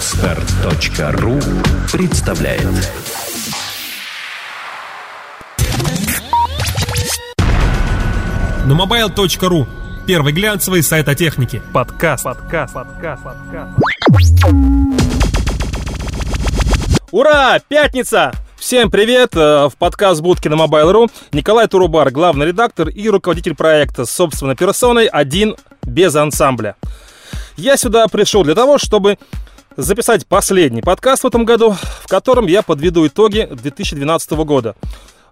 Отстар.ру 0.00 1.38
представляет 1.92 2.62
На 8.64 8.72
mobile.ru 8.72 9.66
Первый 10.06 10.32
глянцевый 10.32 10.82
сайт 10.82 11.06
о 11.10 11.14
технике. 11.14 11.60
Подкаст. 11.74 12.24
Подкаст. 12.24 12.72
Подкаст. 12.72 13.22
Подкаст. 13.22 13.72
Ура! 17.10 17.58
Пятница! 17.68 18.32
Всем 18.56 18.90
привет! 18.90 19.36
Э, 19.36 19.68
В 19.68 19.76
подкаст 19.76 20.22
будки 20.22 20.48
на 20.48 20.54
Mobile.ru 20.54 21.10
Николай 21.32 21.68
Турубар, 21.68 22.10
главный 22.10 22.46
редактор 22.46 22.88
и 22.88 23.06
руководитель 23.10 23.54
проекта 23.54 24.06
с 24.06 24.10
собственной 24.10 24.56
персоной 24.56 25.08
«Один 25.08 25.56
без 25.82 26.16
ансамбля». 26.16 26.76
Я 27.58 27.76
сюда 27.76 28.08
пришел 28.08 28.42
для 28.44 28.54
того, 28.54 28.78
чтобы 28.78 29.18
записать 29.76 30.26
последний 30.26 30.82
подкаст 30.82 31.24
в 31.24 31.26
этом 31.26 31.44
году, 31.44 31.76
в 32.02 32.08
котором 32.08 32.46
я 32.46 32.62
подведу 32.62 33.06
итоги 33.06 33.48
2012 33.50 34.30
года. 34.32 34.74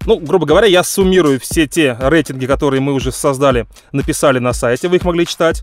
Ну, 0.06 0.18
грубо 0.18 0.46
говоря, 0.46 0.66
я 0.66 0.84
суммирую 0.84 1.40
все 1.40 1.66
те 1.66 1.96
рейтинги, 2.00 2.46
которые 2.46 2.80
мы 2.80 2.92
уже 2.92 3.12
создали, 3.12 3.66
написали 3.92 4.38
на 4.38 4.52
сайте, 4.52 4.88
вы 4.88 4.96
их 4.96 5.04
могли 5.04 5.26
читать, 5.26 5.62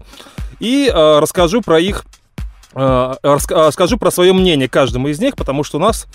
и 0.59 0.88
э, 0.88 1.20
расскажу 1.20 1.61
про 1.61 1.79
их 1.79 2.05
скажу 2.75 3.97
про 3.97 4.11
свое 4.11 4.34
мнение 4.34 4.67
каждому 4.67 5.07
из 5.07 5.20
них, 5.20 5.38
потому 5.38 5.63
что 5.63 5.77
у 5.77 5.79
нас 5.79 6.07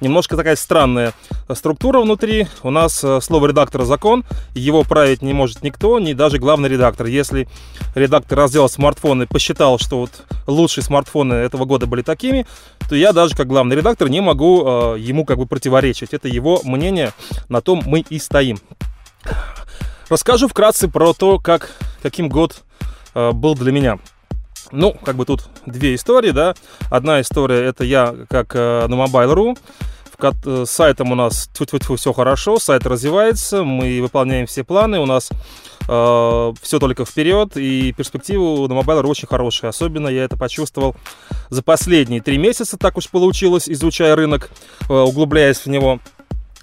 немножко 0.00 0.36
такая 0.36 0.56
странная 0.56 1.14
структура 1.54 2.00
внутри. 2.00 2.48
У 2.62 2.70
нас 2.70 3.02
э, 3.04 3.20
слово 3.20 3.48
редактора 3.48 3.84
закон, 3.84 4.24
его 4.54 4.82
править 4.82 5.22
не 5.22 5.32
может 5.32 5.62
никто, 5.62 5.98
ни 5.98 6.12
даже 6.12 6.38
главный 6.38 6.68
редактор. 6.68 7.06
Если 7.06 7.48
редактор 7.94 8.38
раздела 8.38 8.66
смартфоны 8.66 9.26
посчитал, 9.26 9.78
что 9.78 10.00
вот 10.00 10.10
лучшие 10.46 10.84
смартфоны 10.84 11.34
этого 11.34 11.64
года 11.64 11.86
были 11.86 12.02
такими, 12.02 12.46
то 12.88 12.96
я 12.96 13.12
даже 13.12 13.36
как 13.36 13.46
главный 13.46 13.76
редактор 13.76 14.08
не 14.08 14.20
могу 14.20 14.64
э, 14.66 14.98
ему 14.98 15.24
как 15.24 15.38
бы 15.38 15.46
противоречить. 15.46 16.12
Это 16.12 16.28
его 16.28 16.60
мнение, 16.64 17.12
на 17.48 17.60
том 17.60 17.82
мы 17.86 18.00
и 18.00 18.18
стоим. 18.18 18.58
Расскажу 20.08 20.48
вкратце 20.48 20.88
про 20.88 21.12
то, 21.12 21.38
как, 21.38 21.70
каким 22.02 22.28
год 22.28 22.62
э, 23.14 23.32
был 23.32 23.54
для 23.54 23.72
меня. 23.72 23.98
Ну, 24.70 24.92
как 24.92 25.16
бы 25.16 25.24
тут 25.24 25.44
две 25.66 25.94
истории, 25.94 26.30
да. 26.30 26.54
Одна 26.90 27.20
история 27.20 27.64
это 27.64 27.84
я 27.84 28.14
как 28.28 28.54
э, 28.54 28.86
на 28.86 28.94
Mobile.ru. 28.94 29.58
Э, 30.20 30.64
С 30.66 30.70
сайтом 30.70 31.12
у 31.12 31.14
нас 31.14 31.48
тьфу 31.52 31.96
все 31.96 32.12
хорошо, 32.12 32.58
сайт 32.58 32.86
развивается, 32.86 33.62
мы 33.62 34.00
выполняем 34.02 34.46
все 34.46 34.64
планы, 34.64 34.98
у 34.98 35.06
нас 35.06 35.30
все 35.88 36.78
только 36.78 37.06
вперед, 37.06 37.56
и 37.56 37.94
перспективы 37.96 38.68
на 38.68 38.74
Mobile.ru 38.74 39.06
очень 39.06 39.26
хорошие. 39.26 39.70
Особенно 39.70 40.08
я 40.08 40.24
это 40.24 40.36
почувствовал 40.36 40.94
за 41.48 41.62
последние 41.62 42.20
три 42.20 42.36
месяца, 42.36 42.76
так 42.76 42.98
уж 42.98 43.08
получилось, 43.08 43.70
изучая 43.70 44.14
рынок, 44.14 44.50
э, 44.88 44.92
углубляясь 44.92 45.60
в 45.60 45.66
него. 45.66 46.00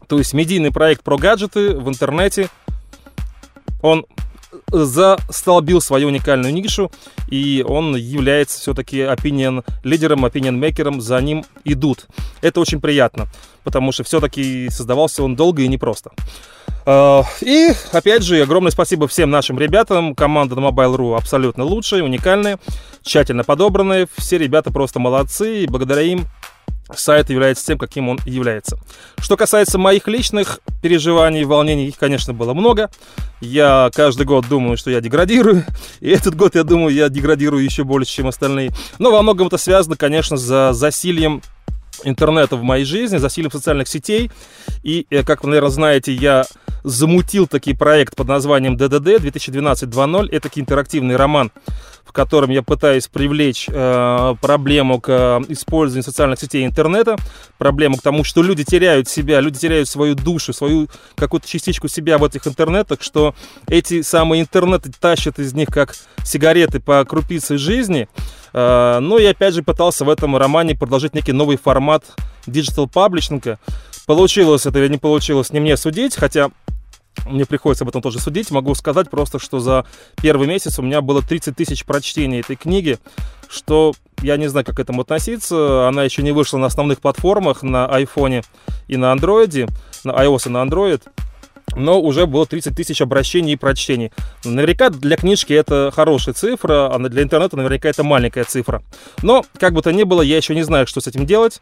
То 0.08 0.20
есть 0.20 0.34
медийный 0.34 0.72
проект 0.72 1.02
про 1.04 1.18
гаджеты 1.18 1.76
в 1.76 1.90
интернете, 1.90 2.50
он 3.82 4.06
застолбил 4.72 5.82
свою 5.82 6.08
уникальную 6.08 6.54
нишу, 6.54 6.92
и 7.30 7.66
он 7.68 7.96
является 7.96 8.60
все-таки 8.60 9.00
opinion 9.00 9.64
лидером, 9.84 10.26
opinion 10.26 10.52
мейкером, 10.54 11.02
за 11.02 11.20
ним 11.22 11.46
идут. 11.64 12.08
Это 12.42 12.60
очень 12.60 12.82
приятно, 12.82 13.28
потому 13.64 13.92
что 13.92 14.04
все-таки 14.04 14.70
создавался 14.70 15.24
он 15.24 15.36
долго 15.36 15.62
и 15.62 15.68
непросто. 15.68 16.12
Э, 16.86 17.24
И, 17.42 17.72
опять 17.92 18.24
же, 18.24 18.42
огромное 18.42 18.72
спасибо 18.72 19.08
всем 19.08 19.30
нашим 19.30 19.60
ребятам. 19.60 20.16
Команда 20.16 20.56
на 20.56 20.68
Mobile.ru 20.68 21.18
абсолютно 21.18 21.64
лучшая, 21.64 22.04
уникальная, 22.04 22.60
тщательно 23.02 23.44
подобранная. 23.44 24.08
Все 24.18 24.38
ребята 24.38 24.72
просто 24.72 25.00
молодцы, 25.00 25.64
и 25.64 25.68
благодаря 25.68 26.02
им 26.02 26.26
сайт 26.94 27.30
является 27.30 27.66
тем, 27.66 27.78
каким 27.78 28.10
он 28.10 28.20
является. 28.26 28.78
Что 29.18 29.38
касается 29.38 29.78
моих 29.78 30.08
личных 30.08 30.60
переживаний, 30.82 31.44
волнений, 31.44 31.88
их, 31.88 31.98
конечно, 31.98 32.34
было 32.34 32.54
много. 32.54 32.90
Я 33.42 33.90
каждый 33.94 34.26
год 34.26 34.48
думаю, 34.48 34.78
что 34.78 34.92
я 34.92 35.02
деградирую. 35.02 35.66
И 36.00 36.10
этот 36.10 36.36
год, 36.36 36.56
я 36.56 36.64
думаю, 36.64 36.94
я 36.94 37.10
деградирую 37.10 37.64
еще 37.64 37.84
больше, 37.84 38.12
чем 38.12 38.28
остальные. 38.28 38.72
Но 39.00 39.12
во 39.12 39.22
многом 39.22 39.48
это 39.48 39.58
связано, 39.58 39.96
конечно, 39.96 40.38
за 40.38 40.74
засильем 40.74 41.42
интернета 42.04 42.56
в 42.56 42.64
моей 42.64 42.86
жизни, 42.86 43.18
засилием 43.18 43.52
социальных 43.52 43.88
сетей. 43.88 44.32
И, 44.84 45.08
э, 45.10 45.24
как 45.24 45.44
вы, 45.44 45.50
наверное, 45.50 45.72
знаете, 45.72 46.14
я 46.14 46.46
замутил 46.86 47.48
таки 47.48 47.74
проект 47.74 48.16
под 48.16 48.28
названием 48.28 48.78
ДДД 48.78 49.20
2012-2.0. 49.20 50.30
Это 50.32 50.50
интерактивный 50.54 51.16
роман, 51.16 51.52
в 52.06 52.14
котором 52.14 52.52
я 52.52 52.62
пытаюсь 52.62 53.08
привлечь 53.08 53.68
э, 53.68 54.36
проблему 54.40 55.02
к 55.02 55.10
э, 55.10 55.42
использованию 55.52 56.04
социальных 56.04 56.40
сетей 56.40 56.64
и 56.64 56.66
интернета, 56.68 57.18
проблему 57.58 57.98
к 57.98 58.04
тому, 58.04 58.24
что 58.24 58.44
люди 58.44 58.64
теряют 58.64 59.10
себя, 59.10 59.40
люди 59.42 59.58
теряют 59.58 59.90
свою 59.90 60.14
душу, 60.14 60.54
свою 60.54 60.88
какую-то 61.16 61.48
частичку 61.48 61.88
себя 61.88 62.20
в 62.20 62.24
этих 62.24 62.46
интернетах, 62.46 63.02
что 63.02 63.34
эти 63.68 64.04
самые 64.04 64.44
интернеты 64.44 64.92
тащат 64.98 65.40
из 65.40 65.54
них 65.54 65.70
как 65.70 65.96
сигареты 66.24 66.80
по 66.80 67.04
крупице 67.04 67.58
жизни. 67.58 68.08
Э, 68.58 69.00
ну 69.02 69.18
и 69.18 69.26
опять 69.26 69.54
же 69.54 69.64
пытался 69.64 70.06
в 70.06 70.10
этом 70.10 70.38
романе 70.38 70.76
предложить 70.76 71.14
некий 71.14 71.34
новый 71.34 71.58
формат 71.58 72.06
digital 72.48 72.88
паблишинга. 72.88 73.60
Получилось 74.06 74.66
это 74.66 74.80
или 74.80 74.88
не 74.88 74.98
получилось, 74.98 75.52
не 75.52 75.60
мне 75.60 75.76
судить, 75.76 76.16
хотя 76.16 76.52
мне 77.26 77.46
приходится 77.46 77.84
об 77.84 77.90
этом 77.90 78.02
тоже 78.02 78.20
судить. 78.20 78.52
Могу 78.52 78.74
сказать 78.74 79.10
просто, 79.10 79.40
что 79.40 79.60
за 79.60 79.86
первый 80.22 80.48
месяц 80.48 80.80
у 80.80 80.84
меня 80.84 81.02
было 81.02 81.22
30 81.22 81.54
тысяч 81.54 81.84
прочтений 81.84 82.40
этой 82.40 82.56
книги, 82.56 82.98
что 83.50 83.94
я 84.22 84.38
не 84.38 84.48
знаю, 84.48 84.66
как 84.66 84.78
к 84.78 84.80
этому 84.80 85.02
относиться. 85.02 85.90
Она 85.90 86.04
еще 86.04 86.24
не 86.24 86.32
вышла 86.32 86.58
на 86.58 86.68
основных 86.68 87.02
платформах, 87.02 87.62
на 87.62 87.88
айфоне 87.88 88.44
и 88.88 88.96
на 88.96 89.12
андроиде, 89.12 89.68
на 90.06 90.12
iOS 90.12 90.48
и 90.48 90.50
на 90.50 90.64
Android. 90.64 91.02
Но 91.76 92.02
уже 92.02 92.26
было 92.26 92.46
30 92.46 92.76
тысяч 92.76 93.02
обращений 93.02 93.54
и 93.54 93.58
прочтений. 93.58 94.12
Наверняка 94.44 94.90
для 94.90 95.18
книжки 95.18 95.54
это 95.54 95.92
хорошая 95.94 96.34
цифра, 96.34 96.94
а 96.94 97.00
для 97.00 97.24
интернета 97.24 97.58
наверняка 97.58 97.90
это 97.90 98.04
маленькая 98.04 98.44
цифра. 98.44 98.82
Но, 99.22 99.46
как 99.60 99.74
бы 99.74 99.82
то 99.82 99.92
ни 99.92 100.04
было, 100.04 100.22
я 100.22 100.38
еще 100.38 100.56
не 100.56 100.64
знаю, 100.64 100.88
что 100.88 101.02
с 101.02 101.08
этим 101.08 101.26
делать 101.26 101.62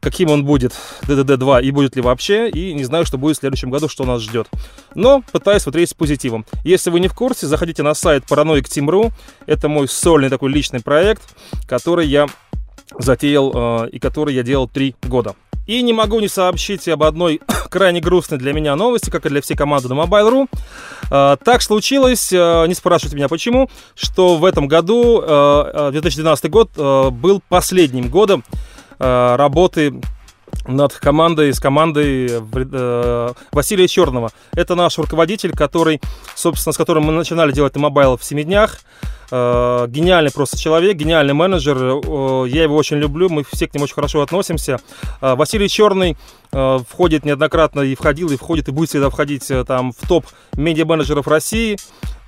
каким 0.00 0.30
он 0.30 0.44
будет, 0.44 0.72
DDD2, 1.02 1.62
и 1.62 1.70
будет 1.70 1.94
ли 1.94 2.02
вообще, 2.02 2.48
и 2.48 2.72
не 2.72 2.84
знаю, 2.84 3.04
что 3.04 3.18
будет 3.18 3.36
в 3.36 3.40
следующем 3.40 3.70
году, 3.70 3.88
что 3.88 4.04
нас 4.04 4.22
ждет. 4.22 4.48
Но 4.94 5.22
пытаюсь 5.32 5.62
смотреть 5.62 5.90
с 5.90 5.94
позитивом. 5.94 6.46
Если 6.64 6.90
вы 6.90 7.00
не 7.00 7.08
в 7.08 7.14
курсе, 7.14 7.46
заходите 7.46 7.82
на 7.82 7.94
сайт 7.94 8.24
Paranoid 8.28 8.62
Team.ru, 8.62 9.12
это 9.46 9.68
мой 9.68 9.88
сольный 9.88 10.30
такой 10.30 10.50
личный 10.50 10.80
проект, 10.80 11.22
который 11.68 12.06
я 12.06 12.26
затеял 12.98 13.52
э, 13.84 13.90
и 13.90 13.98
который 13.98 14.34
я 14.34 14.42
делал 14.42 14.68
три 14.68 14.96
года. 15.02 15.34
И 15.70 15.82
не 15.82 15.92
могу 15.92 16.18
не 16.18 16.26
сообщить 16.26 16.88
об 16.88 17.04
одной 17.04 17.40
крайне 17.70 18.00
грустной 18.00 18.40
для 18.40 18.52
меня 18.52 18.74
новости, 18.74 19.08
как 19.08 19.24
и 19.24 19.28
для 19.28 19.40
всей 19.40 19.54
команды 19.54 19.86
на 19.86 19.92
Mobile.ru. 19.92 20.48
Э, 21.12 21.36
так 21.44 21.62
случилось, 21.62 22.32
э, 22.32 22.66
не 22.66 22.74
спрашивайте 22.74 23.14
меня 23.14 23.28
почему, 23.28 23.70
что 23.94 24.34
в 24.34 24.44
этом 24.44 24.66
году, 24.66 25.22
э, 25.24 25.90
2012 25.92 26.50
год, 26.50 26.70
э, 26.76 27.10
был 27.10 27.40
последним 27.48 28.08
годом 28.08 28.42
работы 28.98 29.94
над 30.66 30.92
командой, 30.94 31.52
с 31.52 31.60
командой 31.60 32.28
э, 32.30 33.28
Василия 33.52 33.88
Черного. 33.88 34.30
Это 34.52 34.74
наш 34.74 34.98
руководитель, 34.98 35.52
который, 35.52 36.00
собственно, 36.34 36.72
с 36.72 36.76
которым 36.76 37.04
мы 37.04 37.12
начинали 37.12 37.52
делать 37.52 37.76
мобайл 37.76 38.16
в 38.16 38.24
7 38.24 38.42
днях. 38.42 38.80
Э, 39.30 39.86
гениальный 39.88 40.32
просто 40.32 40.58
человек, 40.58 40.96
гениальный 40.96 41.34
менеджер. 41.34 41.76
Э, 41.78 42.44
я 42.48 42.64
его 42.64 42.76
очень 42.76 42.96
люблю, 42.96 43.28
мы 43.28 43.44
все 43.44 43.66
к 43.66 43.74
нему 43.74 43.84
очень 43.84 43.94
хорошо 43.94 44.22
относимся. 44.22 44.80
Э, 45.20 45.34
Василий 45.34 45.68
Черный 45.68 46.16
э, 46.52 46.78
входит 46.88 47.24
неоднократно 47.24 47.80
и 47.80 47.94
входил, 47.94 48.30
и 48.30 48.36
входит, 48.36 48.68
и 48.68 48.72
будет 48.72 48.88
всегда 48.88 49.10
входить 49.10 49.50
э, 49.50 49.64
там 49.64 49.92
в 49.92 50.08
топ 50.08 50.26
медиа-менеджеров 50.56 51.28
России. 51.28 51.78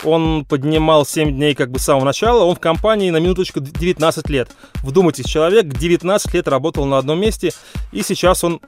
Он 0.04 0.44
поднимал 0.44 1.06
7 1.06 1.32
дней 1.32 1.54
как 1.54 1.70
бы 1.70 1.78
с 1.78 1.84
самого 1.84 2.04
начала. 2.04 2.44
Он 2.44 2.56
в 2.56 2.60
компании 2.60 3.10
на 3.10 3.18
минуточку 3.18 3.60
19 3.60 4.28
лет. 4.28 4.50
Вдумайтесь, 4.82 5.26
человек 5.26 5.66
19 5.66 6.34
лет 6.34 6.48
работал 6.48 6.84
на 6.86 6.98
одном 6.98 7.20
месте, 7.20 7.52
и 7.92 8.02
сейчас 8.02 8.44
он 8.44 8.60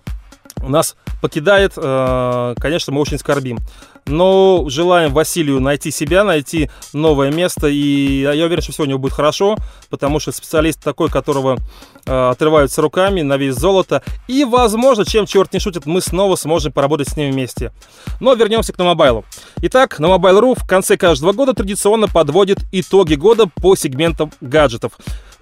нас 0.68 0.96
покидает. 1.20 1.72
Э, 1.76 2.54
Конечно, 2.58 2.92
мы 2.92 3.00
очень 3.00 3.18
скорбим. 3.18 3.58
Но 4.06 4.64
желаем 4.68 5.14
Василию 5.14 5.60
найти 5.60 5.90
себя, 5.90 6.24
найти 6.24 6.70
новое 6.92 7.30
место. 7.30 7.68
И 7.68 8.20
я 8.20 8.44
уверен, 8.44 8.62
что 8.62 8.72
все 8.72 8.82
у 8.82 8.86
него 8.86 8.98
будет 8.98 9.14
хорошо, 9.14 9.56
потому 9.88 10.20
что 10.20 10.30
специалист 10.32 10.82
такой, 10.82 11.08
которого 11.08 11.58
э, 12.04 12.30
отрываются 12.30 12.82
руками 12.82 13.22
на 13.22 13.38
весь 13.38 13.54
золото. 13.54 14.02
И, 14.28 14.44
возможно, 14.44 15.06
чем 15.06 15.24
черт 15.24 15.52
не 15.54 15.58
шутит, 15.58 15.86
мы 15.86 16.02
снова 16.02 16.36
сможем 16.36 16.72
поработать 16.72 17.08
с 17.08 17.16
ним 17.16 17.32
вместе. 17.32 17.72
Но 18.20 18.34
вернемся 18.34 18.74
к 18.74 18.78
мобайлу. 18.78 19.24
Итак, 19.62 19.98
Mobile.ru 19.98 20.54
в 20.58 20.66
конце 20.66 20.98
каждого 20.98 21.32
года 21.32 21.54
традиционно 21.54 22.06
подводит 22.06 22.58
итоги 22.72 23.14
года 23.14 23.46
по 23.46 23.74
сегментам 23.74 24.32
гаджетов. 24.42 24.92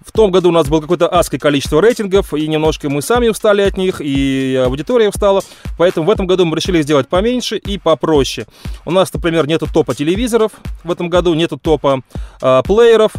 В 0.05 0.13
том 0.13 0.31
году 0.31 0.49
у 0.49 0.53
нас 0.53 0.69
было 0.69 0.81
какое-то 0.81 1.09
адское 1.09 1.39
количество 1.39 1.81
рейтингов, 1.81 2.35
и 2.35 2.47
немножко 2.47 2.89
мы 2.89 3.03
сами 3.03 3.29
устали 3.29 3.63
от 3.63 3.77
них, 3.77 4.01
и 4.01 4.61
аудитория 4.65 5.09
устала. 5.09 5.43
Поэтому 5.79 6.07
в 6.07 6.11
этом 6.11 6.27
году 6.27 6.45
мы 6.45 6.57
решили 6.57 6.83
сделать 6.83 7.09
поменьше 7.09 7.57
и 7.57 7.79
попроще. 7.79 8.47
У 8.85 8.91
нас, 8.91 9.13
например, 9.13 9.47
нету 9.47 9.67
топа 9.73 9.95
телевизоров 9.95 10.53
в 10.85 10.91
этом 10.91 11.09
году, 11.09 11.35
нету 11.35 11.59
топа 11.59 12.03
э, 12.41 12.63
плееров, 12.65 13.13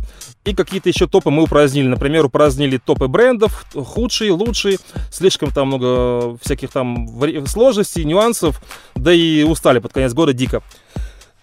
и 0.46 0.54
какие-то 0.54 0.90
еще 0.90 1.08
топы 1.08 1.30
мы 1.30 1.44
упразднили. 1.44 1.88
Например, 1.88 2.26
упразднили 2.26 2.78
топы 2.78 3.08
брендов, 3.08 3.66
худшие, 3.74 4.32
лучшие. 4.32 4.78
Слишком 5.10 5.52
там 5.52 5.68
много 5.68 6.38
всяких 6.42 6.70
там 6.70 7.08
сложностей, 7.48 8.04
нюансов. 8.04 8.62
Да 8.96 9.14
и 9.14 9.44
устали 9.44 9.80
под 9.80 9.94
конец 9.94 10.14
года 10.14 10.34
дико. 10.34 10.62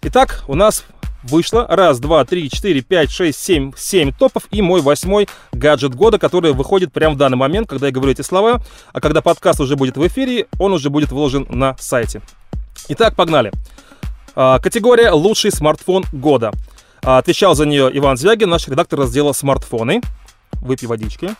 Итак, 0.03 0.45
у 0.49 0.55
нас 0.55 0.85
вышло 1.23 1.67
раз, 1.69 1.99
два, 1.99 2.25
три, 2.25 2.51
четыре, 2.51 2.81
пять, 2.81 3.11
шесть, 3.11 3.41
семь, 3.41 3.73
семь 3.77 4.13
топов 4.13 4.45
и 4.51 4.63
мой 4.63 4.81
восьмой 4.81 5.29
гаджет 5.53 5.95
года, 5.95 6.19
который 6.19 6.53
выходит 6.53 6.93
прямо 6.93 7.15
в 7.15 7.19
данный 7.19 7.37
момент, 7.37 7.69
когда 7.69 7.87
я 7.87 7.93
говорю 7.93 8.13
эти 8.13 8.23
слова, 8.23 8.63
а 8.93 9.01
когда 9.01 9.21
подкаст 9.21 9.61
уже 9.61 9.77
будет 9.77 9.97
в 9.97 10.07
эфире, 10.07 10.47
он 10.59 10.73
уже 10.73 10.91
будет 10.91 11.13
выложен 11.13 11.47
на 11.49 11.77
сайте. 11.79 12.23
Итак, 12.89 13.15
погнали. 13.15 13.53
А, 14.35 14.59
категория 14.59 15.11
«Лучший 15.11 15.51
смартфон 15.51 16.05
года». 16.13 16.53
А, 17.03 17.19
отвечал 17.19 17.55
за 17.55 17.67
нее 17.67 17.91
Иван 17.93 18.17
Звягин, 18.17 18.49
наш 18.49 18.69
редактор 18.69 19.01
раздела 19.01 19.33
«Смартфоны». 19.33 20.01
Выпей 20.61 20.89
водички. 20.89 21.35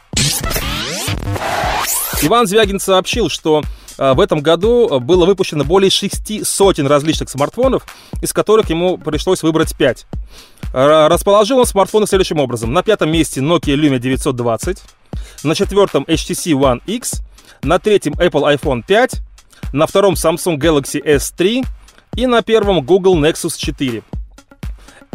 Иван 2.23 2.47
Звягин 2.47 2.81
сообщил, 2.81 3.29
что 3.29 3.63
в 4.01 4.19
этом 4.19 4.41
году 4.41 4.99
было 4.99 5.27
выпущено 5.27 5.63
более 5.63 5.91
шести 5.91 6.43
сотен 6.43 6.87
различных 6.87 7.29
смартфонов, 7.29 7.85
из 8.23 8.33
которых 8.33 8.71
ему 8.71 8.97
пришлось 8.97 9.43
выбрать 9.43 9.77
5. 9.77 10.07
Расположил 10.73 11.59
он 11.59 11.67
смартфоны 11.67 12.07
следующим 12.07 12.41
образом. 12.41 12.73
На 12.73 12.83
пятом 12.83 13.13
месте 13.13 13.41
Nokia 13.41 13.77
Lumia 13.77 13.99
920, 13.99 14.83
на 15.45 15.55
четвертом 15.55 16.05
HTC 16.05 16.53
One 16.53 16.81
X, 16.87 17.21
на 17.63 17.79
третьем 17.79 18.15
Apple 18.15 18.57
iPhone 18.57 18.83
5, 18.87 19.21
на 19.75 19.87
втором 19.87 20.15
Samsung 20.15 20.57
Galaxy 20.57 21.05
S3 21.05 21.67
и 22.17 22.27
на 22.27 22.41
первом 22.41 22.81
Google 22.83 23.19
Nexus 23.23 23.59
4. 23.59 24.03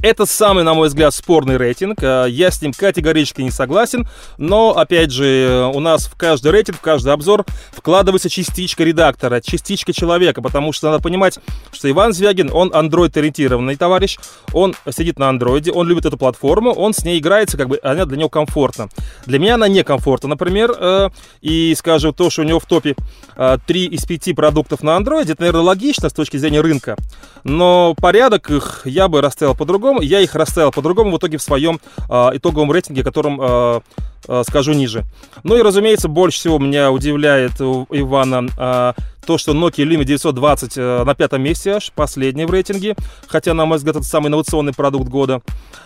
Это 0.06 0.28
самый, 0.28 0.64
на 0.64 0.76
мой 0.76 0.90
взгляд, 0.90 1.16
спорный 1.16 1.58
рейтинг. 1.58 2.04
Э, 2.04 2.28
я 2.30 2.52
с 2.52 2.62
ним 2.62 2.74
категорически 2.74 3.42
не 3.42 3.50
согласен. 3.50 4.08
Но, 4.38 4.78
опять 4.78 5.10
же, 5.10 5.72
у 5.74 5.80
нас 5.80 6.06
в 6.06 6.16
каждый 6.16 6.52
рейтинг, 6.52 6.78
в 6.78 6.82
каждый 6.82 7.12
обзор 7.12 7.44
вкладывается 7.72 8.30
частичка 8.30 8.84
редактора, 8.84 9.42
частичка 9.42 9.94
человека. 9.94 10.44
Потому 10.44 10.74
что 10.74 10.92
надо 10.92 11.02
понимать, 11.02 11.40
что 11.72 11.90
Иван 11.90 12.14
Звягин, 12.14 12.52
он 12.54 12.72
андроид-ориентированный 12.72 13.78
товарищ. 13.78 14.20
Он 14.54 14.76
сидит 14.92 15.18
на 15.18 15.28
андроиде, 15.28 15.72
он 15.72 15.88
любит 15.88 16.06
эту 16.06 16.20
платформу, 16.20 16.72
он 16.72 16.94
с 16.94 17.04
ней 17.04 17.18
играется, 17.18 17.58
как 17.58 17.70
бы 17.70 17.80
она 17.82 18.06
для 18.06 18.18
него 18.18 18.30
комфортна. 18.30 18.90
Для 19.26 19.40
меня 19.40 19.56
она 19.56 19.68
некомфортна, 19.68 20.30
например. 20.30 20.72
Э, 20.78 21.10
и, 21.42 21.74
скажем, 21.76 22.14
то, 22.14 22.30
что 22.30 22.44
у 22.44 22.46
него 22.46 22.60
в 22.60 22.68
топе 22.68 22.96
3 23.36 23.86
э, 23.88 23.90
из 23.90 24.06
5 24.06 24.36
продуктов 24.36 24.84
на 24.84 24.98
андроиде, 24.98 25.34
это, 25.34 25.42
наверное, 25.42 25.64
логично 25.64 26.10
с 26.10 26.14
точки 26.14 26.38
зрения 26.38 26.62
рынка. 26.62 26.96
Но 27.44 27.96
порядок 28.00 28.52
их 28.52 28.82
я 28.86 29.08
бы 29.08 29.22
расставил 29.22 29.56
по-другому 29.56 29.95
по-другому, 29.96 30.02
я 30.02 30.20
их 30.22 30.36
расставил 30.36 30.72
по-другому 30.72 31.12
в 31.12 31.18
итоге 31.18 31.38
в 31.38 31.42
своем 31.42 31.80
э, 32.10 32.30
итоговом 32.34 32.72
рейтинге, 32.72 33.04
которым 33.04 33.40
э, 33.42 33.82
э, 34.28 34.44
скажу 34.48 34.74
ниже. 34.74 35.06
Ну 35.44 35.58
и, 35.58 35.62
разумеется, 35.62 36.08
больше 36.08 36.40
всего 36.40 36.60
меня 36.60 36.92
удивляет 36.92 37.60
у 37.62 37.88
Ивана 37.90 38.48
э, 38.58 38.94
то, 39.26 39.38
что 39.38 39.54
Nokia 39.54 39.86
Lumia 39.86 40.04
920 40.04 40.78
э, 40.78 41.04
на 41.04 41.16
пятом 41.16 41.42
месте 41.42 41.72
аж, 41.72 41.92
последний 41.96 42.46
в 42.46 42.52
рейтинге, 42.52 42.96
хотя, 43.28 43.54
на 43.54 43.66
мой 43.66 43.78
взгляд, 43.78 43.96
это 43.98 44.06
самый 44.06 44.28
инновационный 44.28 44.74
продукт 44.74 45.10
года. 45.10 45.42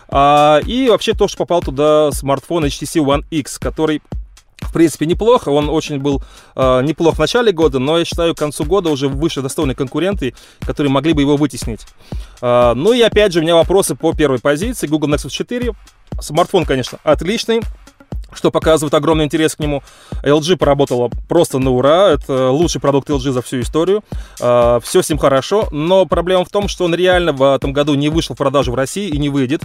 А, 0.10 0.60
и 0.66 0.90
вообще 0.90 1.14
то, 1.14 1.28
что 1.28 1.38
попал 1.38 1.62
туда 1.62 2.12
смартфон 2.12 2.66
HTC 2.66 3.04
One 3.04 3.26
X, 3.30 3.60
который 3.60 4.02
в 4.70 4.74
принципе, 4.74 5.08
неплохо. 5.08 5.50
Он 5.50 5.68
очень 5.68 5.98
был 5.98 6.22
э, 6.56 6.82
неплох 6.84 7.16
в 7.16 7.20
начале 7.20 7.52
года, 7.52 7.80
но 7.80 7.98
я 7.98 8.06
считаю, 8.06 8.36
к 8.36 8.38
концу 8.38 8.66
года 8.66 8.90
уже 8.90 9.08
выше 9.08 9.42
достойные 9.42 9.76
конкуренты, 9.76 10.36
которые 10.62 10.92
могли 10.92 11.14
бы 11.14 11.22
его 11.22 11.38
вытеснить. 11.38 11.82
Э, 12.42 12.74
ну 12.76 12.94
и 12.94 13.02
опять 13.02 13.34
же, 13.34 13.40
у 13.40 13.42
меня 13.42 13.56
вопросы 13.56 13.96
по 13.96 14.14
первой 14.14 14.40
позиции. 14.40 14.86
Google 14.86 15.10
Nexus 15.10 15.30
4. 15.30 15.74
Смартфон, 16.22 16.66
конечно, 16.66 17.00
отличный 17.04 17.62
что 18.34 18.52
показывает 18.52 18.94
огромный 18.94 19.26
интерес 19.26 19.56
к 19.56 19.60
нему. 19.60 19.84
LG 20.24 20.58
поработала 20.58 21.10
просто 21.28 21.60
на 21.60 21.72
ура. 21.72 22.10
Это 22.10 22.50
лучший 22.50 22.82
продукт 22.82 23.10
LG 23.10 23.32
за 23.32 23.42
всю 23.42 23.62
историю. 23.62 24.04
А, 24.40 24.80
Все 24.82 25.02
с 25.02 25.10
ним 25.10 25.18
хорошо, 25.18 25.68
но 25.72 26.06
проблема 26.06 26.46
в 26.46 26.50
том, 26.50 26.68
что 26.68 26.86
он 26.86 26.94
реально 26.94 27.34
в 27.34 27.56
этом 27.56 27.74
году 27.74 27.96
не 27.96 28.10
вышел 28.10 28.36
в 28.36 28.38
продажу 28.38 28.72
в 28.72 28.76
России 28.76 29.10
и 29.10 29.18
не 29.18 29.30
выйдет. 29.30 29.62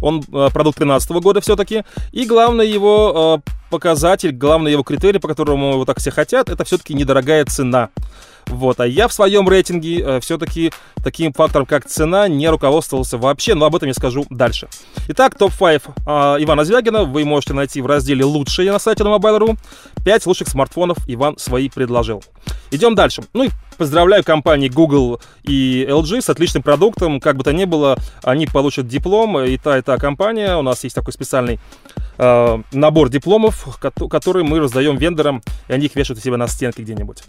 Он 0.00 0.22
а, 0.32 0.50
продукт 0.50 0.78
2013 0.78 1.10
года 1.22 1.40
все-таки. 1.40 1.84
И 2.12 2.26
главный 2.26 2.68
его 2.68 3.42
а, 3.44 3.50
показатель, 3.74 4.30
главный 4.30 4.70
его 4.70 4.84
критерий, 4.84 5.18
по 5.18 5.26
которому 5.26 5.72
его 5.72 5.84
так 5.84 5.98
все 5.98 6.12
хотят, 6.12 6.48
это 6.48 6.62
все-таки 6.62 6.94
недорогая 6.94 7.44
цена. 7.44 7.88
Вот, 8.46 8.78
а 8.78 8.86
я 8.86 9.08
в 9.08 9.12
своем 9.12 9.48
рейтинге 9.48 10.00
э, 10.00 10.20
все-таки 10.20 10.70
таким 11.02 11.32
фактором, 11.32 11.66
как 11.66 11.86
цена, 11.86 12.28
не 12.28 12.48
руководствовался 12.48 13.18
вообще, 13.18 13.54
но 13.54 13.66
об 13.66 13.74
этом 13.74 13.88
я 13.88 13.94
скажу 13.94 14.26
дальше. 14.30 14.68
Итак, 15.08 15.36
топ-5 15.36 15.82
э, 16.06 16.44
Ивана 16.44 16.64
Звягина 16.64 17.02
вы 17.02 17.24
можете 17.24 17.52
найти 17.52 17.80
в 17.80 17.86
разделе 17.86 18.24
«Лучшие» 18.24 18.70
на 18.70 18.78
сайте 18.78 19.02
на 19.02 19.08
Mobile.ru. 19.08 19.56
5 20.04 20.26
лучших 20.26 20.46
смартфонов 20.46 20.98
Иван 21.08 21.36
свои 21.36 21.68
предложил. 21.68 22.22
Идем 22.70 22.94
дальше. 22.94 23.24
Ну 23.32 23.44
и 23.44 23.48
поздравляю 23.76 24.22
компании 24.22 24.68
Google 24.68 25.20
и 25.42 25.84
LG 25.88 26.22
с 26.22 26.30
отличным 26.30 26.62
продуктом. 26.62 27.20
Как 27.20 27.36
бы 27.36 27.42
то 27.42 27.52
ни 27.52 27.64
было, 27.64 27.98
они 28.22 28.46
получат 28.46 28.86
диплом. 28.86 29.40
И 29.40 29.56
та, 29.56 29.78
и 29.78 29.82
та 29.82 29.96
компания. 29.96 30.56
У 30.56 30.62
нас 30.62 30.84
есть 30.84 30.94
такой 30.94 31.12
специальный 31.12 31.58
э, 32.18 32.62
набор 32.72 33.08
дипломов, 33.08 33.78
который 34.10 34.44
мы 34.44 34.60
раздаем 34.60 34.96
вендорам, 34.96 35.42
и 35.68 35.72
они 35.72 35.86
их 35.86 35.96
вешают 35.96 36.18
у 36.18 36.22
себя 36.22 36.36
на 36.36 36.46
стенке 36.48 36.82
где-нибудь. 36.82 37.24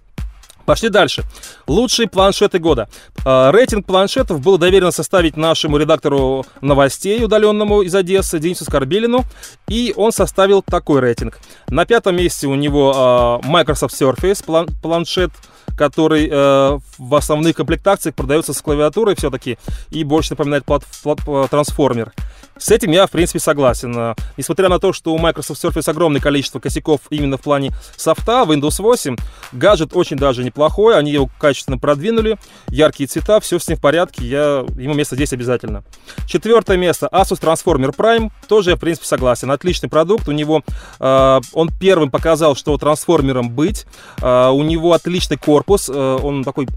Пошли 0.66 0.90
дальше. 0.90 1.24
Лучшие 1.68 2.10
планшеты 2.10 2.58
года. 2.58 2.90
А, 3.24 3.52
рейтинг 3.52 3.86
планшетов 3.86 4.42
был 4.42 4.58
доверено 4.58 4.92
составить 4.92 5.38
нашему 5.38 5.78
редактору 5.78 6.46
новостей, 6.62 7.24
удаленному 7.24 7.84
из 7.84 7.94
Одессы, 7.94 8.40
Денису 8.40 8.66
Скорбелину. 8.66 9.26
И 9.68 9.94
он 9.96 10.12
составил 10.12 10.64
такой 10.64 11.02
рейтинг. 11.02 11.40
На 11.70 11.86
пятом 11.86 12.16
месте 12.16 12.48
у 12.48 12.56
него 12.56 12.94
а, 12.96 13.40
Microsoft 13.44 14.00
Surface, 14.00 14.44
планшет 14.82 15.32
который 15.78 16.30
э, 16.32 16.80
в 16.98 17.16
основных 17.16 17.56
комплектациях 17.56 18.16
продается 18.16 18.54
с 18.54 18.62
клавиатурой 18.62 19.16
все-таки 19.16 19.58
и 19.90 20.04
больше 20.04 20.32
напоминает 20.32 20.66
трансформер. 20.66 22.14
С 22.58 22.72
этим 22.72 22.92
я, 22.92 23.06
в 23.06 23.12
принципе, 23.12 23.40
согласен. 23.40 24.16
Несмотря 24.38 24.70
на 24.70 24.80
то, 24.80 24.94
что 24.94 25.14
у 25.14 25.18
Microsoft 25.18 25.62
Surface 25.62 25.90
огромное 25.90 26.22
количество 26.22 26.60
косяков 26.60 27.02
именно 27.10 27.38
в 27.38 27.42
плане 27.42 27.74
софта, 27.98 28.46
Windows 28.48 28.82
8, 28.82 29.18
гаджет 29.52 29.92
очень 29.94 30.16
даже 30.16 30.44
неплохой, 30.44 30.98
они 30.98 31.12
его 31.12 31.30
качественно 31.38 31.78
продвинули, 31.78 32.38
яркие 32.70 33.08
цвета, 33.08 33.40
все 33.42 33.60
с 33.60 33.68
ним 33.68 33.78
в 33.78 33.82
порядке, 33.82 34.26
я, 34.26 34.66
ему 34.78 34.94
место 34.94 35.16
здесь 35.16 35.34
обязательно. 35.34 35.84
Четвертое 36.28 36.78
место 36.78 37.10
Asus 37.12 37.42
Transformer 37.42 37.94
Prime, 37.96 38.32
тоже 38.48 38.72
я, 38.72 38.76
в 38.78 38.80
принципе, 38.80 39.06
согласен. 39.06 39.52
Отличный 39.52 39.90
продукт, 39.90 40.30
у 40.30 40.32
него, 40.32 40.64
э, 41.00 41.42
он 41.54 41.70
первым 41.78 42.10
показал, 42.10 42.56
что 42.56 42.78
трансформером 42.78 43.50
быть, 43.50 43.86
э, 44.22 44.50
у 44.50 44.64
него 44.64 44.94
отличный 44.94 45.38
корпус, 45.38 45.55
корпус, 45.56 45.90
э, 45.90 46.20
он 46.22 46.44
такой, 46.44 46.68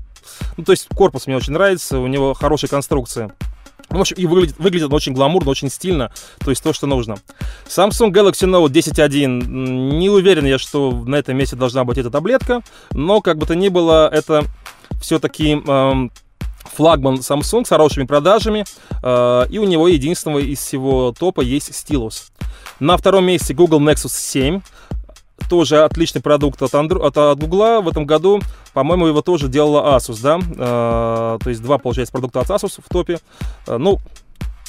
ну, 0.56 0.62
то 0.62 0.70
есть 0.70 0.86
корпус 0.94 1.26
мне 1.26 1.36
очень 1.36 1.52
нравится, 1.52 1.98
у 1.98 2.06
него 2.06 2.32
хорошая 2.32 2.68
конструкция. 2.68 3.32
В 3.88 3.98
общем, 3.98 4.16
и 4.16 4.24
выглядит, 4.26 4.56
выглядит 4.58 4.86
он 4.86 4.94
очень 4.94 5.14
гламурно, 5.14 5.50
очень 5.50 5.68
стильно, 5.68 6.12
то 6.38 6.50
есть 6.50 6.62
то, 6.62 6.72
что 6.72 6.86
нужно. 6.86 7.16
Samsung 7.66 8.12
Galaxy 8.12 8.46
Note 8.46 8.68
10.1, 8.68 9.48
не 9.98 10.08
уверен 10.10 10.44
я, 10.46 10.58
что 10.58 10.92
на 10.92 11.16
этом 11.16 11.36
месте 11.36 11.56
должна 11.56 11.82
быть 11.84 11.98
эта 11.98 12.08
таблетка, 12.08 12.62
но 12.92 13.20
как 13.20 13.38
бы 13.38 13.46
то 13.46 13.56
ни 13.56 13.68
было, 13.68 14.08
это 14.08 14.44
все-таки 15.00 15.54
эм, 15.54 16.12
флагман 16.76 17.16
Samsung 17.16 17.64
с 17.64 17.68
хорошими 17.68 18.04
продажами, 18.04 18.64
э, 19.02 19.46
и 19.50 19.58
у 19.58 19.64
него 19.64 19.88
единственного 19.88 20.38
из 20.38 20.60
всего 20.60 21.12
топа 21.18 21.40
есть 21.40 21.74
стилус. 21.74 22.30
На 22.78 22.96
втором 22.96 23.24
месте 23.24 23.54
Google 23.54 23.80
Nexus 23.80 24.12
7, 24.12 24.60
тоже 25.48 25.82
отличный 25.84 26.20
продукт 26.20 26.60
от, 26.62 26.72
Andro- 26.72 27.04
от, 27.04 27.16
от 27.16 27.38
Google. 27.38 27.82
В 27.82 27.88
этом 27.88 28.06
году, 28.06 28.40
по-моему, 28.72 29.06
его 29.06 29.22
тоже 29.22 29.48
делала 29.48 29.96
Asus, 29.96 30.20
да? 30.22 30.38
Э, 30.38 31.38
то 31.42 31.50
есть 31.50 31.62
два, 31.62 31.78
получается, 31.78 32.12
продукта 32.12 32.40
от 32.40 32.50
Asus 32.50 32.80
в 32.84 32.88
топе. 32.88 33.18
Э, 33.66 33.76
ну, 33.78 33.98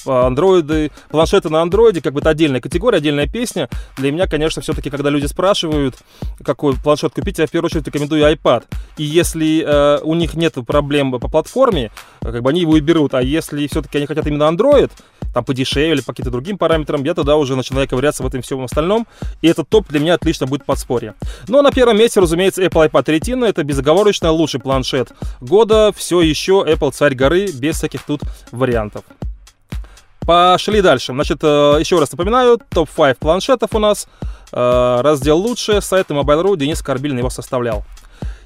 андроиды, 0.05 0.91
планшеты 1.09 1.49
на 1.49 1.61
андроиде, 1.61 2.01
как 2.01 2.13
бы 2.13 2.19
это 2.19 2.29
отдельная 2.29 2.61
категория, 2.61 2.97
отдельная 2.97 3.27
песня. 3.27 3.69
Для 3.97 4.11
меня, 4.11 4.27
конечно, 4.27 4.61
все-таки, 4.61 4.89
когда 4.89 5.09
люди 5.09 5.25
спрашивают, 5.25 5.95
какой 6.43 6.75
планшет 6.75 7.13
купить, 7.13 7.39
я 7.39 7.47
в 7.47 7.51
первую 7.51 7.67
очередь 7.67 7.87
рекомендую 7.87 8.23
iPad. 8.31 8.63
И 8.97 9.03
если 9.03 9.63
э, 9.65 9.99
у 10.03 10.15
них 10.15 10.33
нет 10.33 10.55
проблем 10.65 11.11
по 11.11 11.27
платформе, 11.27 11.91
как 12.21 12.41
бы 12.41 12.49
они 12.49 12.61
его 12.61 12.77
и 12.77 12.81
берут. 12.81 13.13
А 13.13 13.21
если 13.21 13.67
все-таки 13.67 13.97
они 13.97 14.07
хотят 14.07 14.27
именно 14.27 14.43
Android, 14.43 14.91
там 15.33 15.43
подешевле, 15.43 16.01
по 16.01 16.11
каким-то 16.11 16.31
другим 16.31 16.57
параметрам, 16.57 17.03
я 17.03 17.13
тогда 17.13 17.35
уже 17.35 17.55
начинаю 17.55 17.87
ковыряться 17.87 18.23
в 18.23 18.27
этом 18.27 18.41
всем 18.41 18.63
остальном. 18.63 19.07
И 19.41 19.47
этот 19.47 19.69
топ 19.69 19.87
для 19.87 19.99
меня 19.99 20.15
отлично 20.15 20.47
будет 20.47 20.65
подспорье. 20.65 21.13
Ну 21.47 21.59
а 21.59 21.61
на 21.61 21.71
первом 21.71 21.97
месте, 21.97 22.19
разумеется, 22.19 22.63
Apple 22.63 22.89
iPad 22.89 23.05
Retina. 23.05 23.45
Это 23.47 23.63
безоговорочно 23.63 24.31
лучший 24.31 24.59
планшет 24.59 25.11
года. 25.39 25.91
Все 25.95 26.21
еще 26.21 26.65
Apple 26.67 26.91
царь 26.91 27.15
горы, 27.15 27.51
без 27.51 27.77
всяких 27.77 28.03
тут 28.03 28.21
вариантов. 28.51 29.03
Пошли 30.29 30.81
дальше. 30.81 31.11
Значит, 31.11 31.39
э, 31.41 31.77
еще 31.79 31.97
раз 31.97 32.11
напоминаю, 32.11 32.59
топ-5 32.69 33.15
планшетов 33.15 33.71
у 33.73 33.79
нас. 33.79 34.07
Э, 34.51 35.01
раздел 35.01 35.39
«Лучшие», 35.39 35.81
сайт 35.81 36.11
Mobile.ru, 36.11 36.55
Денис 36.55 36.83
Карбилин 36.83 37.17
его 37.17 37.31
составлял. 37.31 37.83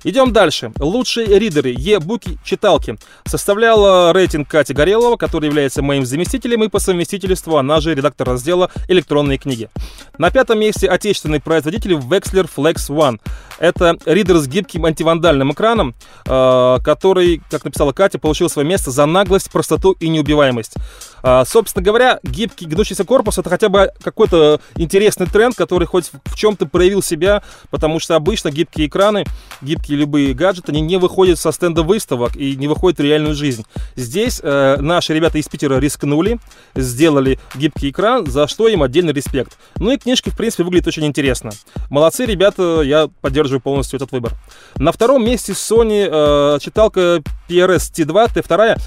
Идем 0.03 0.33
дальше. 0.33 0.71
Лучшие 0.79 1.39
ридеры, 1.39 1.71
e-буки, 1.71 2.37
читалки. 2.43 2.97
Составляла 3.25 4.11
рейтинг 4.11 4.49
Кати 4.49 4.73
Горелова, 4.73 5.15
который 5.15 5.45
является 5.47 5.81
моим 5.81 6.05
заместителем 6.05 6.63
и 6.63 6.67
по 6.67 6.79
совместительству 6.79 7.57
она 7.57 7.79
же 7.79 7.95
редактор 7.95 8.27
раздела 8.27 8.69
«Электронные 8.89 9.37
книги». 9.37 9.69
На 10.17 10.29
пятом 10.29 10.59
месте 10.59 10.87
отечественный 10.87 11.39
производитель 11.39 11.93
Wexler 11.93 12.49
Flex 12.53 12.89
One. 12.89 13.19
Это 13.59 13.97
ридер 14.05 14.37
с 14.37 14.47
гибким 14.47 14.85
антивандальным 14.85 15.53
экраном, 15.53 15.95
э, 16.25 16.77
который, 16.83 17.41
как 17.49 17.63
написала 17.63 17.93
Катя, 17.93 18.19
получил 18.19 18.49
свое 18.49 18.67
место 18.67 18.91
за 18.91 19.05
наглость, 19.05 19.49
простоту 19.51 19.93
и 19.99 20.09
неубиваемость. 20.09 20.75
Э, 21.23 21.43
собственно 21.47 21.83
говоря, 21.83 22.19
гибкий 22.23 22.65
гнущийся 22.65 23.05
корпус 23.05 23.37
это 23.37 23.49
хотя 23.49 23.69
бы 23.69 23.91
какой-то 24.03 24.59
интересный 24.75 25.27
тренд, 25.27 25.55
который 25.55 25.87
хоть 25.87 26.11
в 26.25 26.35
чем-то 26.35 26.65
проявил 26.65 27.01
себя, 27.01 27.41
потому 27.69 27.99
что 27.99 28.15
обычно 28.15 28.51
гибкие 28.51 28.87
экраны, 28.87 29.23
гибкие 29.61 29.92
любые 29.95 30.33
гаджеты, 30.33 30.71
они 30.71 30.81
не 30.81 30.97
выходят 30.97 31.39
со 31.39 31.51
стенда 31.51 31.83
выставок 31.83 32.35
и 32.35 32.55
не 32.55 32.67
выходят 32.67 32.99
в 32.99 33.03
реальную 33.03 33.35
жизнь. 33.35 33.65
Здесь 33.95 34.39
э, 34.43 34.77
наши 34.79 35.13
ребята 35.13 35.37
из 35.37 35.47
Питера 35.47 35.79
рискнули, 35.79 36.39
сделали 36.75 37.39
гибкий 37.55 37.89
экран, 37.89 38.25
за 38.25 38.47
что 38.47 38.67
им 38.67 38.83
отдельный 38.83 39.13
респект. 39.13 39.57
Ну 39.77 39.91
и 39.91 39.97
книжки, 39.97 40.29
в 40.29 40.37
принципе, 40.37 40.63
выглядят 40.63 40.87
очень 40.87 41.05
интересно. 41.05 41.51
Молодцы, 41.89 42.25
ребята, 42.25 42.81
я 42.81 43.09
поддерживаю 43.21 43.61
полностью 43.61 43.97
этот 43.97 44.11
выбор. 44.11 44.33
На 44.77 44.91
втором 44.91 45.25
месте 45.25 45.53
Sony 45.53 46.07
э, 46.09 46.59
читалка 46.59 47.21
PRS 47.49 47.91
T2, 47.93 48.33
T2. 48.35 48.79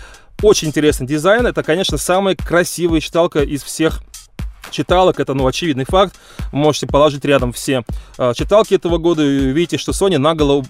Очень 0.43 0.69
интересный 0.69 1.07
дизайн. 1.07 1.47
Это, 1.47 1.63
конечно, 1.63 1.97
самая 1.97 2.37
красивая 2.37 3.01
читалка 3.01 3.43
из 3.43 3.63
всех 3.63 4.03
читалок, 4.71 5.21
это, 5.21 5.35
ну, 5.35 5.47
очевидный 5.47 5.85
факт. 5.85 6.17
Можете 6.53 6.87
положить 6.87 7.25
рядом 7.25 7.53
все 7.53 7.85
э, 8.19 8.33
читалки 8.35 8.75
этого 8.75 8.99
года 8.99 9.23
и 9.23 9.51
увидите, 9.51 9.79
что 9.79 9.93
Sony 9.93 10.19
наголо 10.19 10.65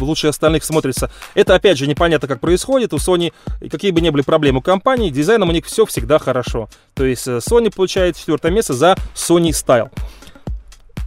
лучше 0.00 0.28
остальных 0.28 0.64
смотрится. 0.64 1.10
Это, 1.34 1.54
опять 1.54 1.78
же, 1.78 1.86
непонятно, 1.86 2.28
как 2.28 2.40
происходит. 2.40 2.92
У 2.92 2.96
Sony, 2.96 3.32
какие 3.70 3.90
бы 3.90 4.00
ни 4.00 4.10
были 4.10 4.22
проблемы 4.22 4.58
у 4.58 4.62
компании, 4.62 5.10
дизайном 5.10 5.48
у 5.48 5.52
них 5.52 5.66
все 5.66 5.86
всегда 5.86 6.18
хорошо. 6.18 6.68
То 6.94 7.04
есть 7.04 7.26
э, 7.26 7.38
Sony 7.38 7.74
получает 7.74 8.16
четвертое 8.16 8.50
место 8.52 8.74
за 8.74 8.96
Sony 9.14 9.50
Style. 9.50 9.90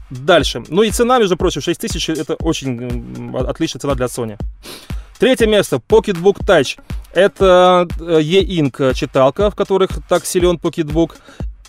Дальше. 0.10 0.64
Ну 0.70 0.84
и 0.84 0.92
цена, 0.92 1.20
между 1.20 1.36
прочим, 1.36 1.62
6000 1.62 2.10
это 2.10 2.36
очень 2.36 3.34
отличная 3.36 3.82
цена 3.82 3.96
для 3.96 4.06
Sony. 4.06 4.38
Третье 5.20 5.48
место 5.48 5.78
Pocketbook 5.78 6.46
Touch. 6.46 6.80
Это 7.14 7.88
э, 8.00 8.22
E-Ink 8.22 8.94
читалка, 8.94 9.50
в 9.50 9.56
которых 9.56 9.90
так 10.08 10.26
силен 10.26 10.58
Pocketbook 10.58 11.16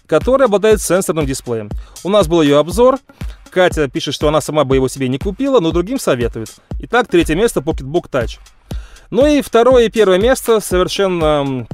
который 0.09 0.47
обладает 0.47 0.83
сенсорным 0.83 1.27
дисплеем. 1.27 1.71
У 2.03 2.09
нас 2.09 2.27
был 2.27 2.43
ее 2.43 2.59
обзор. 2.59 2.99
Катя 3.51 3.89
пишет, 3.89 4.15
что 4.15 4.27
она 4.29 4.41
сама 4.41 4.65
бы 4.65 4.75
его 4.75 4.89
себе 4.89 5.09
не 5.09 5.19
купила, 5.19 5.61
но 5.61 5.71
другим 5.71 6.01
советует. 6.01 6.51
Итак, 6.81 7.07
третье 7.09 7.37
место 7.37 7.61
Pocketbook 7.61 8.11
Touch. 8.11 8.39
Ну 9.11 9.27
и 9.27 9.41
второе 9.41 9.87
и 9.87 9.91
первое 9.91 10.19
место 10.19 10.61
совершенно 10.61 11.67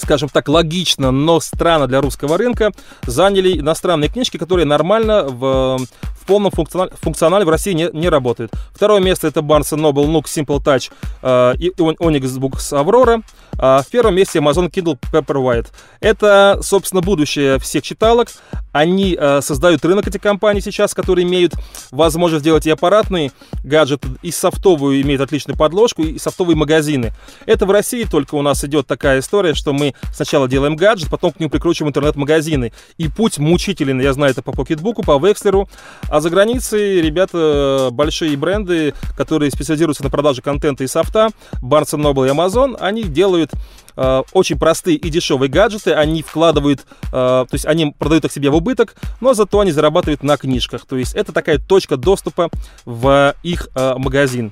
скажем 0.00 0.28
так, 0.28 0.48
логично, 0.48 1.10
но 1.10 1.40
странно 1.40 1.86
для 1.86 2.00
русского 2.00 2.38
рынка, 2.38 2.72
заняли 3.06 3.58
иностранные 3.58 4.10
книжки, 4.10 4.36
которые 4.36 4.66
нормально 4.66 5.24
в, 5.24 5.78
в 5.78 6.26
полном 6.26 6.50
функционале, 6.50 6.92
функционале 7.00 7.44
в 7.44 7.48
России 7.48 7.72
не, 7.72 7.88
не 7.92 8.08
работают. 8.08 8.52
Второе 8.74 9.00
место 9.00 9.26
это 9.26 9.40
Barnes 9.40 9.72
Noble 9.72 10.06
Nook 10.06 10.24
Simple 10.24 10.62
Touch 10.62 10.90
э, 11.22 11.56
и 11.58 11.70
Onyx 11.70 12.38
Books 12.38 12.72
Aurora. 12.72 13.22
А 13.62 13.82
в 13.82 13.88
первом 13.88 14.14
месте 14.14 14.38
Amazon 14.38 14.70
Kindle 14.70 14.98
Paperwhite. 15.12 15.66
Это, 16.00 16.60
собственно, 16.62 17.02
будущее 17.02 17.58
всех 17.58 17.82
читалок. 17.82 18.28
Они 18.72 19.16
э, 19.18 19.40
создают 19.42 19.84
рынок, 19.84 20.06
эти 20.06 20.16
компании 20.16 20.60
сейчас, 20.60 20.94
которые 20.94 21.26
имеют 21.26 21.52
возможность 21.90 22.44
делать 22.44 22.66
и 22.66 22.70
аппаратные 22.70 23.32
гаджеты, 23.62 24.08
и 24.22 24.30
софтовую 24.30 25.02
имеют 25.02 25.20
отличную 25.20 25.58
подложку, 25.58 26.02
и 26.02 26.18
софтовые 26.18 26.56
магазины. 26.56 27.12
Это 27.44 27.66
в 27.66 27.70
России 27.70 28.04
только 28.04 28.36
у 28.36 28.42
нас 28.42 28.64
идет 28.64 28.86
такая 28.86 29.20
история, 29.20 29.52
что 29.52 29.74
мы 29.74 29.89
сначала 30.12 30.48
делаем 30.48 30.76
гаджет, 30.76 31.10
потом 31.10 31.32
к 31.32 31.40
нему 31.40 31.50
прикручиваем 31.50 31.90
интернет-магазины. 31.90 32.72
И 32.98 33.08
путь 33.08 33.38
мучительный, 33.38 34.02
я 34.02 34.12
знаю 34.12 34.32
это 34.32 34.42
по 34.42 34.52
покетбуку, 34.52 35.02
по 35.02 35.18
Векслеру. 35.18 35.68
А 36.08 36.20
за 36.20 36.30
границей 36.30 37.00
ребята, 37.00 37.88
большие 37.92 38.36
бренды, 38.36 38.94
которые 39.16 39.50
специализируются 39.50 40.02
на 40.02 40.10
продаже 40.10 40.42
контента 40.42 40.84
и 40.84 40.86
софта, 40.86 41.28
Barnes 41.62 41.92
Noble 41.94 42.26
и 42.26 42.30
Amazon, 42.30 42.76
они 42.80 43.02
делают 43.02 43.50
э, 43.96 44.22
очень 44.32 44.58
простые 44.58 44.96
и 44.96 45.10
дешевые 45.10 45.48
гаджеты, 45.48 45.92
они 45.92 46.22
вкладывают, 46.22 46.80
э, 46.80 47.10
то 47.10 47.48
есть 47.52 47.66
они 47.66 47.94
продают 47.98 48.24
их 48.24 48.32
себе 48.32 48.50
в 48.50 48.56
убыток, 48.56 48.94
но 49.20 49.34
зато 49.34 49.60
они 49.60 49.72
зарабатывают 49.72 50.22
на 50.22 50.36
книжках. 50.36 50.86
То 50.86 50.96
есть 50.96 51.14
это 51.14 51.32
такая 51.32 51.58
точка 51.58 51.96
доступа 51.96 52.50
в 52.84 53.34
их 53.42 53.68
э, 53.74 53.94
магазин. 53.96 54.50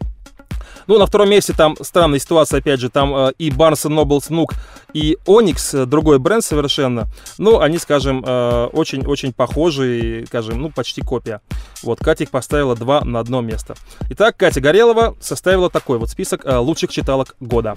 Ну, 0.87 0.99
на 0.99 1.07
втором 1.07 1.31
месте 1.31 1.53
там 1.53 1.77
странная 1.81 2.19
ситуация, 2.19 2.59
опять 2.59 2.81
же, 2.81 2.91
там 2.91 3.15
э, 3.15 3.33
и 3.39 3.51
Barnes 3.51 3.87
Noble 3.87 4.21
Snook, 4.21 4.55
и 4.93 5.19
Onyx, 5.27 5.83
э, 5.83 5.87
другой 5.87 6.19
бренд 6.19 6.45
совершенно. 6.45 7.09
Ну, 7.39 7.61
они, 7.61 7.79
скажем, 7.79 8.19
очень-очень 8.73 9.31
э, 9.31 9.33
похожи, 9.33 10.25
скажем, 10.29 10.61
ну, 10.61 10.71
почти 10.71 11.03
копия. 11.03 11.41
Вот, 11.83 12.01
Катя 12.01 12.25
их 12.25 12.31
поставила 12.31 12.75
два 12.75 13.05
на 13.05 13.21
одно 13.21 13.41
место. 13.41 13.75
Итак, 14.11 14.37
Катя 14.37 14.61
Горелова 14.61 15.17
составила 15.21 15.71
такой 15.71 15.99
вот 15.99 16.11
список 16.11 16.45
э, 16.45 16.57
лучших 16.57 16.91
читалок 16.91 17.37
года. 17.41 17.75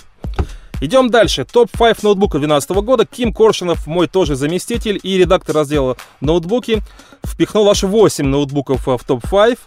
Идем 0.82 1.12
дальше. 1.12 1.46
Топ-5 1.46 2.00
ноутбуков 2.02 2.42
2012 2.42 2.72
года. 2.84 3.06
Ким 3.06 3.32
Коршинов, 3.32 3.86
мой 3.86 4.08
тоже 4.08 4.36
заместитель 4.36 5.00
и 5.04 5.16
редактор 5.16 5.56
раздела 5.56 5.96
ноутбуки, 6.22 6.82
впихнул 7.24 7.70
аж 7.70 7.84
8 7.84 8.26
ноутбуков 8.26 8.88
в 8.88 9.00
топ-5. 9.06 9.60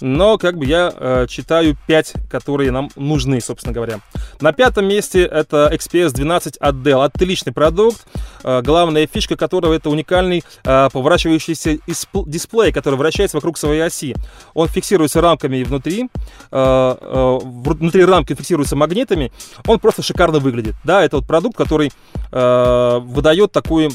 Но 0.00 0.38
как 0.38 0.56
бы 0.56 0.64
я 0.64 0.90
э, 0.94 1.26
читаю 1.28 1.76
5, 1.86 2.14
которые 2.30 2.70
нам 2.70 2.88
нужны, 2.96 3.42
собственно 3.42 3.74
говоря. 3.74 4.00
На 4.40 4.52
пятом 4.52 4.86
месте 4.86 5.24
это 5.24 5.70
XPS 5.72 6.12
12 6.12 6.56
от 6.56 6.74
Dell. 6.76 7.04
Отличный 7.04 7.52
продукт. 7.52 8.06
Э, 8.42 8.62
главная 8.62 9.06
фишка 9.06 9.36
которого 9.36 9.74
это 9.74 9.90
уникальный 9.90 10.42
э, 10.64 10.88
поворачивающийся 10.90 11.78
дисплей, 12.26 12.72
который 12.72 12.94
вращается 12.94 13.36
вокруг 13.36 13.58
своей 13.58 13.82
оси. 13.82 14.16
Он 14.54 14.68
фиксируется 14.68 15.20
рамками 15.20 15.62
внутри. 15.64 16.08
Э, 16.50 16.96
э, 16.98 17.38
внутри 17.42 18.06
рамки 18.06 18.34
фиксируется 18.34 18.74
магнитами. 18.74 19.30
Он 19.66 19.78
просто 19.78 20.02
шикарно 20.02 20.38
выглядит 20.38 20.61
выглядит. 20.62 20.76
Да, 20.84 21.04
это 21.04 21.16
вот 21.16 21.26
продукт, 21.26 21.56
который 21.56 21.90
э, 22.30 22.98
выдает 23.02 23.52
такую 23.52 23.90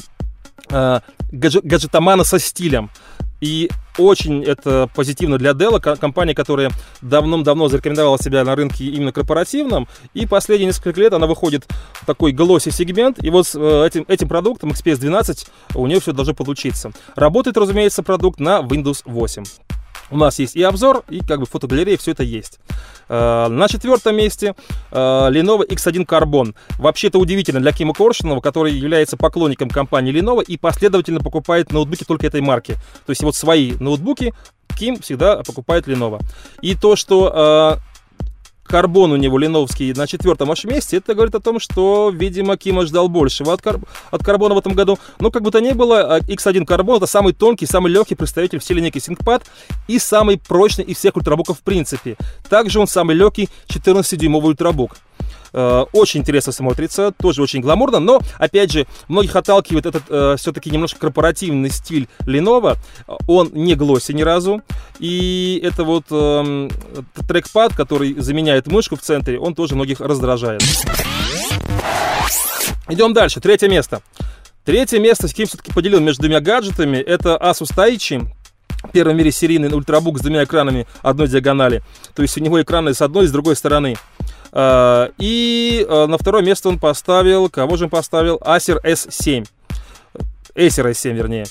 э, 0.69 0.99
гаджет, 1.31 1.63
гаджетомана 1.63 2.23
со 2.23 2.39
стилем. 2.39 2.89
И 3.39 3.69
очень 3.99 4.43
это 4.43 4.89
позитивно 4.95 5.37
для 5.37 5.51
Dell, 5.51 5.79
компания, 5.97 6.33
которая 6.33 6.71
давным-давно 7.01 7.67
зарекомендовала 7.67 8.17
себя 8.17 8.43
на 8.43 8.55
рынке 8.55 8.85
именно 8.85 9.11
корпоративном, 9.11 9.87
и 10.15 10.25
последние 10.25 10.67
несколько 10.67 10.99
лет 10.99 11.13
она 11.13 11.27
выходит 11.27 11.65
в 11.93 12.05
такой 12.05 12.31
глосси 12.31 12.71
сегмент, 12.71 13.23
и 13.23 13.29
вот 13.29 13.47
с 13.47 13.55
э, 13.55 13.85
этим, 13.85 14.05
этим 14.07 14.27
продуктом 14.27 14.71
XPS 14.71 14.97
12 14.97 15.47
у 15.75 15.85
нее 15.85 15.99
все 15.99 16.13
должно 16.13 16.33
получиться. 16.33 16.91
Работает, 17.15 17.57
разумеется, 17.57 18.01
продукт 18.01 18.39
на 18.39 18.61
Windows 18.61 19.03
8. 19.05 19.43
У 20.09 20.17
нас 20.17 20.39
есть 20.39 20.55
и 20.55 20.63
обзор, 20.63 21.03
и 21.09 21.19
как 21.19 21.39
бы 21.39 21.45
фотогалерея, 21.45 21.97
все 21.97 22.11
это 22.11 22.23
есть. 22.23 22.59
Э, 23.09 23.47
на 23.49 23.67
четвертом 23.67 24.15
месте 24.15 24.55
э, 24.91 24.95
Lenovo 24.95 25.67
X1 25.67 26.05
Carbon. 26.05 26.55
Вообще 26.77 27.07
это 27.07 27.19
удивительно 27.19 27.59
для 27.59 27.71
Кима 27.71 27.93
Коршунова, 27.93 28.41
который 28.41 28.73
является 28.73 29.17
поклонником 29.17 29.69
компании 29.69 30.13
Lenovo 30.13 30.43
и 30.43 30.57
последовательно 30.57 31.19
покупает 31.19 31.71
ноутбуки 31.71 32.03
только 32.03 32.27
этой 32.27 32.41
марки. 32.41 32.73
То 33.05 33.11
есть 33.11 33.23
вот 33.23 33.35
свои 33.35 33.73
ноутбуки 33.79 34.33
Ким 34.77 34.99
всегда 34.99 35.37
покупает 35.43 35.87
Lenovo. 35.87 36.21
И 36.61 36.75
то, 36.75 36.95
что 36.95 37.79
э, 37.81 37.86
карбон 38.67 39.11
у 39.11 39.15
него 39.15 39.37
леновский 39.37 39.93
на 39.93 40.07
четвертом 40.07 40.51
аж 40.51 40.65
месте, 40.65 40.97
это 40.97 41.15
говорит 41.15 41.35
о 41.35 41.39
том, 41.39 41.59
что, 41.59 42.11
видимо, 42.13 42.57
Кима 42.57 42.85
ждал 42.85 43.09
большего 43.09 43.53
от, 43.53 43.61
кар... 43.61 43.79
от 44.11 44.23
карбона 44.23 44.55
в 44.55 44.57
этом 44.59 44.73
году. 44.73 44.99
Но 45.19 45.31
как 45.31 45.41
бы 45.41 45.51
то 45.51 45.59
ни 45.59 45.71
было, 45.71 46.19
X1 46.19 46.65
карбон 46.65 46.97
это 46.97 47.07
самый 47.07 47.33
тонкий, 47.33 47.65
самый 47.65 47.91
легкий 47.91 48.15
представитель 48.15 48.59
всей 48.59 48.75
линейки 48.75 48.97
ThinkPad 48.97 49.43
и 49.87 49.99
самый 49.99 50.37
прочный 50.37 50.83
из 50.83 50.97
всех 50.97 51.15
ультрабуков 51.15 51.59
в 51.59 51.61
принципе. 51.61 52.17
Также 52.49 52.79
он 52.79 52.87
самый 52.87 53.15
легкий 53.15 53.49
14-дюймовый 53.69 54.49
ультрабук. 54.49 54.97
Э, 55.53 55.85
очень 55.91 56.21
интересно 56.21 56.51
смотрится, 56.51 57.11
тоже 57.11 57.41
очень 57.41 57.61
гламурно, 57.61 57.99
но, 57.99 58.19
опять 58.37 58.71
же, 58.71 58.85
многих 59.07 59.35
отталкивает 59.35 59.85
этот 59.85 60.03
э, 60.09 60.35
все-таки 60.37 60.69
немножко 60.69 60.99
корпоративный 60.99 61.69
стиль 61.69 62.07
Lenovo. 62.21 62.77
Он 63.27 63.49
не 63.53 63.75
глосси 63.75 64.13
ни 64.13 64.21
разу. 64.21 64.61
И 64.99 65.59
это 65.63 65.83
вот 65.83 66.05
э, 66.11 66.69
трекпад, 67.27 67.75
который 67.75 68.19
заменяет 68.19 68.67
мышку 68.67 68.95
в 68.95 69.01
центре, 69.01 69.39
он 69.39 69.55
тоже 69.55 69.75
многих 69.75 69.99
раздражает. 69.99 70.63
Идем 72.89 73.13
дальше. 73.13 73.41
Третье 73.41 73.67
место. 73.67 74.01
Третье 74.63 74.99
место, 74.99 75.27
с 75.27 75.33
кем 75.33 75.47
все-таки 75.47 75.71
поделил 75.71 76.01
между 76.01 76.23
двумя 76.23 76.41
гаджетами, 76.41 76.97
это 76.97 77.39
Asus 77.41 77.73
Taichi. 77.73 78.27
Первый 78.91 79.13
в 79.13 79.17
мире 79.17 79.31
серийный 79.31 79.73
ультрабук 79.73 80.19
с 80.19 80.21
двумя 80.21 80.43
экранами 80.43 80.87
одной 81.01 81.27
диагонали. 81.27 81.81
То 82.15 82.21
есть 82.21 82.37
у 82.37 82.41
него 82.41 82.61
экраны 82.61 82.93
с 82.93 83.01
одной 83.01 83.25
и 83.25 83.27
с 83.27 83.31
другой 83.31 83.55
стороны. 83.55 83.95
А, 84.51 85.11
и 85.17 85.85
а, 85.89 86.07
на 86.07 86.17
второе 86.17 86.43
место 86.43 86.69
он 86.69 86.79
поставил, 86.79 87.49
кого 87.49 87.77
же 87.77 87.85
он 87.85 87.89
поставил? 87.89 88.37
Acer 88.37 88.81
S7. 88.83 89.47
Acer 90.55 90.91
S7 90.91 91.13
вернее. 91.13 91.45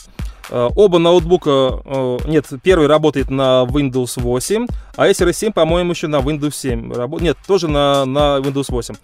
Э, 0.48 0.68
оба 0.76 0.98
ноутбука, 0.98 1.80
нет, 2.26 2.46
первый 2.62 2.86
работает 2.86 3.30
на 3.30 3.64
Windows 3.68 4.12
8, 4.20 4.66
а 4.96 5.08
Acer 5.08 5.30
S7, 5.30 5.52
по-моему, 5.52 5.90
еще 5.90 6.06
на 6.06 6.16
Windows 6.16 6.54
7. 6.54 6.92
Рабо... 6.92 7.18
Нет, 7.18 7.36
тоже 7.46 7.68
на, 7.68 8.04
на 8.04 8.38
Windows 8.38 8.66
8. 8.68 8.94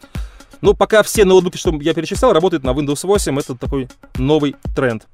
Но 0.61 0.75
пока 0.75 1.02
все 1.02 1.25
ноутбуки, 1.25 1.56
что 1.56 1.75
я 1.80 1.92
перечислял, 1.92 2.32
работают 2.32 2.62
на 2.62 2.70
Windows 2.70 3.04
8. 3.04 3.38
Это 3.38 3.56
такой 3.56 3.88
новый 4.16 4.54
тренд. 4.75 5.06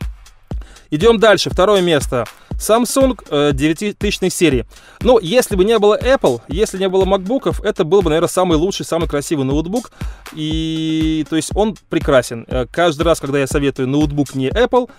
Идем 0.91 1.19
дальше. 1.19 1.51
Второе 1.51 1.83
место. 1.83 2.25
Samsung 2.59 3.19
э, 3.31 3.53
9000 3.53 4.33
серии. 4.33 4.67
Ну, 5.01 5.19
если 5.21 5.55
бы 5.55 5.65
не 5.65 5.79
было 5.79 5.99
Apple, 5.99 6.41
если 6.49 6.79
не 6.79 6.89
было 6.89 7.05
MacBookов, 7.05 7.65
это 7.65 7.85
был 7.85 8.03
бы, 8.03 8.11
наверное, 8.11 8.29
самый 8.29 8.57
лучший, 8.57 8.85
самый 8.85 9.09
красивый 9.09 9.45
ноутбук. 9.45 9.93
И, 10.33 11.25
то 11.31 11.37
есть, 11.37 11.51
он 11.55 11.77
прекрасен. 11.89 12.45
Э, 12.49 12.67
каждый 12.71 13.03
раз, 13.03 13.21
когда 13.21 13.39
я 13.39 13.47
советую 13.47 13.89
ноутбук 13.89 14.35
не 14.35 14.49
Apple, 14.49 14.91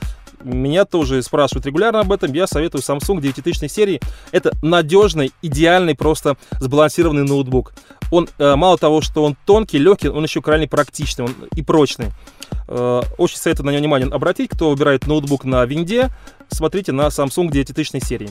меня 0.44 0.86
тоже 0.86 1.22
спрашивают 1.22 1.66
регулярно 1.66 2.00
об 2.00 2.12
этом. 2.12 2.32
Я 2.32 2.48
советую 2.48 2.82
Samsung 2.82 3.20
9000 3.20 3.70
серии. 3.70 4.00
Это 4.32 4.54
надежный, 4.62 5.34
идеальный, 5.42 5.96
просто 5.96 6.38
сбалансированный 6.60 7.24
ноутбук. 7.24 7.74
Он 8.12 8.30
э, 8.38 8.56
мало 8.56 8.78
того, 8.78 9.02
что 9.02 9.24
он 9.24 9.36
тонкий, 9.46 9.78
легкий, 9.78 10.10
он 10.10 10.24
еще 10.24 10.42
крайне 10.42 10.68
практичный 10.68 11.26
он 11.26 11.36
и 11.54 11.62
прочный. 11.62 12.12
Э, 12.72 13.02
очень 13.18 13.38
советую 13.38 13.66
на 13.66 13.72
него 13.72 13.80
внимание 13.80 14.08
обратить. 14.10 14.52
Кто 14.52 14.70
выбирает 14.70 15.08
ноутбук 15.08 15.44
на 15.44 15.66
винде, 15.66 16.10
смотрите 16.50 16.92
на 16.92 17.08
Samsung 17.08 17.50
9000 17.50 18.04
серии. 18.04 18.30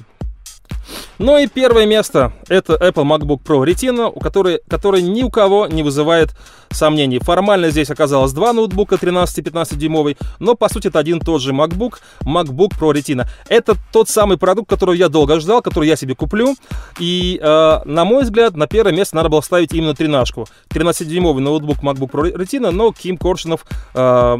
Ну 1.19 1.37
и 1.37 1.49
первое 1.49 1.85
место 1.85 2.33
это 2.49 2.75
Apple 2.75 3.05
MacBook 3.05 3.43
Pro 3.43 3.65
Retina, 3.65 4.11
у 4.15 4.21
которой, 4.21 4.61
который 4.69 5.03
ни 5.03 5.25
у 5.25 5.31
кого 5.31 5.67
не 5.67 5.83
вызывает 5.83 6.31
сомнений. 6.71 7.19
Формально 7.19 7.71
здесь 7.71 7.91
оказалось 7.91 8.33
два 8.33 8.53
ноутбука 8.53 8.95
13-15 8.95 9.77
дюймовый, 9.77 10.17
но 10.39 10.55
по 10.55 10.69
сути 10.69 10.89
это 10.89 11.01
один 11.01 11.19
тот 11.19 11.43
же 11.43 11.53
MacBook, 11.53 11.95
MacBook 12.21 12.79
Pro 12.79 12.93
Retina. 12.93 13.27
Это 13.49 13.75
тот 13.93 14.09
самый 14.09 14.39
продукт, 14.39 14.71
который 14.71 14.97
я 14.97 15.09
долго 15.09 15.41
ждал, 15.41 15.61
который 15.61 15.89
я 15.89 15.97
себе 15.97 16.15
куплю. 16.15 16.55
И, 17.01 17.41
э, 17.43 17.81
на 17.85 18.05
мой 18.05 18.23
взгляд, 18.23 18.57
на 18.57 18.69
первое 18.69 18.93
место 18.93 19.17
надо 19.17 19.29
было 19.29 19.41
ставить 19.41 19.73
именно 19.73 19.95
тринашку. 19.95 20.47
13-дюймовый 20.71 21.41
ноутбук 21.41 21.79
MacBook 21.79 22.11
Pro 22.11 22.33
Retina, 22.33 22.71
но 22.71 22.93
Ким 22.93 23.17
Коршунов 23.17 23.65
э, 23.95 24.39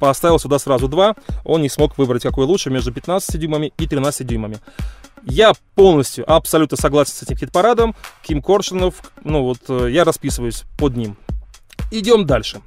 поставил 0.00 0.40
сюда 0.40 0.58
сразу 0.58 0.88
два. 0.88 1.14
Он 1.44 1.62
не 1.62 1.68
смог 1.68 1.96
выбрать, 1.98 2.22
какой 2.22 2.46
лучше 2.46 2.70
между 2.70 2.92
15 2.92 3.38
дюймами 3.38 3.72
и 3.78 3.86
13 3.86 4.26
дюймами. 4.26 4.58
Я 5.26 5.54
полностью, 5.74 6.24
абсолютно 6.32 6.76
согласен 6.76 7.12
с 7.12 7.22
этим 7.22 7.36
хит-парадом. 7.36 7.96
Ким 8.22 8.40
Коршунов, 8.40 8.94
ну 9.24 9.42
вот 9.42 9.58
э, 9.68 9.88
я 9.90 10.04
расписываюсь 10.04 10.62
под 10.78 10.96
ним. 10.96 11.16
Идем 11.90 12.26
дальше. 12.26 12.60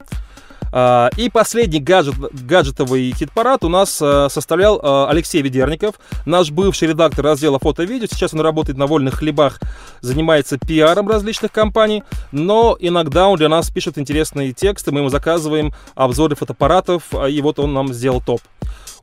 А, 0.74 1.10
и 1.16 1.30
последний 1.30 1.80
гаджет, 1.80 2.16
гаджетовый 2.20 3.14
хит-парад 3.14 3.64
у 3.64 3.70
нас 3.70 4.02
э, 4.02 4.28
составлял 4.30 4.78
э, 4.78 5.10
Алексей 5.10 5.42
Ведерников, 5.42 5.96
наш 6.26 6.52
бывший 6.52 6.90
редактор 6.90 7.24
раздела 7.24 7.60
фото-видео. 7.60 8.08
Сейчас 8.12 8.34
он 8.34 8.42
работает 8.42 8.78
на 8.78 8.88
вольных 8.88 9.16
хлебах, 9.16 9.62
занимается 10.02 10.58
пиаром 10.58 11.08
различных 11.08 11.54
компаний, 11.54 12.04
но 12.34 12.78
иногда 12.78 13.30
он 13.30 13.38
для 13.38 13.48
нас 13.48 13.70
пишет 13.70 13.98
интересные 13.98 14.52
тексты, 14.52 14.92
мы 14.92 15.00
ему 15.00 15.10
заказываем 15.10 15.74
обзоры 15.96 16.36
фотоаппаратов, 16.36 17.04
и 17.30 17.42
вот 17.42 17.58
он 17.58 17.74
нам 17.74 17.94
сделал 17.94 18.22
топ. 18.22 18.42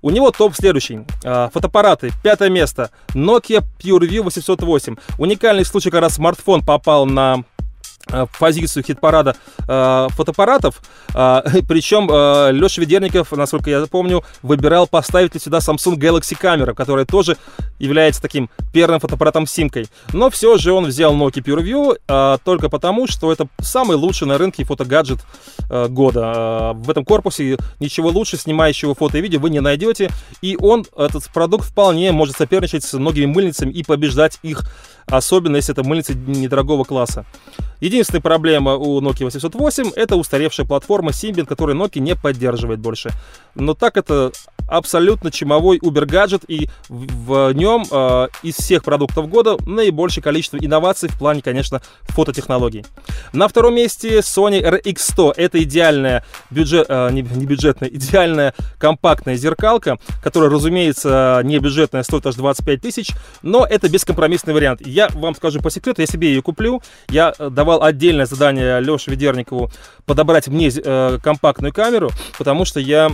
У 0.03 0.11
него 0.11 0.31
топ 0.31 0.55
следующий. 0.55 1.01
А, 1.25 1.51
фотоаппараты. 1.53 2.13
Пятое 2.23 2.51
место. 2.51 2.91
Nokia 3.15 3.65
PureView 3.81 4.23
808. 4.23 4.97
Уникальный 5.19 5.65
случай, 5.65 5.91
когда 5.91 6.09
смартфон 6.09 6.65
попал 6.65 7.07
на 7.07 7.45
Э, 8.09 8.27
позицию 8.39 8.85
хит-парада 8.85 9.35
э, 9.67 10.07
фотоаппаратов. 10.11 10.81
Э, 11.13 11.43
причем 11.69 12.09
э, 12.09 12.53
Леша 12.53 12.81
Ведерников, 12.81 13.33
насколько 13.33 13.69
я 13.69 13.85
помню, 13.87 14.23
выбирал 14.43 14.87
поставить 14.87 15.35
ли 15.35 15.41
сюда 15.41 15.59
Samsung 15.59 15.97
Galaxy 15.97 16.37
камера, 16.39 16.73
которая 16.73 17.05
тоже 17.05 17.37
является 17.81 18.23
таким 18.23 18.49
первым 18.73 19.01
фотоаппаратом 19.01 19.49
симкой. 19.49 19.89
Но 20.13 20.31
все 20.31 20.57
же 20.57 20.73
он 20.73 20.87
взял 20.87 21.17
Nokia 21.17 21.43
PureView 21.43 21.99
э, 22.07 22.39
только 22.45 22.69
потому, 22.69 23.09
что 23.09 23.33
это 23.33 23.49
самый 23.59 23.97
лучший 23.97 24.29
на 24.29 24.39
рынке 24.39 24.63
фотогаджет 24.63 25.19
э, 25.69 25.89
года. 25.89 26.33
Э, 26.37 26.73
в 26.75 26.89
этом 26.89 27.05
корпусе 27.05 27.59
ничего 27.81 28.11
лучше 28.11 28.37
снимающего 28.37 28.95
фото 28.95 29.19
и 29.19 29.21
видео 29.21 29.41
вы 29.41 29.51
не 29.51 29.61
найдете. 29.61 30.11
И 30.43 30.57
он, 30.61 30.87
этот 30.97 31.29
продукт, 31.33 31.65
вполне 31.65 32.13
может 32.13 32.37
соперничать 32.37 32.85
с 32.85 32.93
многими 32.93 33.27
мыльницами 33.27 33.73
и 33.73 33.83
побеждать 33.83 34.39
их 34.45 34.63
особенно 35.09 35.57
если 35.57 35.73
это 35.73 35.85
мыльница 35.85 36.15
недорогого 36.15 36.85
класса. 36.85 37.25
Единственная 37.81 38.23
проблема 38.23 38.77
у 38.77 39.01
Nokia 39.01 39.25
808 39.25 39.91
это 39.97 40.17
устаревшая 40.17 40.67
платформа 40.67 41.11
Symbian, 41.11 41.47
которую 41.47 41.77
Nokia 41.79 42.01
не 42.01 42.15
поддерживает 42.15 42.81
больше. 42.81 43.11
Но 43.55 43.75
так 43.75 43.97
это 43.97 44.33
абсолютно 44.69 45.31
чумовой 45.31 45.79
Uber 45.79 46.07
гаджет 46.07 46.43
и 46.49 46.69
в, 46.89 47.53
нем 47.53 47.85
э, 47.91 48.29
из 48.43 48.57
всех 48.57 48.85
продуктов 48.85 49.29
года 49.29 49.57
наибольшее 49.67 50.23
количество 50.23 50.57
инноваций 50.57 51.09
в 51.09 51.19
плане, 51.19 51.43
конечно, 51.43 51.83
фототехнологий. 52.03 52.85
На 53.33 53.49
втором 53.49 53.75
месте 53.75 54.19
Sony 54.19 54.63
RX100. 54.63 55.35
Это 55.37 55.63
идеальная 55.63 56.25
бюджет, 56.51 56.87
э, 56.89 57.11
не, 57.13 57.23
не 57.23 57.47
бюджетная, 57.47 57.89
идеальная 57.89 58.55
компактная 58.79 59.37
зеркалка, 59.37 59.99
которая, 60.23 60.51
разумеется, 60.51 61.41
не 61.45 61.59
бюджетная, 61.59 62.03
стоит 62.03 62.27
аж 62.27 62.35
25 62.35 62.81
тысяч, 62.81 63.11
но 63.43 63.65
это 63.65 63.89
бескомпромиссный 63.89 64.53
вариант. 64.53 64.85
Я 64.85 65.09
вам 65.11 65.35
скажу 65.35 65.61
по 65.61 65.71
секрету, 65.71 66.01
я 66.01 66.07
себе 66.07 66.29
ее 66.29 66.43
куплю. 66.43 66.83
Я 67.09 67.33
э, 67.39 67.51
давал 67.67 67.83
отдельное 67.83 68.27
задание 68.27 68.81
Леше 68.81 69.11
Ведерникову 69.11 69.73
подобрать 70.05 70.47
мне 70.47 70.71
э, 70.73 71.19
компактную 71.21 71.73
камеру, 71.73 72.11
потому 72.39 72.65
что 72.65 72.79
я 72.79 73.11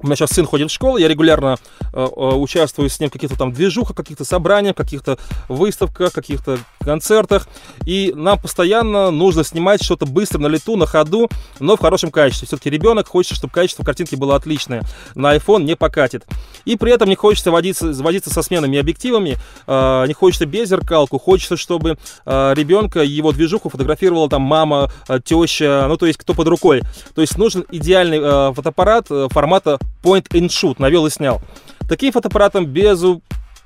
у 0.00 0.06
меня 0.06 0.16
сейчас 0.16 0.30
сын 0.30 0.46
ходит 0.46 0.70
в 0.70 0.74
школу, 0.74 0.96
я 0.96 1.08
регулярно 1.08 1.56
э, 1.92 2.00
э, 2.00 2.34
участвую 2.34 2.88
с 2.88 3.00
ним 3.00 3.10
в 3.10 3.12
каких-то 3.12 3.36
там 3.36 3.52
движухах, 3.52 3.96
каких-то 3.96 4.24
собраниях, 4.24 4.76
каких-то 4.76 5.18
выставках, 5.48 6.12
каких-то 6.12 6.58
концертах. 6.80 7.48
И 7.84 8.12
нам 8.14 8.40
постоянно 8.40 9.10
нужно 9.10 9.44
снимать 9.44 9.82
что-то 9.82 10.06
быстро 10.06 10.38
на 10.38 10.46
лету, 10.46 10.76
на 10.76 10.86
ходу, 10.86 11.28
но 11.60 11.76
в 11.76 11.80
хорошем 11.80 12.10
качестве. 12.10 12.46
Все-таки 12.46 12.70
ребенок 12.70 13.08
хочет, 13.08 13.36
чтобы 13.36 13.52
качество 13.52 13.84
картинки 13.84 14.14
было 14.14 14.36
отличное. 14.36 14.82
На 15.14 15.36
iPhone 15.36 15.64
не 15.64 15.76
покатит. 15.76 16.24
И 16.64 16.76
при 16.76 16.92
этом 16.92 17.08
не 17.08 17.16
хочется 17.16 17.50
водиться, 17.50 17.92
водиться 17.92 18.30
со 18.30 18.42
сменными 18.42 18.78
объективами, 18.78 19.36
э, 19.66 20.04
не 20.06 20.12
хочется 20.12 20.46
без 20.46 20.68
зеркалку, 20.68 21.18
хочется, 21.18 21.56
чтобы 21.56 21.98
э, 22.26 22.54
ребенка, 22.54 23.02
его 23.02 23.32
движуху 23.32 23.68
фотографировала 23.68 24.28
там 24.28 24.42
мама, 24.42 24.90
э, 25.08 25.18
теща, 25.24 25.86
ну 25.88 25.96
то 25.96 26.06
есть 26.06 26.18
кто 26.18 26.34
под 26.34 26.48
рукой. 26.48 26.82
То 27.14 27.20
есть 27.20 27.36
нужен 27.38 27.64
идеальный 27.70 28.20
э, 28.22 28.52
фотоаппарат 28.54 29.06
э, 29.10 29.28
формата 29.30 29.78
point 30.02 30.28
and 30.30 30.48
shoot, 30.48 30.76
навел 30.78 31.06
и 31.06 31.10
снял. 31.10 31.40
Таким 31.88 32.12
фотоаппаратом 32.12 32.66
без 32.66 33.02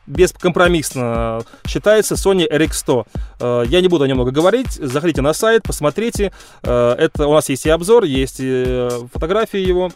бескомпромиссно 0.07 1.43
считается 1.67 2.15
Sony 2.15 2.49
RX100. 2.51 3.07
Э, 3.41 3.65
я 3.69 3.81
не 3.81 3.89
буду 3.89 4.05
о 4.05 4.09
нем 4.09 4.17
много 4.17 4.31
говорить. 4.31 4.73
Заходите 4.73 5.23
на 5.23 5.33
сайт, 5.33 5.63
посмотрите. 5.63 6.33
Э, 6.63 6.95
это 6.99 7.27
у 7.29 7.33
нас 7.33 7.49
есть 7.49 7.67
и 7.67 7.71
обзор, 7.71 8.05
есть 8.05 8.41
и 8.41 8.65
э, 8.67 8.91
фотографии 9.13 9.61
его. 9.61 9.91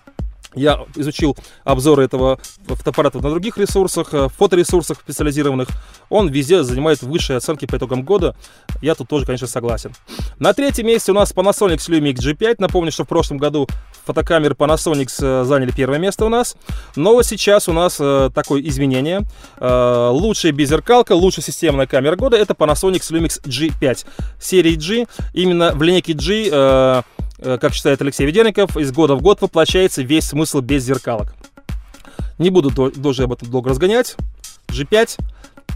Я 0.56 0.80
изучил 0.96 1.36
обзоры 1.64 2.04
этого 2.04 2.38
фотоаппарата 2.66 3.20
на 3.20 3.30
других 3.30 3.58
ресурсах, 3.58 4.14
э, 4.14 4.28
фоторесурсах 4.36 5.00
специализированных. 5.00 5.68
Он 6.08 6.28
везде 6.28 6.62
занимает 6.62 7.02
высшие 7.02 7.36
оценки 7.36 7.66
по 7.66 7.76
итогам 7.76 8.02
года. 8.02 8.34
Я 8.80 8.94
тут 8.94 9.08
тоже, 9.08 9.26
конечно, 9.26 9.46
согласен. 9.46 9.92
На 10.38 10.54
третьем 10.54 10.86
месте 10.86 11.12
у 11.12 11.14
нас 11.14 11.34
Panasonic 11.34 11.76
Lumix 11.76 12.14
G5. 12.14 12.56
Напомню, 12.58 12.90
что 12.90 13.04
в 13.04 13.08
прошлом 13.08 13.36
году 13.36 13.68
фотокамеры 14.06 14.54
Panasonic 14.54 15.10
э, 15.20 15.44
заняли 15.44 15.72
первое 15.76 15.98
место 15.98 16.24
у 16.24 16.30
нас. 16.30 16.56
Но 16.96 17.20
сейчас 17.22 17.68
у 17.68 17.74
нас 17.74 17.98
э, 18.00 18.30
такое 18.34 18.62
изменение. 18.62 19.22
Лучшая 19.60 20.52
беззеркалка, 20.52 21.12
лучшая 21.12 21.44
системная 21.44 21.86
камера 21.86 22.16
года 22.16 22.36
это 22.36 22.54
Panasonic 22.54 23.02
Lumix 23.10 23.42
G5. 23.42 24.06
Серии 24.40 24.74
G. 24.74 25.06
Именно 25.34 25.72
в 25.72 25.82
линейке 25.82 26.14
G 26.14 27.04
как 27.40 27.74
считает 27.74 28.00
Алексей 28.00 28.26
Ведерников, 28.26 28.76
из 28.76 28.92
года 28.92 29.14
в 29.14 29.22
год 29.22 29.40
воплощается 29.40 30.02
весь 30.02 30.28
смысл 30.28 30.60
без 30.60 30.84
зеркалок. 30.84 31.34
Не 32.38 32.50
буду 32.50 32.70
тоже 32.70 33.24
об 33.24 33.32
этом 33.32 33.50
долго 33.50 33.70
разгонять. 33.70 34.16
G5 34.68 35.18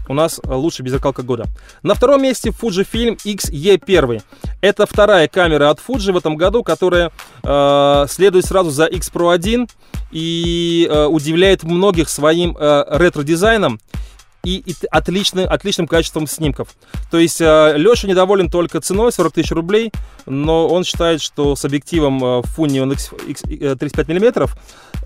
у 0.07 0.13
нас 0.13 0.39
э, 0.43 0.53
лучший 0.53 0.83
беззеркалка 0.83 1.23
года. 1.23 1.45
На 1.83 1.95
втором 1.95 2.23
месте 2.23 2.49
Fujifilm 2.49 3.19
X-E1. 3.23 4.21
Это 4.61 4.85
вторая 4.85 5.27
камера 5.27 5.69
от 5.69 5.79
Fuji 5.79 6.11
в 6.11 6.17
этом 6.17 6.35
году, 6.35 6.63
которая 6.63 7.11
э, 7.43 8.05
следует 8.09 8.45
сразу 8.45 8.69
за 8.71 8.85
X 8.85 9.11
Pro 9.13 9.33
1 9.33 9.67
и 10.11 10.87
э, 10.89 11.05
удивляет 11.05 11.63
многих 11.63 12.09
своим 12.09 12.57
э, 12.59 12.85
ретро-дизайном 12.89 13.79
и, 14.43 14.57
и 14.57 14.75
отличным, 14.89 15.47
отличным 15.49 15.87
качеством 15.87 16.27
снимков. 16.27 16.75
То 17.09 17.17
есть 17.17 17.41
э, 17.41 17.73
Леша 17.77 18.07
недоволен 18.07 18.49
только 18.49 18.81
ценой 18.81 19.11
40 19.11 19.33
тысяч 19.33 19.51
рублей, 19.51 19.91
но 20.25 20.67
он 20.67 20.83
считает, 20.83 21.21
что 21.21 21.55
с 21.55 21.63
объективом 21.65 22.23
э, 22.23 22.41
Fuji 22.41 22.93
X, 22.93 23.13
X, 23.27 23.41
35 23.41 24.07
миллиметров 24.07 24.57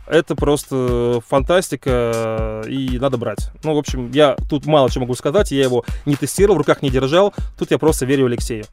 это 0.08 0.36
просто 0.36 1.22
фантастика, 1.28 2.64
и 2.68 3.00
надо 3.00 3.18
брать. 3.18 3.50
Ну, 3.64 3.74
в 3.74 3.78
общем, 3.78 4.12
я 4.12 4.36
тут 4.50 4.66
мало 4.66 4.90
чего 4.90 5.02
могу 5.02 5.16
сказать, 5.16 5.52
я 5.52 5.64
его 5.64 5.84
не 6.06 6.16
тестировал, 6.16 6.56
в 6.56 6.60
руках 6.60 6.82
не 6.82 6.92
держал, 6.92 7.34
тут 7.58 7.72
я 7.72 7.80
просто 7.80 8.06
верю 8.06 8.28
Алексею. 8.28 8.66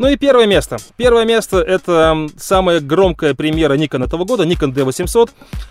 Ну 0.00 0.08
и 0.08 0.16
первое 0.16 0.46
место. 0.46 0.78
Первое 0.96 1.26
место 1.26 1.58
это 1.58 2.26
самая 2.38 2.80
громкая 2.80 3.34
премьера 3.34 3.76
Nikon 3.76 4.02
этого 4.02 4.24
года, 4.24 4.44
Nikon 4.44 4.72
D800 4.72 5.28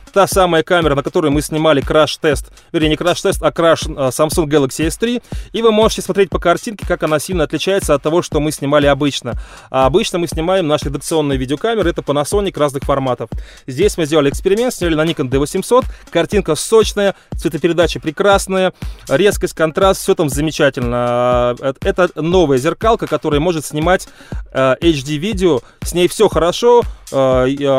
та 0.09 0.27
самая 0.27 0.63
камера, 0.63 0.95
на 0.95 1.03
которой 1.03 1.31
мы 1.31 1.41
снимали 1.41 1.81
краш-тест, 1.81 2.51
вернее, 2.71 2.89
не 2.89 2.95
краш-тест, 2.95 3.41
а 3.41 3.51
краш 3.51 3.83
а, 3.85 4.09
Samsung 4.09 4.47
Galaxy 4.47 4.87
S3, 4.87 5.21
и 5.51 5.61
вы 5.61 5.71
можете 5.71 6.01
смотреть 6.01 6.29
по 6.29 6.39
картинке, 6.39 6.85
как 6.87 7.03
она 7.03 7.19
сильно 7.19 7.43
отличается 7.43 7.93
от 7.93 8.01
того, 8.01 8.21
что 8.21 8.39
мы 8.39 8.51
снимали 8.51 8.87
обычно. 8.87 9.39
А 9.69 9.85
обычно 9.85 10.19
мы 10.19 10.27
снимаем 10.27 10.67
наши 10.67 10.85
редакционные 10.85 11.37
видеокамеры, 11.37 11.89
это 11.89 12.01
Panasonic 12.01 12.57
разных 12.59 12.83
форматов. 12.83 13.29
Здесь 13.67 13.97
мы 13.97 14.05
сделали 14.05 14.29
эксперимент, 14.29 14.73
сняли 14.73 14.95
на 14.95 15.05
Nikon 15.05 15.29
D800, 15.29 15.85
картинка 16.11 16.55
сочная, 16.55 17.15
цветопередача 17.35 17.99
прекрасная, 17.99 18.73
резкость, 19.07 19.53
контраст, 19.53 20.01
все 20.01 20.15
там 20.15 20.29
замечательно. 20.29 21.55
Э, 21.59 21.73
это 21.81 22.09
новая 22.15 22.57
зеркалка, 22.57 23.07
которая 23.07 23.39
может 23.39 23.65
снимать 23.65 24.07
HD-видео, 24.53 25.57
э, 25.57 25.85
с 25.85 25.93
ней 25.93 26.07
все 26.07 26.27
хорошо, 26.29 26.83
э, 27.11 27.15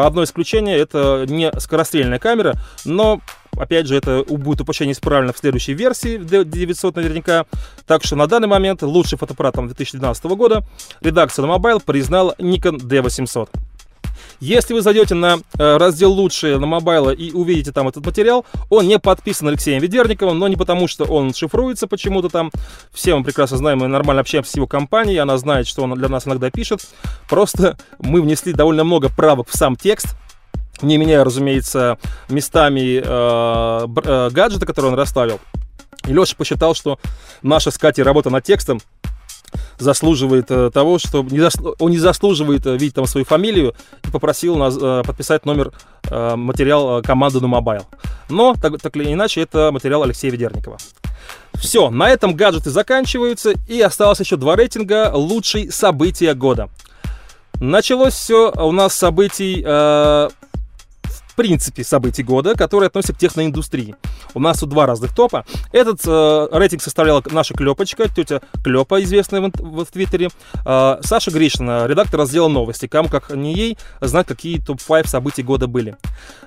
одно 0.04 0.24
исключение, 0.24 0.78
это 0.78 1.24
не 1.28 1.52
скорострельная 1.58 2.18
камера, 2.18 2.54
но 2.84 3.20
Опять 3.56 3.88
же, 3.88 3.96
это 3.96 4.24
будет 4.28 4.60
воплощение 4.60 4.92
исправлено 4.92 5.32
в 5.32 5.38
следующей 5.38 5.74
версии 5.74 6.18
D900 6.18 6.92
наверняка. 6.94 7.46
Так 7.84 8.04
что 8.04 8.14
на 8.14 8.26
данный 8.26 8.46
момент 8.46 8.82
лучший 8.82 9.18
фотоаппаратом 9.18 9.66
2012 9.66 10.24
года 10.36 10.62
редакция 11.00 11.44
на 11.44 11.56
Mobile 11.56 11.82
признала 11.84 12.34
Nikon 12.38 12.78
D800. 12.78 13.48
Если 14.40 14.72
вы 14.72 14.80
зайдете 14.80 15.14
на 15.14 15.38
э, 15.58 15.76
раздел 15.76 16.12
«Лучшие» 16.12 16.58
на 16.58 16.66
мобайла 16.66 17.10
и 17.10 17.32
увидите 17.32 17.72
там 17.72 17.88
этот 17.88 18.04
материал, 18.04 18.46
он 18.68 18.88
не 18.88 18.98
подписан 18.98 19.48
Алексеем 19.48 19.82
Ведерниковым, 19.82 20.38
но 20.38 20.48
не 20.48 20.56
потому, 20.56 20.88
что 20.88 21.04
он 21.04 21.34
шифруется 21.34 21.86
почему-то 21.86 22.28
там. 22.28 22.50
Все 22.92 23.14
мы 23.16 23.24
прекрасно 23.24 23.56
знаем, 23.56 23.78
мы 23.78 23.88
нормально 23.88 24.20
общаемся 24.20 24.52
с 24.52 24.56
его 24.56 24.66
компанией, 24.66 25.18
она 25.18 25.36
знает, 25.38 25.66
что 25.66 25.82
он 25.82 25.94
для 25.94 26.08
нас 26.08 26.26
иногда 26.26 26.50
пишет. 26.50 26.80
Просто 27.28 27.76
мы 27.98 28.22
внесли 28.22 28.52
довольно 28.52 28.84
много 28.84 29.08
правок 29.08 29.48
в 29.48 29.56
сам 29.56 29.76
текст, 29.76 30.16
не 30.82 30.96
меняя, 30.96 31.24
разумеется, 31.24 31.98
местами 32.28 33.02
э, 33.04 33.86
э, 34.04 34.30
гаджета, 34.30 34.66
который 34.66 34.86
он 34.86 34.94
расставил. 34.94 35.40
И 36.06 36.12
Леша 36.12 36.34
посчитал, 36.36 36.74
что 36.74 36.98
наша 37.42 37.70
с 37.70 37.78
Катей 37.78 38.02
работа 38.02 38.30
над 38.30 38.44
текстом 38.44 38.80
заслуживает 39.80 40.50
э, 40.50 40.70
того, 40.72 40.98
что 40.98 41.22
не 41.22 41.40
засл... 41.40 41.74
он 41.78 41.90
не 41.90 41.98
заслуживает 41.98 42.66
э, 42.66 42.72
видеть 42.76 42.94
там 42.94 43.06
свою 43.06 43.24
фамилию 43.24 43.74
и 44.06 44.10
попросил 44.10 44.56
нас 44.56 44.76
э, 44.80 45.02
подписать 45.04 45.44
номер 45.46 45.72
материал 46.10 47.02
команды 47.02 47.40
на 47.40 47.46
мобайл. 47.46 47.86
Но, 48.28 48.54
так, 48.60 48.80
так 48.80 48.96
или 48.96 49.12
иначе, 49.12 49.42
это 49.42 49.70
материал 49.70 50.02
Алексея 50.02 50.32
Ведерникова. 50.32 50.78
Все, 51.54 51.90
на 51.90 52.08
этом 52.08 52.34
гаджеты 52.34 52.70
заканчиваются, 52.70 53.52
и 53.68 53.80
осталось 53.80 54.18
еще 54.18 54.36
два 54.36 54.56
рейтинга 54.56 55.12
«Лучшие 55.14 55.70
события 55.70 56.34
года». 56.34 56.68
Началось 57.60 58.14
все 58.14 58.50
у 58.50 58.72
нас 58.72 58.94
событий 58.94 59.62
э, 59.64 60.28
принципе 61.40 61.82
событий 61.84 62.22
года, 62.22 62.54
которые 62.54 62.88
относятся 62.88 63.14
к 63.14 63.18
техноиндустрии. 63.18 63.96
У 64.34 64.40
нас 64.40 64.58
тут 64.58 64.68
два 64.68 64.84
разных 64.84 65.14
топа. 65.14 65.46
Этот 65.72 66.02
э, 66.06 66.48
рейтинг 66.52 66.82
составляла 66.82 67.22
наша 67.30 67.54
Клепочка, 67.54 68.10
тетя 68.14 68.42
Клепа, 68.62 69.02
известная 69.02 69.40
в, 69.40 69.50
в, 69.58 69.86
в 69.86 69.90
Твиттере. 69.90 70.28
Э, 70.66 70.98
Саша 71.00 71.30
Гришина, 71.30 71.86
редактор 71.86 72.20
раздела 72.20 72.48
новости. 72.48 72.88
Кому, 72.88 73.08
как 73.08 73.30
не 73.30 73.54
ей, 73.54 73.78
знать, 74.02 74.26
какие 74.26 74.60
топ-5 74.60 75.08
событий 75.08 75.42
года 75.42 75.66
были. 75.66 75.96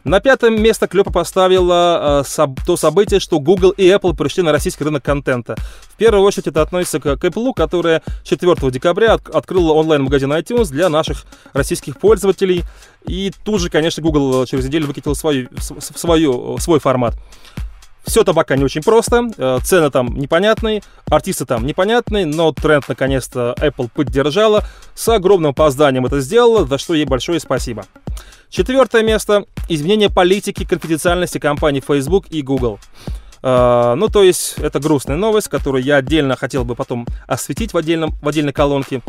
На 0.03 0.19
пятое 0.19 0.51
место 0.51 0.87
Клепа 0.87 1.11
поставила 1.11 2.21
э, 2.21 2.27
соб, 2.27 2.59
то 2.63 2.77
событие, 2.77 3.19
что 3.19 3.39
Google 3.39 3.71
и 3.71 3.87
Apple 3.87 4.15
пришли 4.15 4.43
на 4.43 4.51
российский 4.51 4.83
рынок 4.83 5.03
контента. 5.03 5.55
В 5.89 5.95
первую 5.97 6.23
очередь 6.23 6.45
это 6.45 6.61
относится 6.61 6.99
к, 6.99 7.17
к 7.17 7.25
Apple, 7.25 7.53
которая 7.55 8.03
4 8.25 8.69
декабря 8.69 9.13
от, 9.13 9.27
открыла 9.27 9.73
онлайн-магазин 9.73 10.31
iTunes 10.33 10.69
для 10.69 10.87
наших 10.89 11.25
российских 11.53 11.97
пользователей. 11.97 12.63
И 13.05 13.31
тут 13.43 13.61
же, 13.61 13.69
конечно, 13.69 14.01
Google 14.01 14.45
через 14.45 14.65
неделю 14.65 14.87
выкатил 14.87 15.15
свою, 15.15 15.49
свою, 15.59 16.57
свой 16.57 16.79
формат. 16.79 17.15
Все 18.05 18.23
табака 18.23 18.57
не 18.57 18.65
очень 18.65 18.81
просто, 18.81 19.29
э, 19.37 19.59
цены 19.63 19.89
там 19.89 20.17
непонятные, 20.17 20.83
артисты 21.05 21.45
там 21.45 21.65
непонятные, 21.65 22.25
но 22.25 22.51
тренд 22.51 22.87
наконец-то 22.89 23.55
Apple 23.57 23.89
поддержала, 23.93 24.65
с 24.93 25.07
огромным 25.07 25.51
опозданием 25.51 26.05
это 26.05 26.19
сделала, 26.19 26.65
за 26.65 26.77
что 26.77 26.95
ей 26.95 27.05
большое 27.05 27.39
спасибо. 27.39 27.85
Четвертое 28.49 29.03
место– 29.03 29.45
изменение 29.69 30.09
политики 30.09 30.65
конфиденциальности 30.65 31.37
компаний 31.37 31.81
Facebook 31.85 32.27
и 32.29 32.41
Google. 32.41 32.77
А, 33.45 33.95
ну, 33.95 34.07
то 34.07 34.23
есть, 34.23 34.55
это 34.57 34.79
грустная 34.79 35.17
новость, 35.17 35.49
которую 35.49 35.83
я 35.83 35.97
отдельно 35.97 36.37
хотел 36.37 36.63
бы 36.63 36.75
потом 36.75 37.05
осветить 37.27 37.73
в, 37.73 37.77
отдельном, 37.77 38.11
в 38.21 38.27
отдельной 38.27 38.53
колонке. 38.53 39.01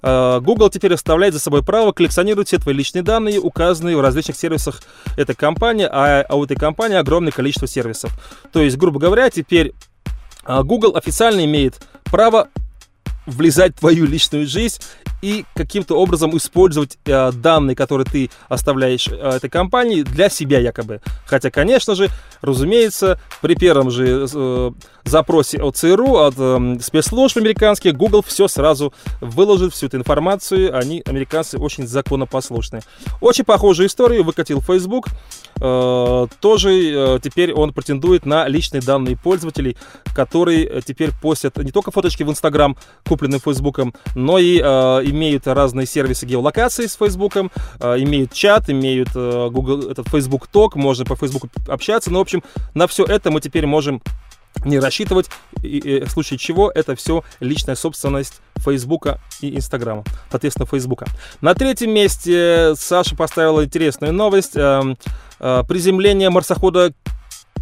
А, 0.00 0.40
Google 0.40 0.70
теперь 0.70 0.94
оставляет 0.94 1.34
за 1.34 1.40
собой 1.40 1.62
право 1.62 1.92
коллекционировать 1.92 2.48
все 2.48 2.58
твои 2.58 2.74
личные 2.74 3.02
данные, 3.02 3.38
указанные 3.38 3.96
в 3.96 4.00
различных 4.00 4.36
сервисах 4.36 4.82
этой 5.18 5.34
компании, 5.34 5.86
а, 5.88 6.22
а 6.22 6.34
у 6.36 6.44
этой 6.44 6.56
компании 6.56 6.96
огромное 6.96 7.32
количество 7.32 7.68
сервисов. 7.68 8.10
То 8.50 8.62
есть, 8.62 8.78
грубо 8.78 8.98
говоря, 8.98 9.28
теперь 9.28 9.74
Google 10.44 10.96
официально 10.96 11.44
имеет 11.44 11.80
право 12.04 12.48
влезать 13.26 13.76
в 13.76 13.80
твою 13.80 14.06
личную 14.06 14.46
жизнь 14.46 14.80
и 15.22 15.44
каким-то 15.54 15.94
образом 15.94 16.36
использовать 16.36 16.98
э, 17.06 17.32
данные, 17.32 17.76
которые 17.76 18.04
ты 18.04 18.30
оставляешь 18.48 19.08
э, 19.08 19.14
этой 19.14 19.48
компании 19.48 20.02
для 20.02 20.28
себя 20.28 20.58
якобы. 20.58 21.00
Хотя, 21.26 21.50
конечно 21.50 21.94
же, 21.94 22.08
разумеется, 22.42 23.18
при 23.40 23.54
первом 23.54 23.90
же 23.90 24.26
э, 24.32 24.70
запросе 25.04 25.58
от 25.58 25.76
ЦРУ, 25.76 26.16
от 26.16 26.34
э, 26.36 26.76
спецслужб 26.80 27.36
американских, 27.36 27.96
Google 27.96 28.22
все 28.22 28.48
сразу 28.48 28.92
выложит, 29.20 29.72
всю 29.72 29.86
эту 29.86 29.96
информацию. 29.96 30.76
Они, 30.76 31.02
американцы, 31.06 31.58
очень 31.58 31.86
законопослушные. 31.86 32.82
Очень 33.20 33.44
похожую 33.44 33.86
историю 33.86 34.24
выкатил 34.24 34.60
Facebook. 34.60 35.06
Э, 35.60 36.26
тоже 36.40 36.70
э, 36.72 37.18
теперь 37.22 37.52
он 37.52 37.72
претендует 37.72 38.26
на 38.26 38.48
личные 38.48 38.80
данные 38.80 39.16
пользователей, 39.16 39.76
которые 40.14 40.66
э, 40.66 40.80
теперь 40.84 41.10
постят 41.20 41.56
не 41.58 41.70
только 41.70 41.90
фоточки 41.90 42.24
в 42.24 42.30
Instagram, 42.30 42.76
купленные 43.06 43.38
Фейсбуком, 43.38 43.94
но 44.14 44.38
и 44.38 44.60
э, 44.60 45.04
имеют 45.12 45.46
разные 45.46 45.86
сервисы 45.86 46.26
геолокации 46.26 46.86
с 46.86 46.96
Фейсбуком, 46.96 47.50
э, 47.80 47.98
имеют 47.98 48.32
чат, 48.32 48.68
имеют 48.68 49.10
э, 49.14 49.48
Google, 49.50 49.90
этот 49.90 50.08
Facebook 50.08 50.48
Talk, 50.52 50.70
можно 50.74 51.04
по 51.04 51.16
Фейсбуку 51.16 51.48
общаться. 51.68 52.10
Ну, 52.10 52.18
в 52.18 52.22
общем, 52.22 52.42
на 52.74 52.86
все 52.86 53.04
это 53.04 53.30
мы 53.30 53.40
теперь 53.40 53.66
можем 53.66 54.02
не 54.64 54.78
рассчитывать, 54.78 55.28
и, 55.62 55.78
и, 55.78 56.04
в 56.04 56.10
случае 56.10 56.38
чего 56.38 56.70
это 56.70 56.94
все 56.94 57.24
личная 57.40 57.74
собственность 57.74 58.40
Фейсбука 58.56 59.20
и 59.40 59.56
Инстаграма, 59.56 60.04
соответственно, 60.30 60.66
Фейсбука. 60.66 61.06
На 61.40 61.54
третьем 61.54 61.90
месте 61.90 62.74
Саша 62.76 63.16
поставила 63.16 63.64
интересную 63.64 64.12
новость. 64.12 64.56
Э, 64.56 64.94
э, 65.40 65.62
приземление 65.68 66.30
марсохода 66.30 66.92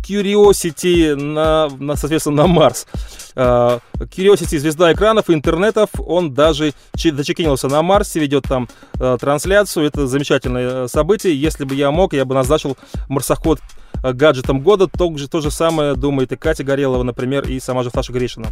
Curiosity 0.02 1.14
на, 1.14 1.68
на, 1.78 1.96
соответственно, 1.96 2.42
на 2.42 2.46
Марс. 2.46 2.86
Uh, 3.34 3.80
Curiosity, 3.98 4.58
звезда 4.58 4.92
экранов 4.92 5.30
и 5.30 5.34
интернетов, 5.34 5.90
он 5.98 6.34
даже 6.34 6.72
зачекинился 6.94 7.68
на 7.68 7.82
Марсе, 7.82 8.20
ведет 8.20 8.44
там 8.44 8.68
uh, 8.94 9.18
трансляцию. 9.18 9.86
Это 9.86 10.06
замечательное 10.06 10.88
событие. 10.88 11.40
Если 11.40 11.64
бы 11.64 11.74
я 11.74 11.90
мог, 11.90 12.12
я 12.12 12.24
бы 12.24 12.34
назначил 12.34 12.76
марсоход 13.08 13.60
гаджетом 14.02 14.60
года. 14.60 14.88
То 14.88 15.14
то 15.30 15.40
же 15.40 15.50
самое 15.50 15.94
думает 15.94 16.32
и 16.32 16.36
Катя 16.36 16.64
Горелова, 16.64 17.02
например, 17.02 17.46
и 17.48 17.60
сама 17.60 17.82
же 17.82 17.90
Саша 17.92 18.12
Гришина. 18.12 18.48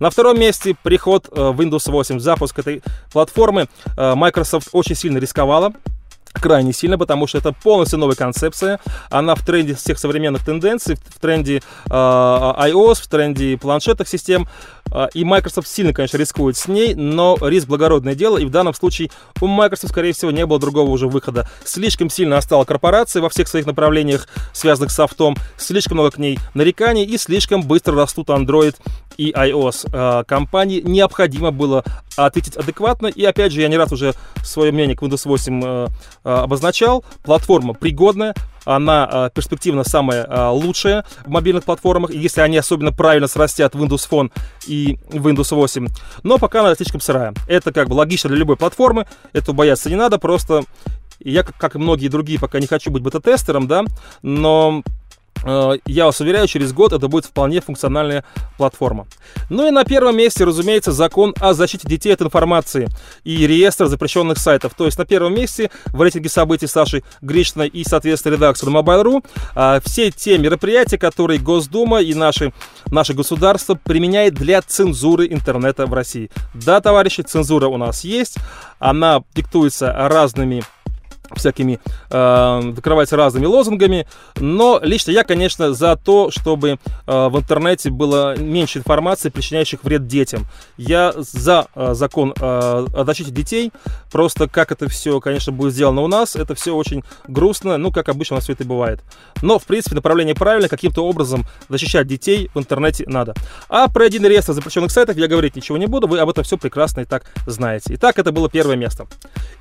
На 0.00 0.10
втором 0.10 0.38
месте 0.38 0.76
приход 0.82 1.28
в 1.30 1.60
Windows 1.60 1.90
8, 1.90 2.20
запуск 2.20 2.58
этой 2.58 2.82
платформы. 3.12 3.68
Microsoft 3.96 4.68
очень 4.72 4.94
сильно 4.94 5.18
рисковала 5.18 5.72
крайне 6.32 6.72
сильно, 6.72 6.98
потому 6.98 7.26
что 7.26 7.38
это 7.38 7.52
полностью 7.52 7.98
новая 7.98 8.16
концепция. 8.16 8.80
Она 9.10 9.34
в 9.34 9.44
тренде 9.44 9.74
всех 9.74 9.98
современных 9.98 10.44
тенденций, 10.44 10.96
в 10.96 11.20
тренде 11.20 11.62
э, 11.86 11.90
iOS, 11.90 13.02
в 13.02 13.08
тренде 13.08 13.56
планшетных 13.58 14.08
систем. 14.08 14.48
Э, 14.90 15.08
и 15.14 15.24
Microsoft 15.24 15.68
сильно, 15.68 15.92
конечно, 15.92 16.16
рискует 16.16 16.56
с 16.56 16.68
ней, 16.68 16.94
но 16.94 17.36
риск 17.40 17.66
благородное 17.66 18.14
дело. 18.14 18.38
И 18.38 18.44
в 18.44 18.50
данном 18.50 18.74
случае 18.74 19.10
у 19.40 19.46
Microsoft, 19.46 19.92
скорее 19.92 20.12
всего, 20.12 20.30
не 20.30 20.46
было 20.46 20.58
другого 20.58 20.90
уже 20.90 21.08
выхода. 21.08 21.48
Слишком 21.64 22.10
сильно 22.10 22.38
остала 22.38 22.64
корпорация 22.64 23.22
во 23.22 23.28
всех 23.28 23.48
своих 23.48 23.66
направлениях, 23.66 24.28
связанных 24.52 24.90
с 24.90 24.96
софтом. 24.96 25.36
Слишком 25.56 25.98
много 25.98 26.12
к 26.12 26.18
ней 26.18 26.38
нареканий 26.54 27.04
и 27.04 27.18
слишком 27.18 27.62
быстро 27.62 27.94
растут 27.94 28.28
Android 28.28 28.76
и 29.16 29.30
iOS. 29.30 30.24
Компании 30.24 30.80
необходимо 30.80 31.50
было 31.50 31.84
ответить 32.16 32.56
адекватно. 32.56 33.06
И 33.06 33.24
опять 33.24 33.52
же, 33.52 33.60
я 33.60 33.68
не 33.68 33.76
раз 33.76 33.92
уже 33.92 34.14
свое 34.44 34.72
мнение 34.72 34.96
к 34.96 35.02
Windows 35.02 35.22
8 35.24 35.62
э, 35.64 35.86
э, 36.21 36.21
обозначал. 36.22 37.04
Платформа 37.22 37.74
пригодная, 37.74 38.34
она 38.64 39.08
э, 39.10 39.30
перспективно 39.34 39.84
самая 39.84 40.24
э, 40.24 40.48
лучшая 40.48 41.04
в 41.24 41.28
мобильных 41.28 41.64
платформах, 41.64 42.12
если 42.12 42.40
они 42.40 42.56
особенно 42.56 42.92
правильно 42.92 43.26
срастят 43.26 43.74
Windows 43.74 44.08
Phone 44.08 44.30
и 44.66 44.98
Windows 45.10 45.54
8. 45.54 45.88
Но 46.22 46.38
пока 46.38 46.60
она 46.60 46.74
слишком 46.74 47.00
сырая. 47.00 47.34
Это 47.48 47.72
как 47.72 47.88
бы 47.88 47.94
логично 47.94 48.28
для 48.28 48.38
любой 48.38 48.56
платформы, 48.56 49.06
этого 49.32 49.54
бояться 49.54 49.90
не 49.90 49.96
надо, 49.96 50.18
просто 50.18 50.64
я, 51.24 51.44
как, 51.44 51.76
и 51.76 51.78
многие 51.78 52.08
другие, 52.08 52.40
пока 52.40 52.58
не 52.58 52.66
хочу 52.66 52.90
быть 52.90 53.02
бета-тестером, 53.02 53.68
да, 53.68 53.84
но 54.22 54.82
Э, 54.82 55.01
я 55.44 56.06
вас 56.06 56.20
уверяю, 56.20 56.46
через 56.46 56.72
год 56.72 56.92
это 56.92 57.08
будет 57.08 57.24
вполне 57.24 57.60
функциональная 57.60 58.24
платформа. 58.56 59.06
Ну 59.50 59.66
и 59.66 59.70
на 59.70 59.84
первом 59.84 60.16
месте, 60.16 60.44
разумеется, 60.44 60.92
закон 60.92 61.34
о 61.40 61.52
защите 61.52 61.88
детей 61.88 62.12
от 62.14 62.22
информации 62.22 62.88
и 63.24 63.46
реестр 63.46 63.86
запрещенных 63.86 64.38
сайтов. 64.38 64.74
То 64.76 64.86
есть 64.86 64.98
на 64.98 65.04
первом 65.04 65.34
месте 65.34 65.70
в 65.86 66.00
рейтинге 66.00 66.28
событий 66.28 66.66
Саши 66.66 67.02
Гришиной 67.22 67.68
и, 67.68 67.82
соответственно, 67.84 68.34
редакции 68.34 68.68
Mobile.ru 68.68 69.24
э, 69.54 69.80
все 69.84 70.10
те 70.10 70.38
мероприятия, 70.38 70.98
которые 70.98 71.40
Госдума 71.40 72.00
и 72.00 72.14
наши, 72.14 72.52
наше 72.86 73.14
государство 73.14 73.74
применяет 73.74 74.34
для 74.34 74.62
цензуры 74.62 75.26
интернета 75.26 75.86
в 75.86 75.94
России. 75.94 76.30
Да, 76.54 76.80
товарищи, 76.80 77.22
цензура 77.22 77.66
у 77.66 77.76
нас 77.76 78.04
есть, 78.04 78.36
она 78.78 79.22
диктуется 79.34 79.92
разными 79.92 80.62
всякими, 81.36 81.80
э, 82.10 83.14
разными 83.16 83.46
лозунгами, 83.46 84.06
но 84.36 84.80
лично 84.82 85.10
я, 85.10 85.24
конечно, 85.24 85.72
за 85.74 85.96
то, 85.96 86.30
чтобы 86.30 86.78
э, 87.06 87.28
в 87.28 87.38
интернете 87.38 87.90
было 87.90 88.36
меньше 88.38 88.78
информации, 88.78 89.28
причиняющих 89.28 89.84
вред 89.84 90.06
детям. 90.06 90.46
Я 90.76 91.12
за 91.16 91.66
э, 91.74 91.94
закон 91.94 92.32
э, 92.32 92.34
о 92.40 93.04
защите 93.04 93.30
детей, 93.30 93.72
просто 94.10 94.48
как 94.48 94.72
это 94.72 94.88
все, 94.88 95.20
конечно, 95.20 95.52
будет 95.52 95.74
сделано 95.74 96.02
у 96.02 96.08
нас, 96.08 96.36
это 96.36 96.54
все 96.54 96.74
очень 96.74 97.02
грустно, 97.26 97.78
ну, 97.78 97.92
как 97.92 98.08
обычно 98.08 98.34
у 98.34 98.36
нас 98.38 98.44
все 98.44 98.52
это 98.52 98.64
бывает. 98.64 99.00
Но, 99.42 99.58
в 99.58 99.64
принципе, 99.64 99.96
направление 99.96 100.34
правильно, 100.34 100.68
каким-то 100.68 101.04
образом 101.04 101.46
защищать 101.68 102.06
детей 102.06 102.50
в 102.54 102.58
интернете 102.58 103.04
надо. 103.06 103.34
А 103.68 103.88
про 103.88 104.04
один 104.04 104.24
реестр 104.26 104.52
запрещенных 104.52 104.90
сайтов 104.90 105.16
я 105.16 105.28
говорить 105.28 105.56
ничего 105.56 105.78
не 105.78 105.86
буду, 105.86 106.06
вы 106.06 106.18
об 106.18 106.28
этом 106.28 106.44
все 106.44 106.56
прекрасно 106.56 107.00
и 107.00 107.04
так 107.04 107.24
знаете. 107.46 107.94
Итак, 107.94 108.18
это 108.18 108.32
было 108.32 108.48
первое 108.48 108.76
место. 108.76 109.06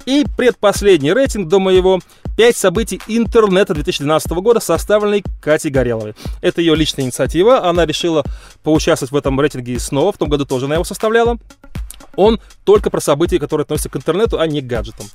И 0.05 0.25
предпоследний 0.37 1.13
рейтинг 1.13 1.47
до 1.47 1.59
моего 1.61 1.99
5 2.37 2.55
событий 2.55 3.01
интернета 3.07 3.73
2012 3.73 4.31
года, 4.31 4.59
составленный 4.59 5.23
Катей 5.41 5.69
Гореловой. 5.69 6.15
Это 6.41 6.61
ее 6.61 6.75
личная 6.75 7.05
инициатива, 7.05 7.65
она 7.65 7.85
решила 7.85 8.23
поучаствовать 8.63 9.11
в 9.11 9.15
этом 9.15 9.39
рейтинге 9.39 9.79
снова, 9.79 10.11
в 10.11 10.17
том 10.17 10.29
году 10.29 10.45
тоже 10.45 10.65
она 10.65 10.75
его 10.75 10.83
составляла. 10.83 11.37
Он 12.15 12.39
только 12.63 12.89
про 12.89 12.99
события, 12.99 13.39
которые 13.39 13.63
относятся 13.63 13.89
к 13.89 13.95
интернету, 13.95 14.39
а 14.39 14.47
не 14.47 14.61
к 14.61 14.65
гаджетам. 14.65 15.07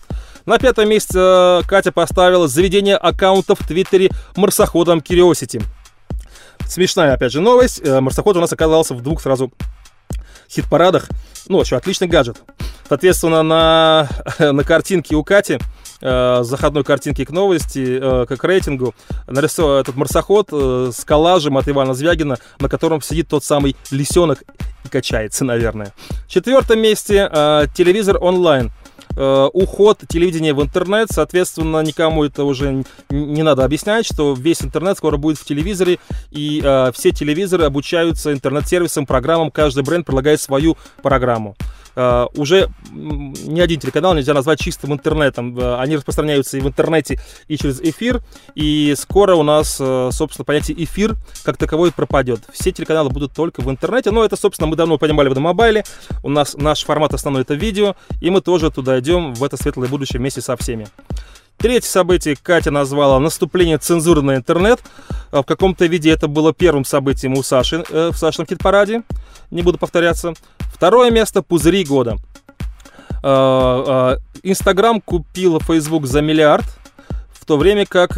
На 0.46 0.58
пятом 0.58 0.88
месте 0.88 1.18
э, 1.18 1.62
Катя 1.66 1.92
поставила 1.92 2.48
заведение 2.48 2.96
аккаунта 2.96 3.54
в 3.54 3.66
Твиттере 3.66 4.10
марсоходом 4.36 5.00
Curiosity. 5.00 5.62
Смешная, 6.68 7.14
опять 7.14 7.32
же, 7.32 7.40
новость. 7.40 7.80
Э, 7.84 8.00
марсоход 8.00 8.36
у 8.36 8.40
нас 8.40 8.52
оказался 8.52 8.94
в 8.94 9.02
двух 9.02 9.20
сразу 9.20 9.52
хит-парадах. 10.48 11.08
Ну, 11.48 11.58
вообще, 11.58 11.76
отличный 11.76 12.08
гаджет. 12.08 12.38
Соответственно, 12.88 13.42
на, 13.42 14.08
на 14.38 14.64
картинке 14.64 15.16
у 15.16 15.24
Кати, 15.24 15.58
э, 16.00 16.42
заходной 16.42 16.84
картинке 16.84 17.24
к 17.24 17.30
новости, 17.30 17.98
э, 18.00 18.26
как 18.26 18.44
рейтингу, 18.44 18.94
нарисован 19.26 19.80
этот 19.80 19.96
марсоход 19.96 20.48
э, 20.52 20.90
с 20.94 21.04
коллажем 21.04 21.56
от 21.58 21.68
Ивана 21.68 21.94
Звягина, 21.94 22.38
на 22.60 22.68
котором 22.68 23.00
сидит 23.02 23.28
тот 23.28 23.44
самый 23.44 23.76
лисенок 23.90 24.42
и 24.84 24.88
качается, 24.88 25.44
наверное. 25.44 25.92
В 26.26 26.30
четвертом 26.30 26.80
месте 26.80 27.28
э, 27.30 27.66
телевизор 27.74 28.18
онлайн. 28.20 28.72
Э, 29.18 29.48
уход 29.52 30.02
телевидения 30.06 30.52
в 30.52 30.62
интернет, 30.62 31.08
соответственно, 31.10 31.82
никому 31.82 32.24
это 32.24 32.44
уже 32.44 32.84
не 33.08 33.42
надо 33.42 33.64
объяснять, 33.64 34.04
что 34.04 34.34
весь 34.34 34.62
интернет 34.62 34.98
скоро 34.98 35.16
будет 35.16 35.38
в 35.38 35.44
телевизоре, 35.44 35.98
и 36.30 36.60
э, 36.62 36.92
все 36.94 37.12
телевизоры 37.12 37.64
обучаются 37.64 38.32
интернет-сервисам, 38.32 39.06
программам, 39.06 39.50
каждый 39.50 39.84
бренд 39.84 40.04
предлагает 40.04 40.40
свою 40.40 40.76
программу. 41.02 41.56
Uh, 41.96 42.30
уже 42.36 42.68
ни 42.92 43.58
один 43.58 43.80
телеканал 43.80 44.14
нельзя 44.14 44.34
назвать 44.34 44.60
чистым 44.60 44.92
интернетом. 44.92 45.58
Uh, 45.58 45.80
они 45.80 45.96
распространяются 45.96 46.58
и 46.58 46.60
в 46.60 46.66
интернете, 46.66 47.18
и 47.48 47.56
через 47.56 47.80
эфир. 47.80 48.22
И 48.54 48.94
скоро 48.98 49.34
у 49.34 49.42
нас, 49.42 49.80
uh, 49.80 50.12
собственно, 50.12 50.44
понятие 50.44 50.84
эфир 50.84 51.16
как 51.42 51.56
таковой 51.56 51.92
пропадет. 51.92 52.40
Все 52.52 52.70
телеканалы 52.70 53.08
будут 53.08 53.32
только 53.32 53.62
в 53.62 53.70
интернете. 53.70 54.10
Но 54.10 54.24
это, 54.24 54.36
собственно, 54.36 54.68
мы 54.68 54.76
давно 54.76 54.98
понимали 54.98 55.30
в 55.30 55.38
мобайле. 55.38 55.84
У 56.22 56.28
нас 56.28 56.54
наш 56.54 56.84
формат 56.84 57.14
основной 57.14 57.42
это 57.42 57.54
видео. 57.54 57.96
И 58.20 58.28
мы 58.28 58.42
тоже 58.42 58.70
туда 58.70 58.98
идем 59.00 59.32
в 59.32 59.42
это 59.42 59.56
светлое 59.56 59.88
будущее 59.88 60.20
вместе 60.20 60.42
со 60.42 60.56
всеми. 60.56 60.88
Третье 61.58 61.88
событие 61.88 62.36
Катя 62.40 62.70
назвала 62.70 63.18
наступление 63.18 63.78
цензуры 63.78 64.22
на 64.22 64.36
интернет. 64.36 64.80
В 65.32 65.42
каком-то 65.42 65.86
виде 65.86 66.10
это 66.10 66.28
было 66.28 66.52
первым 66.52 66.84
событием 66.84 67.34
у 67.34 67.42
Саши 67.42 67.84
э, 67.88 68.10
в 68.12 68.16
Сашином 68.16 68.46
хит-параде. 68.46 69.02
Не 69.50 69.62
буду 69.62 69.78
повторяться. 69.78 70.34
Второе 70.58 71.10
место 71.10 71.42
пузыри 71.42 71.84
года. 71.84 72.16
Инстаграм 74.42 75.00
купил 75.00 75.58
Facebook 75.60 76.06
за 76.06 76.20
миллиард, 76.20 76.64
в 77.32 77.44
то 77.44 77.56
время 77.56 77.84
как 77.86 78.14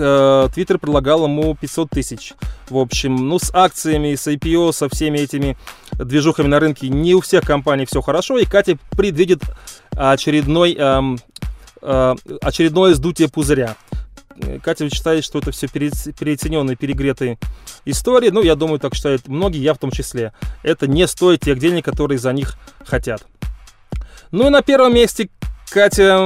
Твиттер 0.52 0.78
предлагал 0.78 1.24
ему 1.24 1.54
500 1.54 1.88
тысяч. 1.88 2.34
В 2.68 2.76
общем, 2.76 3.28
ну 3.28 3.38
с 3.38 3.50
акциями, 3.54 4.14
с 4.14 4.26
IPO, 4.26 4.72
со 4.72 4.88
всеми 4.88 5.18
этими 5.18 5.56
движухами 5.92 6.48
на 6.48 6.60
рынке 6.60 6.88
не 6.88 7.14
у 7.14 7.20
всех 7.20 7.44
компаний 7.44 7.86
все 7.86 8.02
хорошо, 8.02 8.38
и 8.38 8.44
Катя 8.44 8.78
предвидит 8.90 9.42
очередной, 9.92 10.74
эм, 10.74 11.14
э, 11.14 11.18
очередное 11.80 12.94
сдутие 12.94 13.28
пузыря. 13.28 13.76
Катя 14.62 14.88
считает, 14.88 15.24
что 15.24 15.40
это 15.40 15.50
все 15.50 15.66
переоцененные, 15.66 16.76
перегретые 16.76 17.38
истории. 17.84 18.30
Ну, 18.30 18.42
я 18.42 18.54
думаю, 18.54 18.78
так 18.78 18.94
считают 18.94 19.26
многие, 19.26 19.60
я 19.60 19.74
в 19.74 19.78
том 19.78 19.90
числе. 19.90 20.32
Это 20.62 20.86
не 20.86 21.06
стоит 21.08 21.40
тех 21.40 21.58
денег, 21.58 21.84
которые 21.84 22.18
за 22.18 22.32
них 22.32 22.56
хотят. 22.84 23.26
Ну 24.30 24.46
и 24.46 24.50
на 24.50 24.62
первом 24.62 24.94
месте 24.94 25.28
Катя 25.70 26.18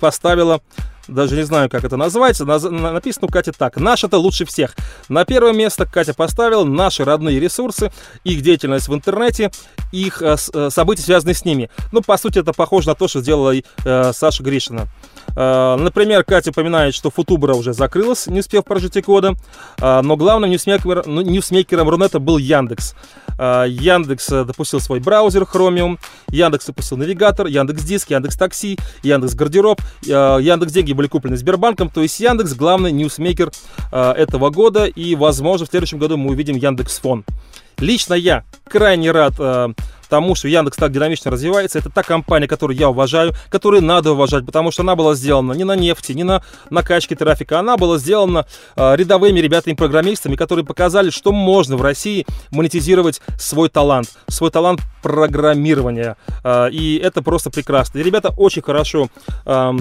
поставила 0.00 0.60
даже 1.08 1.36
не 1.36 1.42
знаю, 1.42 1.68
как 1.68 1.84
это 1.84 1.96
назвать. 1.96 2.40
Написано 2.40 3.26
у 3.26 3.30
Кати 3.30 3.52
так. 3.52 3.76
Наш 3.76 4.04
это 4.04 4.18
лучше 4.18 4.44
всех. 4.44 4.74
На 5.08 5.24
первое 5.24 5.52
место 5.52 5.86
Катя 5.86 6.14
поставила 6.14 6.64
наши 6.64 7.04
родные 7.04 7.40
ресурсы, 7.40 7.92
их 8.24 8.42
деятельность 8.42 8.88
в 8.88 8.94
интернете, 8.94 9.50
их 9.92 10.22
э, 10.22 10.36
э, 10.52 10.70
события, 10.70 11.02
связанные 11.02 11.34
с 11.34 11.44
ними. 11.44 11.70
Ну, 11.92 12.02
по 12.02 12.16
сути, 12.16 12.38
это 12.38 12.52
похоже 12.52 12.88
на 12.88 12.94
то, 12.94 13.08
что 13.08 13.20
сделала 13.20 13.54
э, 13.54 14.12
Саша 14.12 14.42
Гришина. 14.42 14.88
Э, 15.36 15.76
например, 15.76 16.24
Катя 16.24 16.50
упоминает, 16.50 16.94
что 16.94 17.10
Футубра 17.10 17.54
уже 17.54 17.72
закрылась, 17.72 18.26
не 18.26 18.40
успев 18.40 18.64
прожить 18.64 18.96
и 18.96 19.00
года. 19.00 19.34
Э, 19.80 20.00
но 20.02 20.16
главным 20.16 20.50
ньюсмейкером, 20.50 21.02
ну, 21.06 21.20
ньюсмейкером 21.22 21.88
Рунета 21.88 22.18
был 22.18 22.38
Яндекс. 22.38 22.94
Э, 23.38 23.64
Яндекс 23.68 24.28
запустил 24.28 24.80
свой 24.80 25.00
браузер 25.00 25.42
Chromium, 25.42 25.98
Яндекс 26.28 26.66
запустил 26.66 26.98
навигатор, 26.98 27.46
Яндекс 27.46 27.82
Диск, 27.82 28.10
Яндекс 28.10 28.36
Такси, 28.36 28.78
Яндекс 29.02 29.34
Гардероб, 29.34 29.80
Яндекс 30.02 30.72
Деньги 30.72 30.92
были 30.92 31.08
куплены 31.08 31.36
Сбербанком. 31.36 31.88
То 31.88 32.02
есть 32.02 32.18
Яндекс 32.20 32.54
главный 32.54 32.92
ньюсмейкер 32.92 33.50
этого 33.92 34.50
года. 34.50 34.86
И, 34.86 35.14
возможно, 35.14 35.66
в 35.66 35.70
следующем 35.70 35.98
году 35.98 36.16
мы 36.16 36.30
увидим 36.30 36.56
Яндекс 36.56 36.98
Фон. 37.00 37.24
Лично 37.78 38.14
я 38.14 38.44
крайне 38.68 39.10
рад 39.10 39.34
тому, 40.14 40.36
что 40.36 40.46
Яндекс 40.46 40.76
так 40.76 40.92
динамично 40.92 41.32
развивается. 41.32 41.80
Это 41.80 41.90
та 41.90 42.04
компания, 42.04 42.46
которую 42.46 42.76
я 42.76 42.88
уважаю, 42.88 43.32
которую 43.50 43.82
надо 43.82 44.12
уважать, 44.12 44.46
потому 44.46 44.70
что 44.70 44.82
она 44.82 44.94
была 44.94 45.14
сделана 45.14 45.54
не 45.54 45.64
на 45.64 45.74
нефти, 45.74 46.12
не 46.12 46.22
на 46.22 46.42
накачке 46.70 47.16
трафика, 47.16 47.58
она 47.58 47.76
была 47.76 47.98
сделана 47.98 48.46
э, 48.76 48.96
рядовыми 48.96 49.40
ребятами-программистами, 49.40 50.36
которые 50.36 50.64
показали, 50.64 51.10
что 51.10 51.32
можно 51.32 51.76
в 51.76 51.82
России 51.82 52.26
монетизировать 52.52 53.20
свой 53.40 53.68
талант, 53.68 54.08
свой 54.28 54.52
талант 54.52 54.82
программирования. 55.02 56.16
Э, 56.44 56.70
и 56.70 56.96
это 56.96 57.20
просто 57.20 57.50
прекрасно. 57.50 57.98
И 57.98 58.02
ребята 58.04 58.32
очень 58.36 58.62
хорошо 58.62 59.08
э, 59.46 59.72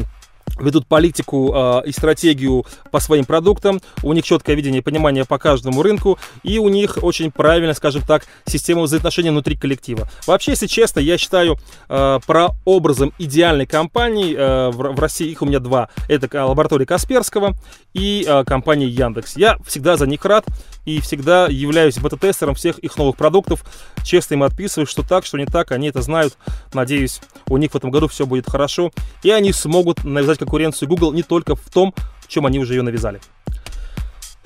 ведут 0.60 0.88
политику 0.88 1.52
э, 1.54 1.82
и 1.88 1.92
стратегию 1.92 2.66
по 2.92 3.00
своим 3.00 3.26
продуктам, 3.26 3.82
у 4.04 4.14
них 4.14 4.24
четкое 4.24 4.56
видение 4.56 4.82
и 4.82 4.84
понимание 4.84 5.26
по 5.26 5.38
каждому 5.38 5.82
рынку, 5.82 6.20
и 6.44 6.60
у 6.60 6.70
них 6.70 7.00
очень 7.02 7.32
правильно, 7.32 7.74
скажем 7.74 8.04
так, 8.04 8.26
система 8.46 8.84
взаимоотношений 8.84 9.32
внутри 9.32 9.56
коллектива. 9.56 10.08
Вообще, 10.28 10.52
если 10.52 10.68
честно, 10.68 11.00
я 11.00 11.18
считаю 11.18 11.58
э, 11.90 12.20
прообразом 12.26 13.14
идеальной 13.18 13.66
компании 13.66 14.36
э, 14.36 14.70
в, 14.70 14.78
в 14.78 15.00
России, 15.00 15.30
их 15.30 15.42
у 15.42 15.46
меня 15.46 15.60
два, 15.60 15.90
это 16.08 16.46
лаборатория 16.46 16.86
Касперского 16.86 17.56
и 17.94 18.26
э, 18.28 18.44
компания 18.46 18.88
Яндекс. 18.88 19.38
Я 19.38 19.58
всегда 19.66 19.98
за 19.98 20.08
них 20.08 20.24
рад 20.26 20.46
и 20.86 21.00
всегда 21.00 21.48
являюсь 21.48 21.98
бета-тестером 21.98 22.56
всех 22.56 22.80
их 22.80 22.98
новых 22.98 23.16
продуктов, 23.16 23.64
честно 24.04 24.36
им 24.36 24.44
отписываю, 24.44 24.86
что 24.86 25.02
так, 25.08 25.26
что 25.26 25.38
не 25.38 25.46
так, 25.46 25.72
они 25.72 25.88
это 25.88 26.02
знают, 26.02 26.38
надеюсь, 26.74 27.22
у 27.48 27.58
них 27.58 27.72
в 27.72 27.76
этом 27.76 27.92
году 27.92 28.08
все 28.08 28.26
будет 28.26 28.50
хорошо, 28.50 28.92
и 29.24 29.30
они 29.32 29.54
смогут 29.54 30.04
навязать 30.04 30.33
конкуренцию 30.40 30.90
Google 30.90 31.14
не 31.14 31.24
только 31.24 31.56
в 31.56 31.70
том, 31.72 31.94
в 32.22 32.28
чем 32.28 32.46
они 32.46 32.60
уже 32.60 32.74
ее 32.74 32.82
навязали. 32.82 33.22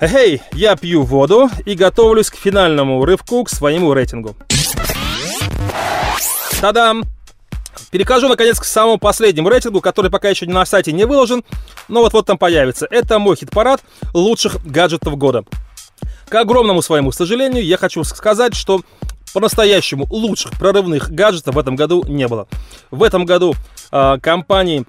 Эй, 0.00 0.40
я 0.52 0.76
пью 0.76 1.02
воду 1.02 1.50
и 1.66 1.74
готовлюсь 1.74 2.30
к 2.30 2.36
финальному 2.36 3.04
рывку, 3.04 3.42
к 3.44 3.50
своему 3.50 3.92
рейтингу. 3.92 4.36
Та-дам! 6.60 7.04
Перехожу, 7.90 8.28
наконец, 8.28 8.60
к 8.60 8.64
самому 8.64 8.98
последнему 8.98 9.48
рейтингу, 9.48 9.80
который 9.80 10.10
пока 10.10 10.28
еще 10.28 10.46
на 10.46 10.64
сайте 10.66 10.92
не 10.92 11.04
выложен, 11.04 11.42
но 11.88 12.00
вот-вот 12.00 12.26
там 12.26 12.38
появится. 12.38 12.86
Это 12.90 13.18
мой 13.18 13.36
хит-парад 13.36 13.82
лучших 14.12 14.64
гаджетов 14.64 15.16
года. 15.16 15.44
К 16.28 16.34
огромному 16.34 16.82
своему 16.82 17.10
сожалению, 17.10 17.64
я 17.64 17.76
хочу 17.78 18.04
сказать, 18.04 18.54
что 18.54 18.82
по-настоящему 19.32 20.06
лучших 20.10 20.52
прорывных 20.58 21.10
гаджетов 21.10 21.54
в 21.54 21.58
этом 21.58 21.76
году 21.76 22.04
не 22.06 22.28
было. 22.28 22.46
В 22.90 23.02
этом 23.02 23.24
году 23.24 23.54
э, 23.90 24.18
компании 24.20 24.84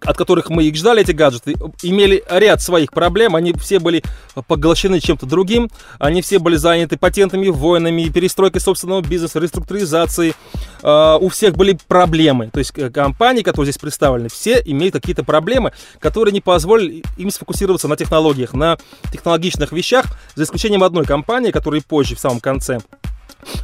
от 0.00 0.16
которых 0.16 0.50
мы 0.50 0.64
их 0.64 0.76
ждали, 0.76 1.02
эти 1.02 1.12
гаджеты, 1.12 1.54
имели 1.82 2.22
ряд 2.30 2.62
своих 2.62 2.92
проблем, 2.92 3.36
они 3.36 3.52
все 3.54 3.78
были 3.78 4.02
поглощены 4.46 5.00
чем-то 5.00 5.26
другим, 5.26 5.70
они 5.98 6.22
все 6.22 6.38
были 6.38 6.56
заняты 6.56 6.96
патентами, 6.96 7.48
войнами, 7.48 8.08
перестройкой 8.08 8.60
собственного 8.60 9.00
бизнеса, 9.02 9.38
реструктуризацией, 9.40 10.34
uh, 10.82 11.18
у 11.18 11.28
всех 11.28 11.54
были 11.54 11.78
проблемы, 11.88 12.50
то 12.50 12.58
есть 12.58 12.72
э, 12.76 12.90
компании, 12.90 13.42
которые 13.42 13.70
здесь 13.72 13.80
представлены, 13.80 14.28
все 14.28 14.62
имеют 14.64 14.94
какие-то 14.94 15.24
проблемы, 15.24 15.72
которые 15.98 16.32
не 16.32 16.40
позволили 16.40 17.02
им 17.16 17.30
сфокусироваться 17.30 17.88
на 17.88 17.96
технологиях, 17.96 18.54
на 18.54 18.78
технологичных 19.12 19.72
вещах, 19.72 20.06
за 20.34 20.44
исключением 20.44 20.82
одной 20.82 21.04
компании, 21.04 21.50
которая 21.50 21.80
позже, 21.80 22.14
в 22.14 22.20
самом 22.20 22.40
конце, 22.40 22.80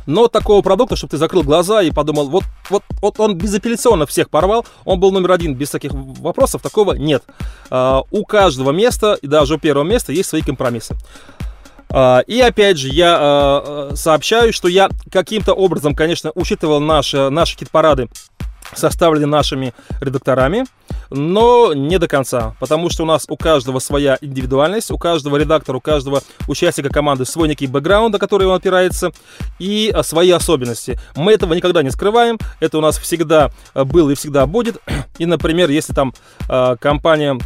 но 0.07 0.29
такого 0.29 0.62
продукта, 0.62 0.97
чтобы 0.97 1.11
ты 1.11 1.16
закрыл 1.16 1.42
глаза 1.42 1.83
и 1.83 1.90
подумал, 1.90 2.29
вот, 2.29 2.45
вот, 2.71 2.83
вот 3.03 3.21
он 3.21 3.37
безапелляционно 3.37 4.07
всех 4.07 4.31
порвал, 4.31 4.64
он 4.85 5.01
был 5.01 5.12
номер 5.12 5.33
один 5.33 5.55
без 5.55 5.71
таких 5.71 5.92
вопросов, 5.92 6.62
такого 6.62 6.95
нет. 6.95 7.23
Uh, 7.71 8.05
у 8.11 8.25
каждого 8.25 8.71
места, 8.71 9.19
и 9.21 9.27
даже 9.27 9.55
у 9.55 9.59
первого 9.59 9.85
места, 9.85 10.12
есть 10.12 10.29
свои 10.29 10.42
компромиссы. 10.42 10.97
Uh, 11.88 12.25
и 12.25 12.40
опять 12.40 12.79
же, 12.79 12.88
я 12.88 13.16
uh, 13.16 13.97
сообщаю, 13.97 14.53
что 14.53 14.69
я 14.69 14.88
каким-то 15.11 15.53
образом, 15.53 15.95
конечно, 15.95 16.33
учитывал 16.35 16.81
наши, 16.81 17.31
наши 17.31 17.57
хит-парады 17.57 18.09
составлены 18.77 19.27
нашими 19.27 19.75
редакторами, 20.01 20.65
но 21.11 21.73
не 21.75 21.99
до 21.99 22.09
конца, 22.09 22.55
потому 22.61 22.91
что 22.91 23.05
у 23.05 23.07
нас 23.07 23.27
у 23.29 23.37
каждого 23.37 23.79
своя 23.79 24.19
индивидуальность, 24.21 24.91
у 24.91 24.99
каждого 24.99 25.37
редактора, 25.37 25.77
у 25.79 25.81
каждого 25.81 26.23
участника 26.49 26.91
команды 26.91 27.25
свой 27.25 27.49
некий 27.49 27.67
бэкграунд, 27.67 28.12
на 28.12 28.19
который 28.19 28.47
он 28.47 28.55
опирается, 28.55 29.12
и 29.59 29.93
а, 29.95 30.03
свои 30.03 30.31
особенности. 30.31 30.99
Мы 31.15 31.33
этого 31.33 31.55
никогда 31.55 31.83
не 31.83 31.91
скрываем, 31.91 32.39
это 32.61 32.79
у 32.79 32.81
нас 32.81 32.99
всегда 32.99 33.51
а, 33.75 33.85
было 33.85 34.11
и 34.11 34.15
всегда 34.15 34.47
будет. 34.47 34.79
И, 35.19 35.27
например, 35.27 35.71
если 35.71 35.93
там 35.93 36.12
а, 36.49 36.77
компания 36.77 37.39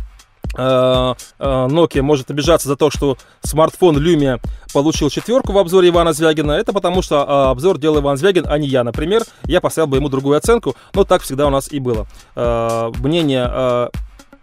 Nokia 0.55 2.03
может 2.03 2.31
обижаться 2.31 2.69
за 2.69 2.77
то, 2.77 2.91
что 2.91 3.17
смартфон 3.43 3.97
Lumia 3.97 4.41
получил 4.73 5.11
четверку 5.11 5.53
в 5.53 5.59
обзоре 5.59 5.89
Ивана 5.89 6.13
Звягина, 6.13 6.53
это 6.53 6.73
потому 6.73 7.03
что 7.03 7.17
э, 7.17 7.51
обзор 7.51 7.79
делал 7.79 8.01
Иван 8.01 8.17
Звягин, 8.17 8.47
а 8.49 8.59
не 8.59 8.69
я, 8.69 8.85
например. 8.85 9.23
Я 9.45 9.61
поставил 9.61 9.89
бы 9.89 9.97
ему 9.97 10.09
другую 10.09 10.37
оценку, 10.37 10.77
но 10.95 11.05
так 11.05 11.23
всегда 11.23 11.47
у 11.47 11.51
нас 11.51 11.71
и 11.73 11.79
было. 11.79 12.07
Мнение 12.35 13.91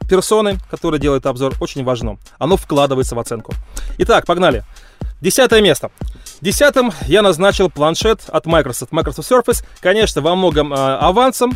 персоны, 0.10 0.58
которая 0.72 1.00
делает 1.00 1.26
обзор, 1.26 1.54
очень 1.60 1.84
важно. 1.84 2.17
Оно 2.39 2.58
вкладывается 2.58 3.15
в 3.15 3.20
оценку. 3.20 3.54
Итак, 3.98 4.26
погнали. 4.26 4.63
Десятое 5.22 5.62
место. 5.62 5.91
Десятым 6.41 6.91
я 7.08 7.24
назначил 7.24 7.70
планшет 7.70 8.22
от 8.28 8.46
Microsoft, 8.46 8.91
Microsoft 8.91 9.32
Surface. 9.32 9.65
Конечно, 9.82 10.22
во 10.22 10.36
многом 10.36 10.72
э, 10.72 10.76
авансом, 10.78 11.52
э, 11.52 11.56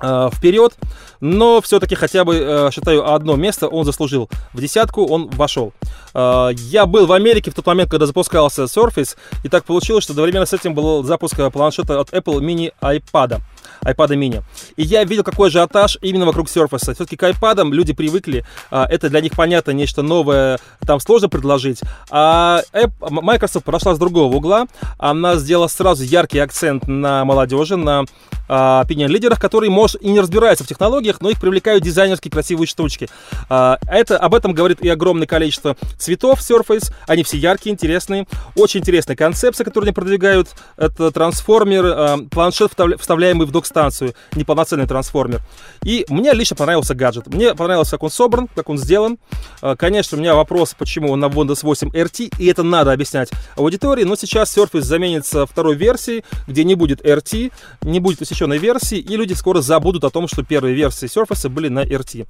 вперед, 0.00 0.74
но 1.20 1.60
все-таки 1.60 1.94
хотя 1.94 2.24
бы, 2.24 2.36
э, 2.36 2.70
считаю, 2.72 3.12
одно 3.12 3.36
место 3.36 3.68
он 3.68 3.84
заслужил. 3.84 4.28
В 4.52 4.60
десятку 4.60 5.04
он 5.06 5.28
вошел. 5.30 5.72
Э, 6.14 6.50
я 6.54 6.86
был 6.86 7.06
в 7.06 7.12
Америке 7.12 7.50
в 7.50 7.54
тот 7.54 7.66
момент, 7.66 7.90
когда 7.90 8.06
запускался 8.06 8.64
Surface, 8.64 9.16
и 9.44 9.48
так 9.48 9.64
получилось, 9.64 10.04
что 10.04 10.12
одновременно 10.12 10.46
с 10.46 10.52
этим 10.52 10.74
был 10.74 11.02
запуск 11.02 11.36
планшета 11.52 12.00
от 12.00 12.10
Apple 12.10 12.40
mini 12.40 12.72
iPad 12.80 13.40
iPad 13.82 14.10
mini. 14.10 14.42
И 14.76 14.82
я 14.82 15.04
видел, 15.04 15.24
какой 15.24 15.48
ажиотаж 15.48 15.98
именно 16.00 16.26
вокруг 16.26 16.48
Surface. 16.48 16.94
Все-таки 16.94 17.16
к 17.16 17.22
iPad 17.22 17.70
люди 17.70 17.92
привыкли, 17.92 18.44
а, 18.70 18.86
это 18.88 19.08
для 19.08 19.20
них 19.20 19.32
понятно, 19.32 19.72
нечто 19.72 20.02
новое, 20.02 20.58
там 20.86 21.00
сложно 21.00 21.28
предложить. 21.28 21.80
А 22.10 22.62
Microsoft 23.00 23.64
прошла 23.64 23.94
с 23.94 23.98
другого 23.98 24.34
угла, 24.34 24.66
она 24.98 25.36
сделала 25.36 25.68
сразу 25.68 26.04
яркий 26.04 26.38
акцент 26.38 26.86
на 26.86 27.24
молодежи, 27.24 27.76
на 27.76 28.04
а, 28.48 28.80
опинион-лидерах, 28.80 29.40
которые, 29.40 29.70
может, 29.70 30.02
и 30.02 30.08
не 30.08 30.20
разбираются 30.20 30.64
в 30.64 30.66
технологиях, 30.66 31.20
но 31.20 31.30
их 31.30 31.40
привлекают 31.40 31.84
дизайнерские 31.84 32.30
красивые 32.30 32.66
штучки. 32.66 33.08
А, 33.48 33.78
это, 33.86 34.18
об 34.18 34.34
этом 34.34 34.52
говорит 34.52 34.80
и 34.80 34.88
огромное 34.88 35.26
количество 35.26 35.76
цветов 35.98 36.40
Surface, 36.40 36.92
они 37.06 37.22
все 37.22 37.36
яркие, 37.36 37.72
интересные, 37.72 38.26
очень 38.56 38.80
интересная 38.80 39.16
концепция, 39.16 39.64
которую 39.64 39.88
они 39.88 39.94
продвигают. 39.94 40.48
Это 40.76 41.10
трансформер, 41.10 42.28
планшет, 42.30 42.72
вставляемый 42.98 43.46
в 43.46 43.50
док-станцию, 43.50 44.14
неполноценный 44.34 44.86
трансформер. 44.86 45.40
И 45.84 46.04
мне 46.08 46.32
лично 46.32 46.56
понравился 46.56 46.94
гаджет. 46.94 47.26
Мне 47.26 47.54
понравилось, 47.54 47.90
как 47.90 48.02
он 48.02 48.10
собран, 48.10 48.48
как 48.54 48.68
он 48.68 48.78
сделан. 48.78 49.18
А, 49.60 49.76
конечно, 49.76 50.16
у 50.16 50.20
меня 50.20 50.34
вопрос, 50.34 50.74
почему 50.78 51.12
он 51.12 51.20
на 51.20 51.26
Windows 51.26 51.60
8 51.62 51.90
RT, 51.90 52.34
и 52.38 52.46
это 52.46 52.62
надо 52.62 52.92
объяснять 52.92 53.30
аудитории, 53.56 54.04
но 54.04 54.16
сейчас 54.16 54.56
Surface 54.56 54.82
заменится 54.82 55.46
второй 55.46 55.76
версией, 55.76 56.24
где 56.46 56.64
не 56.64 56.74
будет 56.74 57.04
RT, 57.04 57.52
не 57.82 58.00
будет 58.00 58.20
усеченной 58.38 58.58
версии, 58.58 58.98
и 58.98 59.16
люди 59.16 59.32
скоро 59.32 59.60
забудут 59.60 60.04
о 60.04 60.10
том, 60.10 60.28
что 60.28 60.42
первые 60.42 60.74
версии 60.74 61.06
Surface 61.06 61.48
были 61.48 61.68
на 61.68 61.84
RT. 61.84 62.26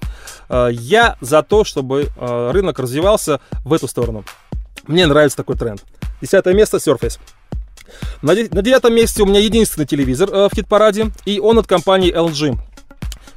А, 0.49 0.69
я 0.69 1.17
за 1.21 1.43
то, 1.43 1.65
чтобы 1.65 2.09
а, 2.17 2.53
рынок 2.53 2.79
развивался 2.79 3.41
в 3.65 3.73
эту 3.73 3.89
сторону. 3.89 4.25
Мне 4.87 5.07
нравится 5.07 5.37
такой 5.37 5.57
тренд. 5.57 5.85
Десятое 6.23 6.55
место 6.55 6.79
Surface. 6.79 7.19
На, 8.23 8.35
на 8.35 8.63
девятом 8.63 8.95
месте 8.95 9.23
у 9.23 9.27
меня 9.27 9.41
единственный 9.41 9.87
телевизор 9.87 10.29
э, 10.31 10.49
в 10.49 10.55
хит-параде, 10.55 11.11
и 11.25 11.41
он 11.41 11.59
от 11.59 11.67
компании 11.67 12.15
LG. 12.15 12.59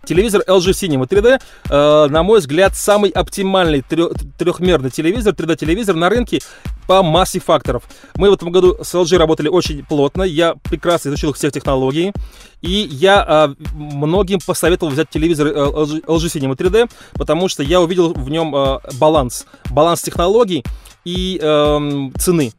Телевизор 0.06 0.44
LG 0.48 0.72
Cinema 0.72 1.08
3D, 1.08 1.40
э, 1.70 2.08
на 2.10 2.24
мой 2.24 2.40
взгляд, 2.40 2.76
самый 2.76 3.12
оптимальный 3.12 3.82
трехмерный 3.82 4.90
телевизор, 4.90 5.34
3D-телевизор 5.34 5.96
на 5.96 6.10
рынке 6.10 6.40
по 6.88 7.04
массе 7.04 7.40
факторов. 7.40 7.84
Мы 8.16 8.30
в 8.32 8.34
этом 8.34 8.52
году 8.52 8.78
с 8.82 8.94
LG 8.96 9.18
работали 9.18 9.48
очень 9.48 9.86
плотно, 9.86 10.24
я 10.24 10.56
прекрасно 10.64 11.10
изучил 11.10 11.34
всех 11.34 11.54
технологий, 11.54 12.14
и 12.62 12.88
я 12.92 13.56
э, 13.58 13.64
многим 13.74 14.40
посоветовал 14.46 14.92
взять 14.92 15.10
телевизор 15.10 15.48
LG, 15.48 16.06
LG 16.06 16.26
Cinema 16.26 16.56
3D, 16.56 16.90
потому 17.14 17.48
что 17.48 17.62
я 17.62 17.80
увидел 17.80 18.14
в 18.14 18.30
нем 18.30 18.56
э, 18.56 18.80
баланс, 19.00 19.46
баланс 19.70 20.02
технологий 20.02 20.64
и 21.06 21.40
э, 21.42 22.10
цены 22.18 22.54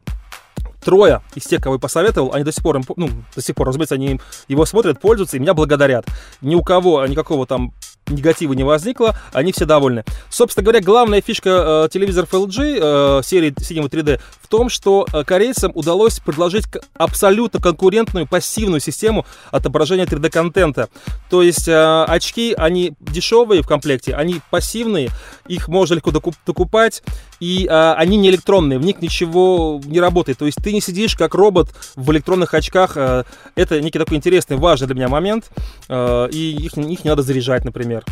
трое 0.83 1.21
из 1.35 1.43
тех, 1.43 1.61
кого 1.61 1.75
я 1.75 1.79
посоветовал, 1.79 2.33
они 2.33 2.43
до 2.43 2.51
сих 2.51 2.63
пор, 2.63 2.81
ну, 2.95 3.09
до 3.35 3.41
сих 3.41 3.55
пор, 3.55 3.67
разумеется, 3.67 3.95
они 3.95 4.19
его 4.47 4.65
смотрят, 4.65 4.99
пользуются 4.99 5.37
и 5.37 5.39
меня 5.39 5.53
благодарят. 5.53 6.05
Ни 6.41 6.55
у 6.55 6.63
кого 6.63 7.05
никакого 7.07 7.47
там 7.47 7.73
негатива 8.07 8.53
не 8.53 8.63
возникло, 8.63 9.15
они 9.31 9.51
все 9.51 9.65
довольны. 9.65 10.03
Собственно 10.29 10.63
говоря, 10.63 10.81
главная 10.81 11.21
фишка 11.21 11.85
э, 11.85 11.89
телевизоров 11.91 12.33
LG 12.33 13.19
э, 13.19 13.21
серии 13.23 13.51
Cinema 13.53 13.89
3D 13.89 14.19
в 14.41 14.47
том, 14.47 14.69
что 14.69 15.05
э, 15.11 15.23
корейцам 15.23 15.71
удалось 15.73 16.19
предложить 16.19 16.65
абсолютно 16.95 17.61
конкурентную 17.61 18.27
пассивную 18.27 18.81
систему 18.81 19.25
отображения 19.51 20.05
3D-контента. 20.05 20.89
То 21.29 21.41
есть 21.41 21.67
э, 21.67 22.03
очки, 22.03 22.53
они 22.57 22.93
дешевые 22.99 23.61
в 23.61 23.67
комплекте, 23.67 24.13
они 24.15 24.41
пассивные, 24.49 25.09
их 25.47 25.67
можно 25.67 25.95
легко 25.95 26.11
докуп 26.11 26.35
докупать, 26.45 27.03
и 27.43 27.67
э, 27.69 27.93
они 27.97 28.15
не 28.15 28.29
электронные, 28.29 28.79
в 28.79 28.85
них 28.85 29.01
ничего 29.01 29.81
не 29.83 29.99
работает. 29.99 30.37
То 30.37 30.45
есть 30.45 30.59
ты 30.63 30.71
не 30.71 30.79
сидишь 30.79 31.15
как 31.15 31.35
робот 31.35 31.69
в 31.95 32.09
электронных 32.13 32.53
очках. 32.53 32.93
Э, 32.95 33.25
это 33.55 33.81
некий 33.81 33.99
такой 33.99 34.15
интересный, 34.15 34.55
важный 34.55 34.87
для 34.87 34.95
меня 34.95 35.09
момент, 35.09 35.51
э, 35.89 36.29
и 36.31 36.55
их, 36.55 36.77
их 36.77 37.03
не 37.03 37.09
надо 37.09 37.21
заряжать, 37.21 37.65
например. 37.65 38.05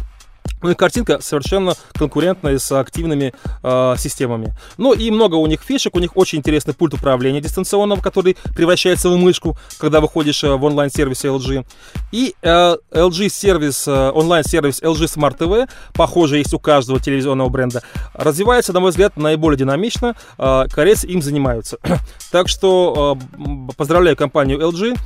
Ну 0.62 0.70
и 0.70 0.76
картинка 0.76 1.20
совершенно 1.22 1.74
конкурентная 1.94 2.60
с 2.60 2.72
активными 2.72 3.34
э, 3.64 3.96
системами. 3.98 4.54
Ну 4.78 4.94
и 4.94 5.10
много 5.10 5.36
у 5.36 5.48
них 5.48 5.62
фишек, 5.62 5.96
у 5.96 6.00
них 6.00 6.16
очень 6.16 6.40
интересный 6.40 6.74
пульт 6.74 6.94
управления 6.94 7.42
дистанционного, 7.42 8.00
который 8.00 8.38
превращается 8.56 9.10
в 9.10 9.18
мышку, 9.18 9.58
когда 9.80 10.00
выходишь 10.02 10.44
э, 10.44 10.54
в 10.54 10.64
онлайн-сервисе 10.64 11.30
LG. 11.30 11.66
И 12.12 12.36
э, 12.42 12.76
LG 12.92 13.30
сервис, 13.30 13.88
э, 13.88 14.12
онлайн-сервис 14.12 14.84
LG 14.84 15.06
Smart 15.06 15.38
TV, 15.38 15.68
похоже, 15.94 16.38
есть 16.38 16.54
у 16.54 16.60
каждого 16.60 17.00
телевизионного 17.00 17.50
бренда, 17.50 17.82
развивается, 18.14 18.72
на 18.72 18.82
мой 18.82 18.92
взгляд, 18.92 19.18
наиболее 19.18 19.58
динамично. 19.58 20.16
Э, 20.38 20.66
корейцы 20.72 21.08
им 21.08 21.24
занимаются. 21.24 21.78
так 22.32 22.48
что 22.48 23.18
э, 23.38 23.74
поздравляю 23.78 24.16
компанию 24.16 24.60
LG. 24.60 24.98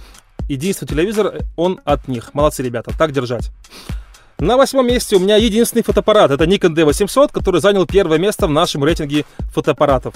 Единственный 0.49 0.89
телевизор, 0.89 1.39
он 1.55 1.79
от 1.85 2.07
них. 2.07 2.33
Молодцы, 2.33 2.61
ребята, 2.61 2.91
так 2.95 3.11
держать. 3.11 3.51
На 4.39 4.57
восьмом 4.57 4.85
месте 4.85 5.15
у 5.15 5.19
меня 5.19 5.37
единственный 5.37 5.81
фотоаппарат. 5.81 6.29
Это 6.29 6.43
Nikon 6.43 6.75
D800, 6.75 7.31
который 7.31 7.61
занял 7.61 7.85
первое 7.85 8.17
место 8.17 8.47
в 8.47 8.49
нашем 8.49 8.83
рейтинге 8.83 9.23
фотоаппаратов. 9.53 10.15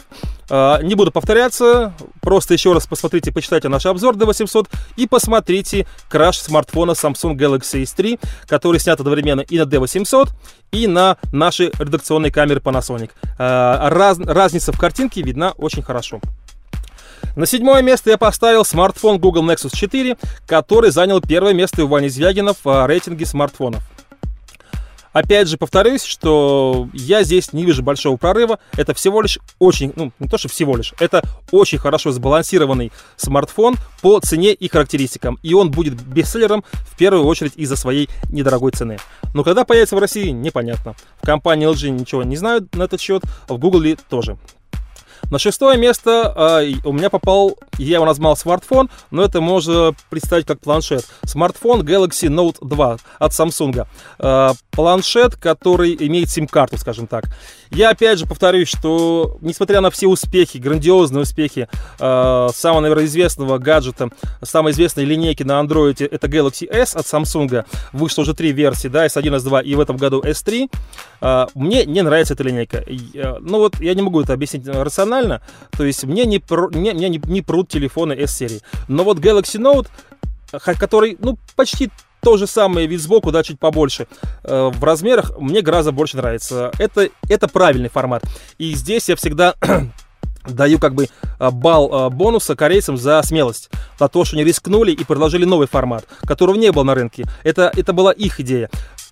А, 0.50 0.82
не 0.82 0.96
буду 0.96 1.10
повторяться, 1.10 1.94
просто 2.20 2.54
еще 2.54 2.74
раз 2.74 2.86
посмотрите, 2.86 3.32
почитайте 3.32 3.70
наш 3.70 3.86
обзор 3.86 4.18
D800 4.18 4.68
и 4.98 5.08
посмотрите 5.08 5.88
краш 6.10 6.38
смартфона 6.40 6.92
Samsung 6.92 7.38
Galaxy 7.38 7.84
S3, 7.84 8.20
который 8.46 8.82
снят 8.82 9.00
одновременно 9.00 9.40
и 9.40 9.58
на 9.58 9.64
D800, 9.64 10.30
и 10.74 10.88
на 10.88 11.16
нашей 11.32 11.72
редакционной 11.80 12.30
камере 12.30 12.60
Panasonic. 12.60 13.12
А, 13.38 13.90
раз, 13.90 14.20
разница 14.20 14.74
в 14.74 14.78
картинке 14.78 15.22
видна 15.22 15.52
очень 15.52 15.82
хорошо. 15.82 16.20
На 17.38 17.46
седьмое 17.46 17.82
место 17.82 18.10
я 18.10 18.18
поставил 18.18 18.66
смартфон 18.66 19.18
Google 19.18 19.50
Nexus 19.50 19.74
4, 19.74 20.18
который 20.46 20.92
занял 20.92 21.22
первое 21.22 21.54
место 21.54 21.86
у 21.86 21.88
Вани 21.88 22.10
Звягина 22.10 22.54
в 22.54 22.86
рейтинге 22.86 23.26
смартфонов. 23.26 23.82
Опять 25.14 25.48
же, 25.48 25.58
повторюсь, 25.58 26.04
что 26.04 26.88
я 26.94 27.24
здесь 27.24 27.54
не 27.54 27.66
вижу 27.66 27.84
большого 27.84 28.18
прорыва. 28.18 28.60
Это 28.78 28.94
всего 28.94 29.22
лишь 29.22 29.40
очень, 29.58 29.92
ну, 29.96 30.12
не 30.20 30.28
то, 30.28 30.38
что 30.38 30.50
всего 30.50 30.78
лишь, 30.78 30.94
это 31.00 31.24
очень 31.52 31.78
хорошо 31.78 32.12
сбалансированный 32.12 32.92
смартфон 33.16 33.76
по 34.02 34.20
цене 34.20 34.54
и 34.54 34.68
характеристикам. 34.68 35.40
И 35.42 35.54
он 35.54 35.72
будет 35.72 36.02
бестселлером 36.02 36.64
в 36.74 36.98
первую 36.98 37.26
очередь 37.26 37.54
из-за 37.56 37.76
своей 37.76 38.10
недорогой 38.30 38.72
цены. 38.72 38.98
Но 39.34 39.44
когда 39.44 39.66
появится 39.66 39.96
в 39.96 40.00
России, 40.00 40.30
непонятно. 40.30 40.96
В 41.22 41.26
компании 41.26 41.68
LG 41.70 41.90
ничего 41.90 42.24
не 42.24 42.38
знают 42.38 42.76
на 42.76 42.84
этот 42.84 43.02
счет, 43.02 43.24
в 43.48 43.58
Google 43.58 43.96
тоже. 44.10 44.38
На 45.30 45.40
шестое 45.40 45.78
место 45.78 46.34
э, 46.36 46.74
у 46.86 46.92
меня 46.92 47.10
попал, 47.10 47.58
я 47.78 47.96
его 47.96 48.06
назвал 48.06 48.36
смартфон, 48.36 48.90
но 49.12 49.24
это 49.24 49.42
можно 49.42 49.94
представить 50.10 50.46
как 50.46 50.60
планшет. 50.60 51.06
Смартфон 51.24 51.82
Galaxy 51.82 52.30
Note 52.30 52.58
2 52.62 52.98
от 53.20 53.32
Samsung. 53.32 53.86
Э, 54.20 54.50
планшет, 54.72 55.36
который 55.36 55.96
имеет 56.00 56.30
сим-карту, 56.30 56.78
скажем 56.78 57.06
так. 57.06 57.26
Я 57.70 57.92
опять 57.92 58.18
же 58.18 58.26
повторюсь, 58.26 58.68
что 58.68 59.38
несмотря 59.42 59.82
на 59.82 59.92
все 59.92 60.08
успехи, 60.08 60.58
грандиозные 60.58 61.24
успехи 61.24 61.68
э, 62.00 62.48
самого, 62.54 62.80
наверное, 62.82 63.06
известного 63.06 63.60
гаджета, 63.60 64.10
самой 64.42 64.72
известной 64.72 65.06
линейки 65.06 65.44
на 65.44 65.60
Android, 65.62 66.08
это 66.10 66.28
Galaxy 66.28 66.68
S 66.68 66.96
от 66.96 67.06
Samsung. 67.06 67.66
Вышло 67.94 68.24
уже 68.24 68.34
три 68.34 68.52
версии, 68.52 68.88
да, 68.88 69.06
S1, 69.06 69.38
S2 69.38 69.64
и 69.64 69.76
в 69.76 69.80
этом 69.80 69.98
году 69.98 70.22
S3. 70.22 70.72
Э, 71.22 71.48
мне 71.54 71.86
не 71.86 72.02
нравится 72.02 72.34
эта 72.34 72.44
линейка. 72.44 72.78
Э, 72.78 73.38
ну 73.40 73.60
вот, 73.60 73.80
я 73.80 73.94
не 73.94 74.02
могу 74.02 74.22
это 74.22 74.34
объяснить 74.34 74.68
рационально. 74.68 75.09
То 75.78 75.84
есть 75.84 76.04
мне 76.04 76.26
не, 76.26 76.42
мне, 76.50 76.94
мне 76.94 77.10
не, 77.10 77.22
не 77.26 77.42
прут 77.42 77.70
телефоны 77.70 78.14
S-серии. 78.14 78.62
Но 78.88 79.04
вот 79.04 79.20
Galaxy 79.20 79.60
Note, 79.60 79.88
который, 80.78 81.18
ну, 81.20 81.38
почти 81.56 81.90
то 82.22 82.38
же 82.38 82.48
самое 82.48 82.88
вид 82.88 83.02
сбоку, 83.02 83.32
да, 83.32 83.44
чуть 83.44 83.60
побольше. 83.60 84.08
Э, 84.44 84.72
в 84.74 84.84
размерах 84.84 85.38
мне 85.40 85.62
гораздо 85.62 85.92
больше 85.92 86.18
нравится. 86.18 86.72
Это, 86.78 87.10
это 87.28 87.48
правильный 87.48 87.90
формат. 87.90 88.24
И 88.58 88.74
здесь 88.74 89.10
я 89.10 89.16
всегда 89.16 89.56
даю 90.48 90.80
как 90.80 90.96
бы 90.96 91.08
э, 91.40 91.52
балл 91.52 92.08
э, 92.08 92.10
бонуса 92.10 92.56
корейцам 92.56 92.98
за 92.98 93.22
смелость, 93.24 93.70
за 94.00 94.08
то, 94.10 94.26
что 94.26 94.36
они 94.36 94.44
рискнули 94.44 94.92
и 94.92 95.04
предложили 95.04 95.46
новый 95.46 95.68
формат, 95.68 96.06
которого 96.22 96.56
не 96.56 96.72
было 96.72 96.84
на 96.84 96.96
рынке. 96.96 97.26
Это, 97.44 97.72
это 97.76 97.94
была 97.94 98.12
их 98.12 98.40
идея. 98.40 98.70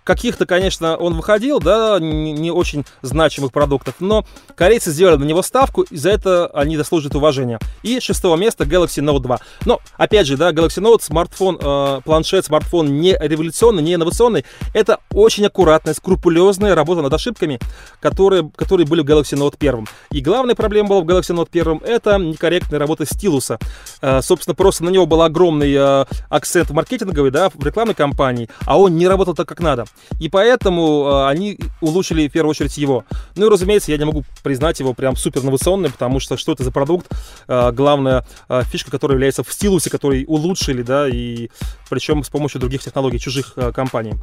Каких-то, 0.08 0.46
конечно, 0.46 0.96
он 0.96 1.16
выходил, 1.16 1.60
да, 1.60 2.00
не 2.00 2.50
очень 2.50 2.86
значимых 3.02 3.52
продуктов, 3.52 3.96
но 4.00 4.26
корейцы 4.56 4.92
сделали 4.92 5.18
на 5.18 5.26
него 5.26 5.42
ставку, 5.42 5.82
и 5.82 5.98
за 5.98 6.12
это 6.12 6.48
они 6.54 6.78
заслуживают 6.78 7.16
уважения. 7.16 7.60
И 7.84 8.00
шестого 8.00 8.38
места 8.38 8.64
Galaxy 8.64 9.04
Note 9.04 9.20
2. 9.20 9.40
Но, 9.66 9.82
опять 9.98 10.26
же, 10.26 10.38
да, 10.38 10.52
Galaxy 10.52 10.82
Note, 10.82 11.02
смартфон, 11.02 11.60
э, 11.62 12.00
планшет, 12.06 12.46
смартфон 12.46 13.02
не 13.02 13.18
революционный, 13.20 13.84
не 13.84 13.96
инновационный. 13.96 14.46
Это 14.74 15.00
очень 15.12 15.46
аккуратная, 15.46 15.94
скрупулезная 15.94 16.74
работа 16.74 17.02
над 17.02 17.14
ошибками, 17.14 17.60
которые, 18.00 18.50
которые 18.56 18.88
были 18.88 19.02
в 19.02 19.06
Galaxy 19.06 19.38
Note 19.38 19.56
1. 19.60 19.90
И 20.12 20.22
главная 20.22 20.56
проблема 20.56 20.88
была 20.88 21.02
в 21.02 21.06
Galaxy 21.06 21.36
Note 21.36 21.50
1 21.52 21.82
это 21.84 22.18
некорректная 22.18 22.80
работа 22.80 23.06
стилуса. 23.06 23.60
Э, 24.02 24.22
собственно, 24.22 24.56
просто 24.56 24.86
на 24.86 24.90
него 24.90 25.06
был 25.06 25.22
огромный 25.22 25.74
э, 25.74 26.06
акцент 26.30 26.70
маркетинговый, 26.70 27.32
да, 27.32 27.50
в 27.50 27.62
рекламной 27.66 27.94
кампании, 27.94 28.48
а 28.66 28.80
он 28.80 28.96
не 28.96 29.06
работал 29.06 29.36
так, 29.36 29.50
как 29.50 29.60
надо. 29.60 29.84
И 30.20 30.30
поэтому 30.30 31.08
э, 31.08 31.28
они 31.28 31.60
улучшили 31.82 32.28
в 32.28 32.32
первую 32.32 32.52
очередь 32.52 32.78
его. 32.78 33.06
Ну 33.36 33.48
и, 33.48 33.50
разумеется, 33.50 33.92
я 33.92 33.98
не 33.98 34.06
могу 34.06 34.24
признать 34.44 34.80
его 34.80 34.94
прям 34.94 35.16
супер 35.16 35.42
инновационным, 35.42 35.92
потому 35.92 36.20
что 36.20 36.38
что 36.38 36.54
это 36.54 36.64
за 36.64 36.72
продукт? 36.72 37.08
Э, 37.48 37.72
главная 37.72 38.26
э, 38.50 38.64
фишка, 38.66 38.92
которая 38.92 39.16
является 39.16 39.44
в 39.44 39.52
стилусе, 39.52 39.90
который 39.90 40.26
улучшили, 40.28 40.82
да, 40.82 41.08
и 41.08 41.50
причем 41.90 42.24
с 42.24 42.30
помощью 42.30 42.60
других 42.60 42.82
технологий 42.82 43.20
чужих 43.20 43.56
компаний. 43.74 44.14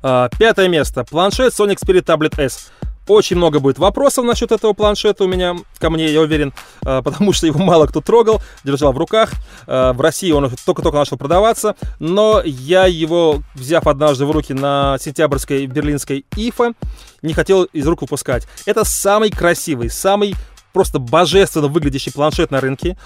Пятое 0.00 0.68
место. 0.68 1.04
Планшет 1.04 1.52
Sony 1.52 1.76
Xperia 1.76 2.02
Tablet 2.02 2.40
S. 2.40 2.70
Очень 3.08 3.36
много 3.36 3.58
будет 3.58 3.78
вопросов 3.78 4.24
насчет 4.24 4.52
этого 4.52 4.74
планшета 4.74 5.24
у 5.24 5.26
меня, 5.26 5.56
ко 5.78 5.90
мне, 5.90 6.12
я 6.12 6.20
уверен, 6.20 6.52
э, 6.84 7.02
потому 7.02 7.32
что 7.32 7.46
его 7.46 7.58
мало 7.58 7.86
кто 7.86 8.00
трогал, 8.00 8.42
держал 8.64 8.92
в 8.92 8.98
руках. 8.98 9.32
Э, 9.66 9.92
в 9.92 10.00
России 10.00 10.30
он 10.30 10.50
только-только 10.66 10.98
начал 10.98 11.16
продаваться, 11.16 11.74
но 11.98 12.42
я 12.44 12.86
его, 12.86 13.42
взяв 13.54 13.86
однажды 13.86 14.26
в 14.26 14.30
руки 14.30 14.52
на 14.52 14.98
сентябрьской 15.00 15.66
берлинской 15.66 16.26
ИФА, 16.36 16.74
не 17.22 17.32
хотел 17.32 17.64
из 17.64 17.86
рук 17.86 18.02
выпускать. 18.02 18.46
Это 18.66 18.84
самый 18.84 19.30
красивый, 19.30 19.88
самый 19.88 20.34
просто 20.72 20.98
божественно 20.98 21.68
выглядящий 21.68 22.12
планшет 22.12 22.50
на 22.50 22.60
рынке. 22.60 22.96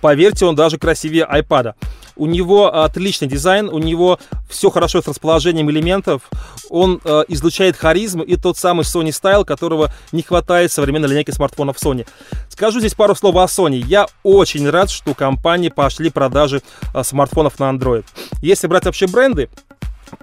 Поверьте, 0.00 0.46
он 0.46 0.54
даже 0.54 0.78
красивее 0.78 1.26
iPad. 1.30 1.74
У 2.16 2.26
него 2.26 2.82
отличный 2.82 3.28
дизайн, 3.28 3.68
у 3.68 3.78
него 3.78 4.18
все 4.50 4.70
хорошо 4.70 5.00
с 5.00 5.06
расположением 5.06 5.70
элементов, 5.70 6.22
он 6.68 7.00
э, 7.04 7.24
излучает 7.28 7.76
харизму 7.76 8.24
и 8.24 8.36
тот 8.36 8.56
самый 8.58 8.82
Sony 8.82 9.10
Style, 9.10 9.44
которого 9.44 9.92
не 10.10 10.22
хватает 10.22 10.72
современной 10.72 11.08
линейке 11.08 11.32
смартфонов 11.32 11.76
Sony. 11.76 12.06
Скажу 12.48 12.80
здесь 12.80 12.94
пару 12.94 13.14
слов 13.14 13.36
о 13.36 13.44
Sony. 13.44 13.84
Я 13.86 14.08
очень 14.24 14.68
рад, 14.68 14.90
что 14.90 15.14
компании 15.14 15.68
пошли 15.68 16.10
продажи 16.10 16.60
э, 16.92 17.04
смартфонов 17.04 17.60
на 17.60 17.70
Android. 17.70 18.04
Если 18.42 18.66
брать 18.66 18.84
вообще 18.84 19.06
бренды, 19.06 19.48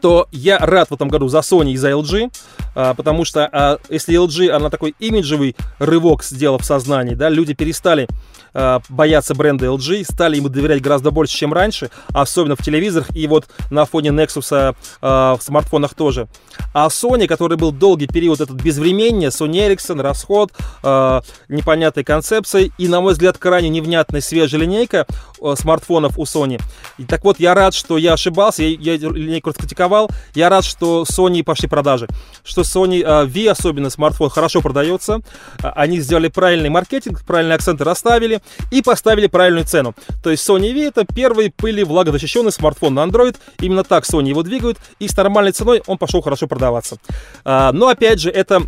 то 0.01 0.27
я 0.31 0.57
рад 0.59 0.89
в 0.89 0.93
этом 0.93 1.09
году 1.09 1.27
за 1.27 1.39
Sony 1.39 1.71
и 1.71 1.77
за 1.77 1.91
LG, 1.91 2.31
а, 2.75 2.93
потому 2.93 3.25
что 3.25 3.47
а, 3.51 3.77
если 3.89 4.19
LG, 4.19 4.49
она 4.49 4.69
такой 4.69 4.95
имиджевый 4.99 5.55
рывок 5.79 6.23
сделала 6.23 6.59
в 6.59 6.65
сознании, 6.65 7.15
да, 7.15 7.29
люди 7.29 7.53
перестали 7.53 8.07
а, 8.55 8.81
бояться 8.89 9.35
бренда 9.35 9.67
LG, 9.67 10.05
стали 10.11 10.37
ему 10.37 10.49
доверять 10.49 10.81
гораздо 10.81 11.11
больше, 11.11 11.35
чем 11.35 11.53
раньше, 11.53 11.91
особенно 12.13 12.55
в 12.55 12.63
телевизорах 12.63 13.15
и 13.15 13.27
вот 13.27 13.45
на 13.69 13.85
фоне 13.85 14.09
Nexus 14.09 14.75
в 15.01 15.39
смартфонах 15.41 15.93
тоже. 15.93 16.27
А 16.73 16.87
Sony, 16.87 17.27
который 17.27 17.57
был 17.57 17.71
долгий 17.71 18.07
период 18.07 18.41
этот 18.41 18.61
безвременье, 18.61 19.29
Sony 19.29 19.67
Ericsson, 19.67 20.01
расход, 20.01 20.51
непонятной 21.49 22.03
концепции 22.03 22.71
и, 22.77 22.87
на 22.87 23.01
мой 23.01 23.13
взгляд, 23.13 23.37
крайне 23.37 23.69
невнятная 23.69 24.21
свежая 24.21 24.61
линейка 24.61 25.05
смартфонов 25.55 26.17
у 26.17 26.23
Sony. 26.23 26.61
И 26.97 27.03
так 27.03 27.23
вот, 27.23 27.39
я 27.39 27.53
рад, 27.53 27.73
что 27.73 27.97
я 27.97 28.13
ошибался, 28.13 28.63
я, 28.63 28.93
я 28.93 29.09
линейку 29.09 29.49
раскритиковал, 29.49 30.09
я 30.33 30.49
рад, 30.49 30.63
что 30.63 31.03
Sony 31.09 31.43
пошли 31.43 31.67
продажи, 31.67 32.07
что 32.43 32.61
Sony 32.61 33.01
uh, 33.01 33.25
V, 33.25 33.49
особенно 33.49 33.89
смартфон, 33.89 34.29
хорошо 34.29 34.61
продается. 34.61 35.21
Uh, 35.59 35.71
они 35.75 35.99
сделали 35.99 36.27
правильный 36.27 36.69
маркетинг, 36.69 37.23
правильные 37.25 37.55
акценты 37.55 37.83
расставили 37.83 38.41
и 38.71 38.81
поставили 38.81 39.27
правильную 39.27 39.65
цену. 39.65 39.95
То 40.23 40.31
есть 40.31 40.47
Sony 40.47 40.73
V 40.73 40.87
это 40.87 41.05
первый 41.05 41.51
пыли 41.51 41.83
влагозащищенный 41.83 42.51
смартфон 42.51 42.93
на 42.93 43.01
Android. 43.01 43.35
Именно 43.59 43.83
так 43.83 44.03
Sony 44.03 44.29
его 44.29 44.43
двигают. 44.43 44.77
И 44.99 45.07
с 45.07 45.15
нормальной 45.15 45.51
ценой 45.51 45.81
он 45.87 45.97
пошел 45.97 46.21
хорошо 46.21 46.47
продаваться. 46.47 46.97
Uh, 47.43 47.71
но 47.71 47.87
опять 47.87 48.19
же, 48.19 48.29
это 48.29 48.63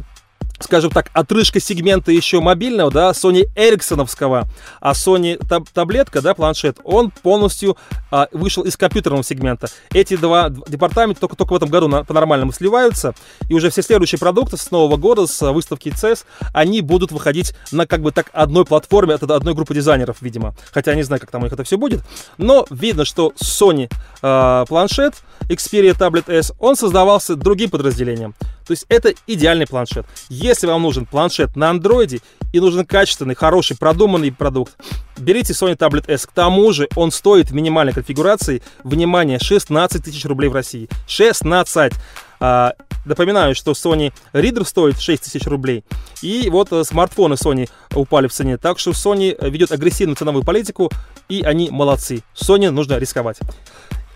скажем 0.60 0.90
так, 0.90 1.10
отрыжка 1.14 1.60
сегмента 1.60 2.12
еще 2.12 2.40
мобильного, 2.40 2.92
да, 2.92 3.12
Sony 3.12 3.48
Эриксоновского, 3.56 4.48
а 4.82 4.92
Sony 4.94 5.38
таб 5.48 5.70
таблетка, 5.70 6.22
да, 6.22 6.34
планшет, 6.34 6.80
он 6.84 7.12
полностью 7.12 7.78
а, 8.12 8.28
вышел 8.32 8.64
из 8.64 8.78
компьютерного 8.78 9.24
сегмента. 9.24 9.68
Эти 9.92 10.16
два 10.16 10.50
департамента 10.50 11.22
только, 11.22 11.36
только 11.36 11.54
в 11.54 11.56
этом 11.56 11.70
году 11.70 11.90
по-нормальному 12.06 12.52
сливаются, 12.52 13.14
и 13.50 13.54
уже 13.54 13.70
все 13.70 13.82
следующие 13.82 14.20
продукты 14.20 14.58
с 14.58 14.72
нового 14.72 14.98
года, 14.98 15.28
с 15.28 15.52
выставки 15.52 15.90
CES, 15.90 16.26
они 16.54 16.82
будут 16.82 17.12
выходить 17.12 17.54
на 17.72 17.86
как 17.88 18.02
бы 18.02 18.12
так 18.12 18.30
одной 18.34 18.66
платформе 18.66 19.16
от 19.16 19.24
одной 19.24 19.54
группы 19.54 19.74
дизайнеров, 19.74 20.18
видимо. 20.22 20.56
Хотя 20.72 20.92
я 20.92 20.98
не 20.98 21.04
знаю, 21.04 21.20
как 21.20 21.32
там 21.32 21.42
у 21.42 21.46
них 21.46 21.54
это 21.54 21.64
все 21.64 21.78
будет, 21.78 22.02
но 22.38 22.66
видно, 22.70 23.06
что 23.06 23.34
Sony 23.42 23.92
а, 24.22 24.66
планшет, 24.66 25.16
Xperia 25.50 25.98
Tablet 25.98 26.32
S, 26.32 26.54
он 26.60 26.76
создавался 26.76 27.36
другим 27.36 27.70
подразделением. 27.70 28.36
То 28.66 28.72
есть 28.72 28.86
это 28.90 29.14
идеальный 29.28 29.66
планшет. 29.66 30.06
Если 30.28 30.68
вам 30.68 30.82
нужен 30.82 31.06
планшет 31.06 31.56
на 31.56 31.70
андроиде 31.70 32.20
и 32.52 32.60
нужен 32.60 32.86
качественный, 32.86 33.34
хороший, 33.34 33.78
продуманный 33.78 34.32
продукт, 34.32 34.76
берите 35.18 35.54
Sony 35.54 35.76
Tablet 35.76 36.12
S. 36.12 36.26
К 36.26 36.32
тому 36.32 36.72
же 36.72 36.88
он 36.96 37.12
стоит 37.12 37.50
в 37.50 37.54
минимальной 37.54 37.94
конфигурации, 37.94 38.62
внимание, 38.84 39.40
16 39.40 40.04
тысяч 40.04 40.26
рублей 40.26 40.50
в 40.50 40.54
России. 40.54 40.90
16! 41.08 41.94
А, 42.40 42.74
напоминаю, 43.06 43.56
что 43.56 43.72
Sony 43.72 44.14
Reader 44.34 44.66
стоит 44.66 45.00
6 45.00 45.24
тысяч 45.24 45.46
рублей. 45.48 45.84
И 46.22 46.50
вот 46.50 46.72
а, 46.72 46.84
смартфоны 46.84 47.34
Sony 47.34 47.70
упали 47.96 48.28
в 48.28 48.34
цене. 48.34 48.58
Так 48.58 48.80
что 48.80 48.92
Sony 48.92 49.36
ведет 49.50 49.72
агрессивную 49.72 50.16
ценовую 50.16 50.44
политику, 50.44 50.92
и 51.30 51.42
они 51.42 51.70
молодцы. 51.70 52.24
Sony 52.36 52.70
нужно 52.70 52.98
рисковать. 52.98 53.38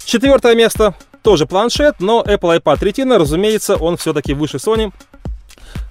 Четвертое 0.06 0.56
место 0.56 0.96
тоже 1.24 1.46
планшет, 1.46 2.00
но 2.00 2.24
Apple 2.24 2.62
iPad 2.62 2.80
Retina, 2.80 3.18
разумеется, 3.18 3.76
он 3.76 3.98
все-таки 3.98 4.34
выше 4.34 4.58
Sony. 4.58 4.92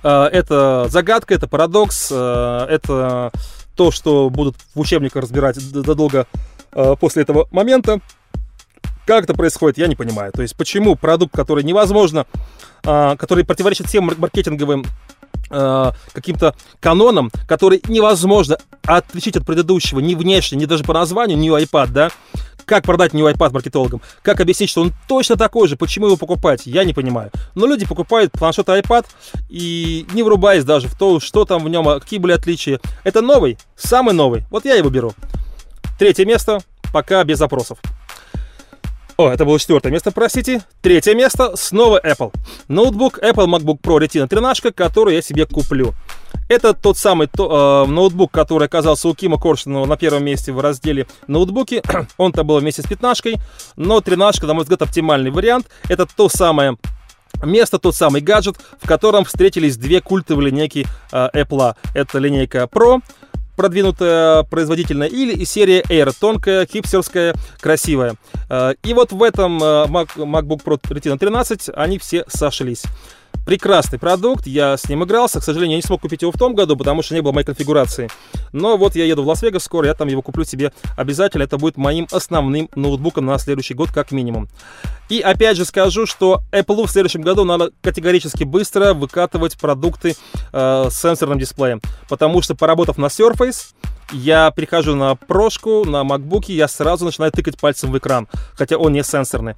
А, 0.02 0.28
это 0.28 0.86
загадка, 0.88 1.34
это 1.34 1.46
парадокс, 1.46 2.10
а, 2.12 2.66
это 2.66 3.32
то, 3.80 3.90
что 3.90 4.28
будут 4.28 4.56
в 4.74 4.80
учебниках 4.80 5.22
разбирать 5.22 5.56
задолго 5.56 6.26
а, 6.70 6.96
после 6.96 7.22
этого 7.22 7.48
момента. 7.50 8.00
Как 9.06 9.24
это 9.24 9.32
происходит, 9.32 9.78
я 9.78 9.86
не 9.86 9.96
понимаю. 9.96 10.32
То 10.32 10.42
есть, 10.42 10.54
почему 10.54 10.96
продукт, 10.96 11.34
который 11.34 11.64
невозможно, 11.64 12.26
который 12.82 13.42
противоречит 13.44 13.86
всем 13.86 14.04
маркетинговым 14.04 14.84
э, 15.50 15.92
каким-то 16.12 16.54
каноном, 16.80 17.30
который 17.48 17.82
невозможно 17.88 18.58
отличить 18.84 19.36
от 19.36 19.46
предыдущего 19.46 20.00
ни 20.00 20.14
внешне, 20.14 20.58
ни 20.58 20.64
даже 20.64 20.84
по 20.84 20.92
названию, 20.92 21.38
ни 21.38 21.50
iPad, 21.50 21.88
да, 21.88 22.10
как 22.70 22.84
продать 22.84 23.12
New 23.14 23.26
iPad 23.26 23.52
маркетологам? 23.52 24.00
Как 24.22 24.40
объяснить, 24.40 24.70
что 24.70 24.82
он 24.82 24.92
точно 25.08 25.36
такой 25.36 25.66
же? 25.66 25.76
Почему 25.76 26.06
его 26.06 26.16
покупать? 26.16 26.66
Я 26.66 26.84
не 26.84 26.94
понимаю. 26.94 27.32
Но 27.56 27.66
люди 27.66 27.84
покупают 27.84 28.30
планшет 28.30 28.68
iPad 28.68 29.06
и 29.48 30.06
не 30.12 30.22
врубаясь 30.22 30.62
даже 30.62 30.86
в 30.86 30.96
то, 30.96 31.18
что 31.18 31.44
там 31.44 31.64
в 31.64 31.68
нем, 31.68 31.88
а 31.88 31.98
какие 31.98 32.20
были 32.20 32.30
отличия. 32.30 32.78
Это 33.02 33.22
новый, 33.22 33.58
самый 33.74 34.14
новый. 34.14 34.44
Вот 34.52 34.64
я 34.66 34.76
его 34.76 34.88
беру. 34.88 35.14
Третье 35.98 36.24
место, 36.24 36.60
пока 36.92 37.24
без 37.24 37.38
запросов. 37.38 37.78
О, 39.20 39.28
это 39.28 39.44
было 39.44 39.58
четвертое 39.58 39.90
место, 39.92 40.12
простите. 40.12 40.62
Третье 40.80 41.14
место, 41.14 41.54
снова 41.54 42.00
Apple. 42.02 42.32
Ноутбук 42.68 43.18
Apple 43.18 43.44
MacBook 43.48 43.78
Pro 43.82 43.98
Retina 43.98 44.26
13, 44.26 44.74
который 44.74 45.16
я 45.16 45.20
себе 45.20 45.44
куплю. 45.44 45.92
Это 46.48 46.72
тот 46.72 46.96
самый 46.96 47.26
то, 47.26 47.84
э, 47.86 47.90
ноутбук, 47.90 48.32
который 48.32 48.64
оказался 48.64 49.08
у 49.08 49.14
Кима 49.14 49.38
Коршунова 49.38 49.84
на 49.84 49.98
первом 49.98 50.24
месте 50.24 50.52
в 50.52 50.60
разделе 50.60 51.06
ноутбуки. 51.26 51.82
Он-то 52.16 52.44
был 52.44 52.60
вместе 52.60 52.80
с 52.80 52.86
15 52.86 53.36
но 53.76 54.00
13 54.00 54.42
на 54.44 54.54
мой 54.54 54.62
взгляд, 54.62 54.80
оптимальный 54.80 55.30
вариант. 55.30 55.66
Это 55.90 56.06
то 56.06 56.30
самое 56.30 56.78
место, 57.42 57.78
тот 57.78 57.94
самый 57.94 58.22
гаджет, 58.22 58.56
в 58.80 58.88
котором 58.88 59.26
встретились 59.26 59.76
две 59.76 60.00
культовые 60.00 60.50
линейки 60.50 60.86
э, 61.12 61.28
Apple. 61.34 61.74
Это 61.94 62.18
линейка 62.18 62.66
Pro 62.72 63.02
продвинутая, 63.60 64.42
производительная, 64.44 65.06
или 65.06 65.44
серия 65.44 65.82
Air, 65.82 66.14
тонкая, 66.18 66.64
хипстерская, 66.64 67.34
красивая. 67.60 68.14
Э, 68.48 68.72
и 68.82 68.94
вот 68.94 69.12
в 69.12 69.22
этом 69.22 69.62
э, 69.62 69.84
MacBook 69.86 70.64
Pro 70.64 70.80
Retina 70.88 71.18
13 71.18 71.68
они 71.74 71.98
все 71.98 72.24
сошлись. 72.26 72.84
Прекрасный 73.50 73.98
продукт, 73.98 74.46
я 74.46 74.76
с 74.76 74.88
ним 74.88 75.02
игрался. 75.02 75.40
К 75.40 75.42
сожалению, 75.42 75.72
я 75.72 75.78
не 75.78 75.82
смог 75.82 76.02
купить 76.02 76.22
его 76.22 76.30
в 76.30 76.38
том 76.38 76.54
году, 76.54 76.76
потому 76.76 77.02
что 77.02 77.16
не 77.16 77.20
было 77.20 77.32
моей 77.32 77.44
конфигурации. 77.44 78.08
Но 78.52 78.76
вот 78.76 78.94
я 78.94 79.04
еду 79.04 79.24
в 79.24 79.26
Лас-Вегас 79.26 79.64
скоро, 79.64 79.88
я 79.88 79.94
там 79.94 80.06
его 80.06 80.22
куплю 80.22 80.44
себе 80.44 80.72
обязательно. 80.96 81.42
Это 81.42 81.58
будет 81.58 81.76
моим 81.76 82.06
основным 82.12 82.68
ноутбуком 82.76 83.26
на 83.26 83.36
следующий 83.38 83.74
год, 83.74 83.90
как 83.90 84.12
минимум. 84.12 84.48
И 85.08 85.18
опять 85.18 85.56
же 85.56 85.64
скажу, 85.64 86.06
что 86.06 86.42
Apple 86.52 86.86
в 86.86 86.92
следующем 86.92 87.22
году 87.22 87.42
надо 87.42 87.72
категорически 87.82 88.44
быстро 88.44 88.94
выкатывать 88.94 89.58
продукты 89.58 90.14
э, 90.52 90.86
с 90.88 91.00
сенсорным 91.00 91.40
дисплеем. 91.40 91.80
Потому 92.08 92.42
что, 92.42 92.54
поработав 92.54 92.98
на 92.98 93.06
Surface, 93.06 93.74
я 94.12 94.52
перехожу 94.52 94.94
на 94.94 95.16
прошку, 95.16 95.84
на 95.84 96.02
MacBook, 96.02 96.44
я 96.52 96.68
сразу 96.68 97.04
начинаю 97.04 97.32
тыкать 97.32 97.58
пальцем 97.58 97.90
в 97.90 97.98
экран, 97.98 98.28
хотя 98.54 98.76
он 98.76 98.92
не 98.92 99.02
сенсорный. 99.02 99.56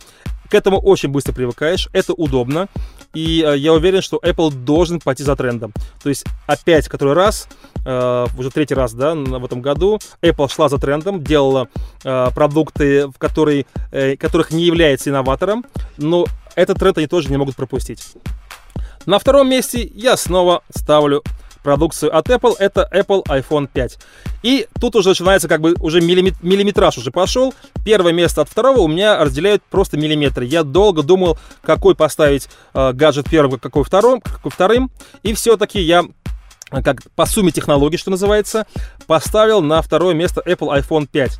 К 0.48 0.54
этому 0.54 0.78
очень 0.78 1.08
быстро 1.08 1.32
привыкаешь, 1.32 1.88
это 1.92 2.12
удобно. 2.12 2.68
И 3.14 3.44
э, 3.46 3.56
я 3.58 3.72
уверен, 3.72 4.02
что 4.02 4.18
Apple 4.18 4.52
должен 4.52 5.00
пойти 5.00 5.22
за 5.22 5.36
трендом. 5.36 5.72
То 6.02 6.08
есть 6.08 6.24
опять 6.46 6.88
который 6.88 7.14
раз, 7.14 7.48
э, 7.84 8.26
уже 8.38 8.50
третий 8.50 8.74
раз, 8.74 8.94
да, 8.94 9.14
в 9.14 9.44
этом 9.44 9.60
году, 9.60 9.98
Apple 10.22 10.52
шла 10.52 10.68
за 10.68 10.78
трендом, 10.78 11.22
делала 11.22 11.68
э, 12.04 12.28
продукты, 12.34 13.08
в 13.08 13.18
которые, 13.18 13.66
э, 13.90 14.16
которых 14.16 14.50
не 14.50 14.64
является 14.64 15.10
инноватором, 15.10 15.64
но 15.98 16.26
этот 16.54 16.78
тренд 16.78 16.98
они 16.98 17.06
тоже 17.06 17.30
не 17.30 17.36
могут 17.36 17.56
пропустить. 17.56 18.14
На 19.06 19.18
втором 19.18 19.48
месте 19.48 19.90
я 19.94 20.16
снова 20.16 20.62
ставлю 20.74 21.22
продукцию 21.62 22.16
от 22.16 22.28
Apple, 22.28 22.54
это 22.58 22.88
Apple 22.92 23.24
iPhone 23.24 23.68
5. 23.72 23.98
И 24.42 24.66
тут 24.80 24.96
уже 24.96 25.10
начинается 25.10 25.48
как 25.48 25.60
бы 25.60 25.74
уже 25.80 26.00
миллиметраж 26.00 26.98
уже 26.98 27.10
пошел. 27.10 27.54
Первое 27.84 28.12
место 28.12 28.42
от 28.42 28.48
второго 28.48 28.80
у 28.80 28.88
меня 28.88 29.18
разделяют 29.18 29.62
просто 29.70 29.96
миллиметры. 29.96 30.44
Я 30.44 30.64
долго 30.64 31.02
думал, 31.02 31.38
какой 31.62 31.94
поставить 31.94 32.48
э, 32.74 32.92
гаджет 32.92 33.26
первым, 33.30 33.58
какой 33.58 33.84
вторым, 33.84 34.20
какой 34.20 34.50
вторым. 34.50 34.90
И 35.22 35.32
все-таки 35.34 35.80
я 35.80 36.04
как 36.80 37.02
по 37.14 37.26
сумме 37.26 37.52
технологий, 37.52 37.98
что 37.98 38.10
называется, 38.10 38.66
поставил 39.06 39.60
на 39.60 39.82
второе 39.82 40.14
место 40.14 40.42
Apple 40.46 40.80
iPhone 40.80 41.06
5. 41.06 41.38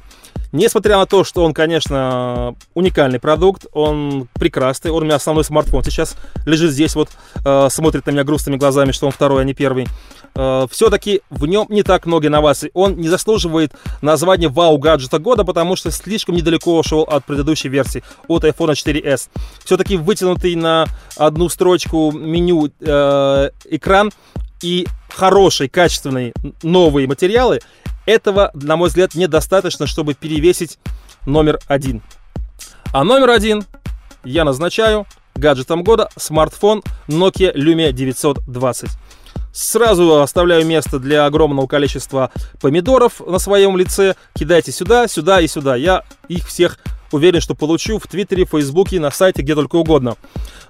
Несмотря 0.53 0.99
на 0.99 1.07
то, 1.07 1.25
что 1.25 1.45
он, 1.45 1.55
конечно, 1.55 2.55
уникальный 2.75 3.19
продукт, 3.19 3.65
он 3.73 4.29
прекрасный, 4.35 4.91
он 4.91 5.03
у 5.03 5.07
меня 5.07 5.15
основной 5.15 5.45
смартфон 5.45 5.83
сейчас 5.83 6.15
лежит 6.45 6.73
здесь, 6.73 6.95
вот 6.95 7.09
э, 7.43 7.69
смотрит 7.71 8.05
на 8.05 8.11
меня 8.11 8.25
грустными 8.25 8.57
глазами, 8.57 8.93
что 8.93 9.07
он 9.07 9.13
второй, 9.13 9.41
а 9.41 9.45
не 9.45 9.55
первый. 9.55 9.87
Э, 10.35 10.67
все-таки 10.71 11.23
в 11.31 11.47
нем 11.47 11.67
не 11.71 11.83
так 11.83 12.05
много 12.05 12.27
инноваций. 12.27 12.71
Он 12.75 12.97
не 12.97 13.09
заслуживает 13.09 13.73
названия 14.03 14.49
вау-гаджета 14.49 15.19
года, 15.19 15.45
потому 15.45 15.75
что 15.75 15.91
слишком 15.91 16.35
недалеко 16.35 16.79
ушел 16.79 17.03
от 17.03 17.25
предыдущей 17.25 17.71
версии, 17.71 18.05
от 18.29 18.45
iPhone 18.45 18.73
4s. 18.73 19.29
Все-таки 19.65 19.97
вытянутый 19.97 20.55
на 20.55 20.87
одну 21.17 21.49
строчку 21.49 22.13
меню 22.13 22.71
э, 22.79 23.51
экран 23.71 24.11
и 24.63 24.87
хорошие, 25.09 25.69
качественные 25.69 26.33
новые 26.63 27.07
материалы 27.07 27.61
этого, 28.07 28.51
на 28.55 28.77
мой 28.77 28.89
взгляд, 28.89 29.15
недостаточно, 29.15 29.87
чтобы 29.87 30.15
перевесить 30.15 30.79
номер 31.27 31.59
один. 31.67 32.03
А 32.93 33.05
номер 33.05 33.31
один 33.31 33.65
я 34.25 34.45
назначаю 34.45 35.07
гаджетом 35.35 35.83
года 35.83 36.09
смартфон 36.17 36.83
Nokia 37.09 37.55
Lumia 37.55 37.93
920. 37.93 38.91
Сразу 39.53 40.21
оставляю 40.23 40.65
место 40.67 40.99
для 40.99 41.27
огромного 41.27 41.67
количества 41.67 42.31
помидоров 42.61 43.21
на 43.21 43.39
своем 43.39 43.77
лице. 43.77 44.15
Кидайте 44.35 44.73
сюда, 44.73 45.09
сюда 45.09 45.41
и 45.41 45.47
сюда. 45.47 45.77
Я 45.77 46.05
их 46.29 46.49
всех 46.49 46.79
уверен, 47.13 47.41
что 47.41 47.55
получу 47.55 47.99
в 47.99 48.07
Твиттере, 48.07 48.47
Фейсбуке, 48.47 48.99
на 48.99 49.11
сайте, 49.11 49.43
где 49.43 49.55
только 49.55 49.77
угодно. 49.77 50.17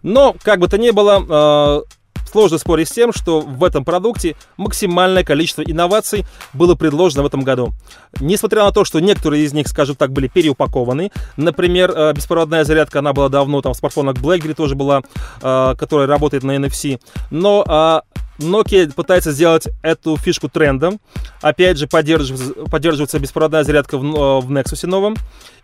Но, 0.03 0.35
как 0.43 0.59
бы 0.59 0.67
то 0.67 0.79
ни 0.79 0.91
было, 0.91 1.85
э, 1.87 2.02
Сложно 2.33 2.57
спорить 2.57 2.89
с 2.89 2.93
тем, 2.93 3.13
что 3.13 3.41
в 3.41 3.63
этом 3.63 3.85
продукте 3.85 4.37
максимальное 4.57 5.23
количество 5.23 5.61
инноваций 5.61 6.25
было 6.55 6.75
предложено 6.75 7.23
в 7.23 7.27
этом 7.27 7.43
году. 7.43 7.73
Несмотря 8.21 8.65
на 8.65 8.73
то, 8.73 8.85
что 8.85 9.01
некоторые 9.01 9.45
из 9.45 9.53
них, 9.53 9.69
скажем 9.69 9.97
так, 9.97 10.13
были 10.13 10.29
переупакованы, 10.29 11.13
например, 11.37 11.93
э, 11.95 12.13
беспроводная 12.15 12.65
зарядка, 12.65 13.01
она 13.01 13.13
была 13.13 13.29
давно, 13.29 13.61
там 13.61 13.75
в 13.75 13.77
смартфонах 13.77 14.17
BlackBerry 14.17 14.55
тоже 14.55 14.75
была, 14.75 15.03
э, 15.43 15.75
которая 15.79 16.07
работает 16.07 16.43
на 16.43 16.57
NFC, 16.57 16.99
но 17.31 17.65
а, 17.69 18.03
Nokia 18.43 18.93
пытается 18.93 19.33
сделать 19.33 19.69
эту 19.83 20.17
фишку 20.17 20.49
трендом. 20.49 21.01
Опять 21.41 21.79
же, 21.79 21.87
поддерживается, 21.87 22.53
поддерживается 22.71 23.19
беспроводная 23.19 23.65
зарядка 23.65 23.99
в, 23.99 24.05
э, 24.05 24.41
в 24.41 24.51
Nexus 24.51 24.87
новом. 24.87 25.17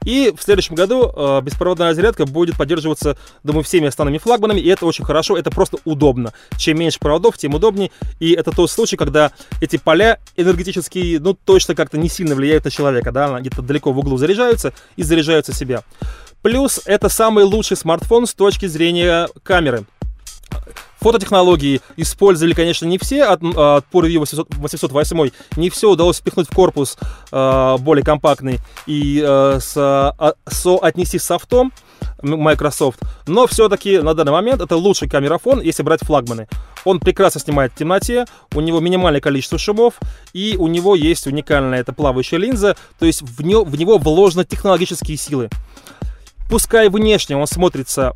И 0.04 0.32
в 0.36 0.42
следующем 0.42 0.74
году 0.74 1.12
э, 1.14 1.40
беспроводная 1.42 1.92
зарядка 1.94 2.24
будет 2.24 2.56
поддерживаться, 2.56 3.16
думаю, 3.42 3.64
всеми 3.64 3.88
основными 3.88 4.18
флагманами. 4.18 4.60
И 4.60 4.68
это 4.68 4.86
очень 4.86 5.04
хорошо, 5.04 5.36
это 5.36 5.50
просто 5.50 5.78
удобно. 5.84 6.32
Чем 6.56 6.78
меньше 6.78 6.98
проводов, 6.98 7.36
тем 7.36 7.54
удобнее. 7.54 7.90
И 8.20 8.32
это 8.32 8.50
тот 8.50 8.70
случай, 8.70 8.96
когда 8.96 9.32
эти 9.60 9.76
поля 9.76 10.18
энергетические, 10.36 11.20
ну, 11.20 11.34
точно 11.34 11.74
как-то 11.74 11.98
не 11.98 12.08
сильно 12.08 12.34
влияют 12.34 12.64
на 12.64 12.70
человека, 12.70 13.12
да, 13.12 13.40
где-то 13.40 13.62
далеко 13.62 13.92
в 13.92 13.98
углу 13.98 14.16
заряжаются 14.16 14.72
и 14.96 15.02
заряжаются 15.02 15.52
себя. 15.52 15.82
Плюс 16.42 16.80
это 16.84 17.08
самый 17.08 17.44
лучший 17.44 17.76
смартфон 17.76 18.26
с 18.26 18.34
точки 18.34 18.66
зрения 18.66 19.28
камеры. 19.42 19.84
Фототехнологии 21.08 21.80
использовали, 21.96 22.52
конечно, 22.52 22.84
не 22.84 22.98
все 22.98 23.24
от, 23.24 23.42
от 23.42 23.86
PureView 23.90 24.18
808, 24.58 25.30
не 25.56 25.70
все 25.70 25.90
удалось 25.90 26.18
впихнуть 26.18 26.48
в 26.50 26.54
корпус 26.54 26.98
э, 27.32 27.76
более 27.78 28.04
компактный 28.04 28.58
и 28.84 29.24
э, 29.26 29.58
с, 29.58 29.72
э, 29.74 30.32
соотнести 30.50 31.18
с 31.18 31.24
софтом 31.24 31.72
Microsoft, 32.20 33.00
но 33.26 33.46
все-таки 33.46 34.00
на 34.00 34.12
данный 34.12 34.32
момент 34.32 34.60
это 34.60 34.76
лучший 34.76 35.08
камерафон, 35.08 35.62
если 35.62 35.82
брать 35.82 36.00
флагманы. 36.00 36.46
Он 36.84 37.00
прекрасно 37.00 37.40
снимает 37.40 37.72
в 37.72 37.76
темноте, 37.76 38.26
у 38.54 38.60
него 38.60 38.80
минимальное 38.80 39.22
количество 39.22 39.56
шумов, 39.56 39.94
и 40.34 40.56
у 40.58 40.66
него 40.66 40.94
есть 40.94 41.26
уникальная 41.26 41.80
это 41.80 41.94
плавающая 41.94 42.38
линза, 42.38 42.76
то 42.98 43.06
есть 43.06 43.22
в, 43.22 43.42
него, 43.42 43.64
в 43.64 43.74
него 43.78 43.96
вложены 43.96 44.44
технологические 44.44 45.16
силы. 45.16 45.48
Пускай 46.50 46.90
внешне 46.90 47.34
он 47.34 47.46
смотрится 47.46 48.14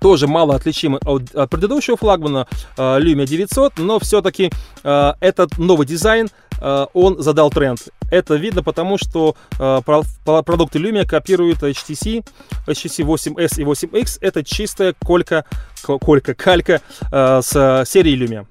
тоже 0.00 0.26
мало 0.26 0.54
отличимый 0.54 1.00
от, 1.04 1.34
от 1.34 1.50
предыдущего 1.50 1.96
флагмана 1.96 2.46
э, 2.76 2.98
Lumia 3.00 3.26
900, 3.26 3.78
но 3.78 3.98
все-таки 3.98 4.50
э, 4.84 5.12
этот 5.20 5.58
новый 5.58 5.86
дизайн, 5.86 6.28
э, 6.60 6.86
он 6.92 7.20
задал 7.20 7.50
тренд. 7.50 7.80
Это 8.10 8.36
видно 8.36 8.62
потому, 8.62 8.98
что 8.98 9.36
э, 9.58 9.80
продукты 9.84 10.78
Lumia 10.78 11.04
копируют 11.04 11.62
HTC, 11.62 12.24
HTC 12.66 13.04
8S 13.04 13.60
и 13.60 13.64
8X. 13.64 14.18
Это 14.20 14.44
чистая 14.44 14.94
колька, 15.04 15.44
колька, 15.82 16.34
калька 16.34 16.80
э, 17.10 17.40
с 17.42 17.84
серии 17.86 18.16
Lumia. 18.16 18.46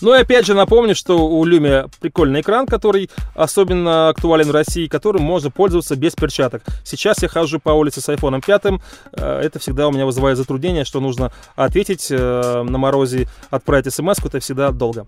Ну 0.00 0.14
и 0.14 0.20
опять 0.20 0.46
же 0.46 0.54
напомню, 0.54 0.94
что 0.94 1.26
у 1.26 1.46
Lumia 1.46 1.90
прикольный 2.00 2.40
экран, 2.40 2.66
который 2.66 3.10
особенно 3.34 4.08
актуален 4.08 4.48
в 4.48 4.50
России, 4.50 4.86
которым 4.86 5.22
можно 5.22 5.50
пользоваться 5.50 5.96
без 5.96 6.14
перчаток. 6.14 6.62
Сейчас 6.84 7.22
я 7.22 7.28
хожу 7.28 7.60
по 7.60 7.70
улице 7.70 8.00
с 8.00 8.08
iPhone 8.08 8.42
5, 8.44 8.80
э, 9.12 9.40
это 9.40 9.58
всегда 9.58 9.88
у 9.88 9.92
меня 9.92 10.06
вызывает 10.06 10.36
затруднение, 10.36 10.84
что 10.84 11.00
нужно 11.00 11.32
ответить 11.56 12.08
э, 12.10 12.62
на 12.62 12.78
морозе, 12.78 13.28
отправить 13.50 13.92
смс 13.92 14.18
это 14.24 14.40
всегда 14.40 14.70
долго. 14.70 15.06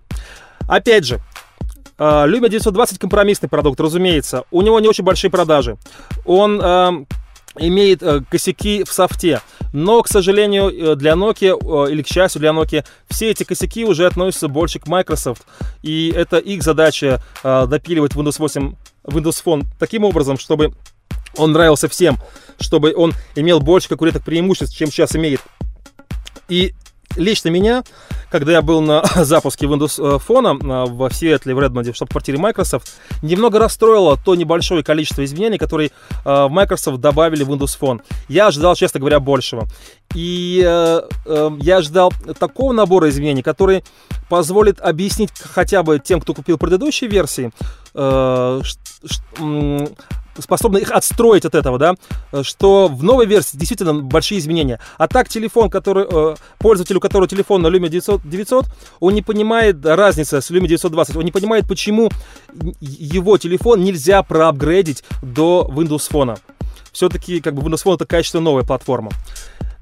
Опять 0.67 1.05
же, 1.05 1.19
э, 1.97 2.03
Lumia 2.03 2.49
920 2.49 2.99
компромиссный 2.99 3.49
продукт, 3.49 3.79
разумеется. 3.79 4.43
У 4.51 4.61
него 4.61 4.79
не 4.79 4.87
очень 4.87 5.03
большие 5.03 5.31
продажи. 5.31 5.77
Он 6.25 7.05
имеет 7.59 8.03
э, 8.03 8.21
косяки 8.29 8.83
в 8.83 8.91
софте. 8.91 9.41
Но, 9.73 10.01
к 10.01 10.07
сожалению, 10.07 10.69
э, 10.69 10.95
для 10.95 11.13
Nokia, 11.13 11.57
э, 11.87 11.91
или 11.91 12.01
к 12.01 12.07
счастью 12.07 12.39
для 12.39 12.51
Nokia, 12.51 12.85
все 13.09 13.31
эти 13.31 13.43
косяки 13.43 13.85
уже 13.85 14.05
относятся 14.05 14.47
больше 14.47 14.79
к 14.79 14.87
Microsoft. 14.87 15.43
И 15.83 16.11
это 16.15 16.37
их 16.37 16.63
задача 16.63 17.21
допиливать 17.43 18.13
Windows 18.13 18.39
8, 18.39 18.75
Windows 19.05 19.43
Phone 19.43 19.65
таким 19.79 20.03
образом, 20.03 20.37
чтобы 20.37 20.73
он 21.35 21.51
нравился 21.51 21.87
всем, 21.87 22.17
чтобы 22.59 22.93
он 22.95 23.13
имел 23.35 23.59
больше 23.59 23.89
конкурентных 23.89 24.25
преимуществ, 24.25 24.75
чем 24.75 24.91
сейчас 24.91 25.15
имеет. 25.15 25.41
И 26.49 26.73
лично 27.15 27.49
меня, 27.49 27.83
когда 28.29 28.53
я 28.53 28.61
был 28.61 28.81
на 28.81 29.03
запуске 29.15 29.65
Windows 29.65 29.99
э, 29.99 30.19
Phone 30.19 30.59
э, 30.61 30.89
в 30.89 31.13
Сиэтле, 31.13 31.55
в 31.55 31.59
Редмонде, 31.59 31.91
в 31.91 31.95
штаб-квартире 31.95 32.37
Microsoft, 32.37 32.93
немного 33.21 33.59
расстроило 33.59 34.17
то 34.17 34.35
небольшое 34.35 34.83
количество 34.83 35.23
изменений, 35.23 35.57
которые 35.57 35.91
в 36.23 36.27
э, 36.27 36.47
Microsoft 36.49 36.99
добавили 36.99 37.43
в 37.43 37.51
Windows 37.51 37.77
Phone. 37.79 38.01
Я 38.27 38.47
ожидал, 38.47 38.75
честно 38.75 38.99
говоря, 38.99 39.19
большего. 39.19 39.67
И 40.13 40.63
э, 40.65 41.01
я 41.61 41.77
ожидал 41.77 42.11
такого 42.39 42.73
набора 42.73 43.09
изменений, 43.09 43.43
который 43.43 43.83
позволит 44.29 44.79
объяснить 44.79 45.31
хотя 45.39 45.83
бы 45.83 45.99
тем, 45.99 46.19
кто 46.19 46.33
купил 46.33 46.57
предыдущие 46.57 47.09
версии, 47.09 47.51
способны 50.39 50.79
их 50.79 50.91
отстроить 50.91 51.45
от 51.45 51.55
этого, 51.55 51.77
да, 51.77 51.95
что 52.43 52.87
в 52.87 53.03
новой 53.03 53.25
версии 53.25 53.57
действительно 53.57 53.93
большие 53.93 54.39
изменения. 54.39 54.79
А 54.97 55.07
так 55.07 55.29
телефон, 55.29 55.69
который, 55.69 56.05
э, 56.09 56.35
пользователю 56.59 56.99
которого 56.99 57.27
телефон 57.27 57.61
на 57.61 57.67
Lumia 57.67 57.89
900, 57.89 58.21
900, 58.23 58.65
он 58.99 59.13
не 59.13 59.21
понимает 59.21 59.85
разницы 59.85 60.41
с 60.41 60.51
Lumia 60.51 60.67
920, 60.67 61.15
он 61.15 61.25
не 61.25 61.31
понимает, 61.31 61.67
почему 61.67 62.09
его 62.79 63.37
телефон 63.37 63.83
нельзя 63.83 64.23
проапгрейдить 64.23 65.03
до 65.21 65.69
Windows 65.71 66.09
Phone. 66.11 66.37
Все-таки 66.91 67.41
как 67.41 67.53
бы 67.53 67.61
Windows 67.61 67.83
Phone 67.85 67.95
это 67.95 68.05
качественно 68.05 68.43
новая 68.43 68.63
платформа. 68.63 69.11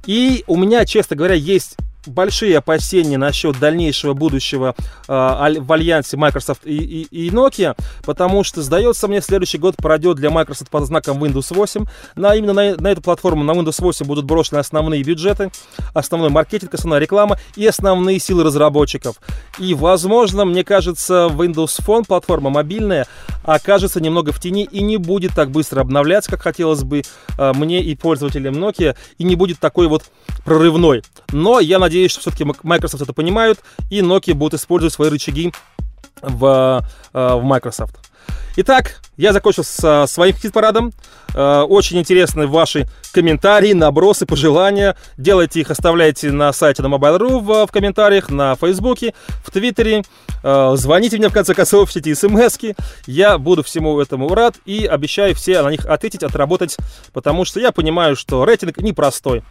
И 0.05 0.43
у 0.47 0.55
меня, 0.55 0.85
честно 0.85 1.15
говоря, 1.15 1.35
есть 1.35 1.77
большие 2.07 2.57
опасения 2.57 3.17
насчет 3.17 3.59
дальнейшего 3.59 4.13
будущего 4.13 4.75
э, 5.07 5.55
в 5.59 5.71
альянсе 5.71 6.17
Microsoft 6.17 6.61
и, 6.65 7.29
Nokia, 7.31 7.75
потому 8.03 8.43
что, 8.43 8.61
сдается 8.61 9.07
мне, 9.07 9.21
следующий 9.21 9.57
год 9.57 9.75
пройдет 9.77 10.17
для 10.17 10.29
Microsoft 10.29 10.69
под 10.69 10.85
знаком 10.85 11.23
Windows 11.23 11.53
8. 11.53 11.85
На, 12.15 12.35
именно 12.35 12.53
на, 12.53 12.75
на 12.75 12.87
эту 12.87 13.01
платформу, 13.01 13.43
на 13.43 13.51
Windows 13.51 13.81
8 13.81 14.05
будут 14.05 14.25
брошены 14.25 14.59
основные 14.59 15.03
бюджеты, 15.03 15.51
основной 15.93 16.29
маркетинг, 16.29 16.73
основная 16.73 16.99
реклама 16.99 17.39
и 17.55 17.65
основные 17.65 18.19
силы 18.19 18.43
разработчиков. 18.43 19.17
И, 19.59 19.73
возможно, 19.73 20.45
мне 20.45 20.63
кажется, 20.63 21.29
Windows 21.31 21.81
Phone, 21.85 22.05
платформа 22.05 22.49
мобильная, 22.49 23.07
окажется 23.43 24.01
немного 24.01 24.31
в 24.31 24.39
тени 24.39 24.67
и 24.71 24.81
не 24.81 24.97
будет 24.97 25.33
так 25.33 25.51
быстро 25.51 25.81
обновляться, 25.81 26.31
как 26.31 26.41
хотелось 26.41 26.83
бы 26.83 27.03
э, 27.37 27.53
мне 27.53 27.81
и 27.81 27.95
пользователям 27.95 28.55
Nokia, 28.55 28.95
и 29.17 29.23
не 29.23 29.35
будет 29.35 29.59
такой 29.59 29.87
вот 29.87 30.03
прорывной. 30.43 31.03
Но 31.31 31.59
я 31.59 31.79
надеюсь, 31.79 31.94
надеюсь, 31.95 32.11
что 32.11 32.21
все-таки 32.21 32.45
Microsoft 32.63 33.03
это 33.03 33.13
понимают, 33.13 33.59
и 33.89 34.01
Nokia 34.01 34.33
будут 34.33 34.59
использовать 34.59 34.93
свои 34.93 35.09
рычаги 35.09 35.53
в, 36.21 36.85
э, 37.13 37.33
в 37.35 37.43
Microsoft. 37.43 37.95
Итак, 38.57 39.01
я 39.17 39.33
закончил 39.33 39.63
с 39.63 40.07
своим 40.07 40.35
хит-парадом. 40.35 40.91
Э, 41.33 41.61
очень 41.61 41.99
интересны 41.99 42.47
ваши 42.47 42.85
комментарии, 43.13 43.73
набросы, 43.73 44.25
пожелания. 44.25 44.97
Делайте 45.17 45.61
их, 45.61 45.71
оставляйте 45.71 46.31
на 46.31 46.51
сайте 46.51 46.81
на 46.81 46.87
Mobile.ru 46.87 47.39
в, 47.39 47.67
в 47.67 47.71
комментариях, 47.71 48.29
на 48.29 48.55
Фейсбуке, 48.55 49.13
в 49.45 49.51
Твиттере. 49.51 50.03
Э, 50.43 50.73
звоните 50.75 51.17
мне, 51.17 51.29
в 51.29 51.33
конце 51.33 51.53
концов, 51.53 51.87
пишите 51.87 52.15
смс 52.15 52.57
-ки. 52.57 52.75
Я 53.07 53.37
буду 53.37 53.63
всему 53.63 53.99
этому 54.01 54.33
рад 54.33 54.55
и 54.65 54.85
обещаю 54.85 55.33
все 55.35 55.61
на 55.61 55.69
них 55.69 55.85
ответить, 55.85 56.23
отработать, 56.23 56.77
потому 57.13 57.45
что 57.45 57.59
я 57.61 57.71
понимаю, 57.71 58.15
что 58.15 58.43
рейтинг 58.43 58.77
непростой. 58.79 59.43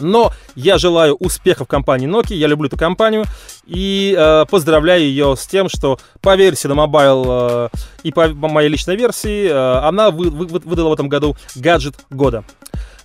Но 0.00 0.32
я 0.54 0.78
желаю 0.78 1.14
успехов 1.14 1.68
компании 1.68 2.08
Nokia, 2.08 2.34
я 2.34 2.46
люблю 2.46 2.66
эту 2.68 2.76
компанию 2.76 3.24
и 3.66 4.14
э, 4.16 4.44
поздравляю 4.50 5.02
ее 5.02 5.36
с 5.36 5.46
тем, 5.46 5.68
что 5.68 5.98
по 6.20 6.36
версии 6.36 6.68
на 6.68 6.72
Mobile 6.72 7.70
э, 7.72 7.76
и 8.02 8.12
по, 8.12 8.28
моей 8.28 8.68
личной 8.68 8.96
версии 8.96 9.48
э, 9.48 9.78
она 9.86 10.10
вы, 10.10 10.30
вы, 10.30 10.46
выдала 10.46 10.90
в 10.90 10.92
этом 10.92 11.08
году 11.08 11.36
гаджет 11.54 11.94
года. 12.10 12.44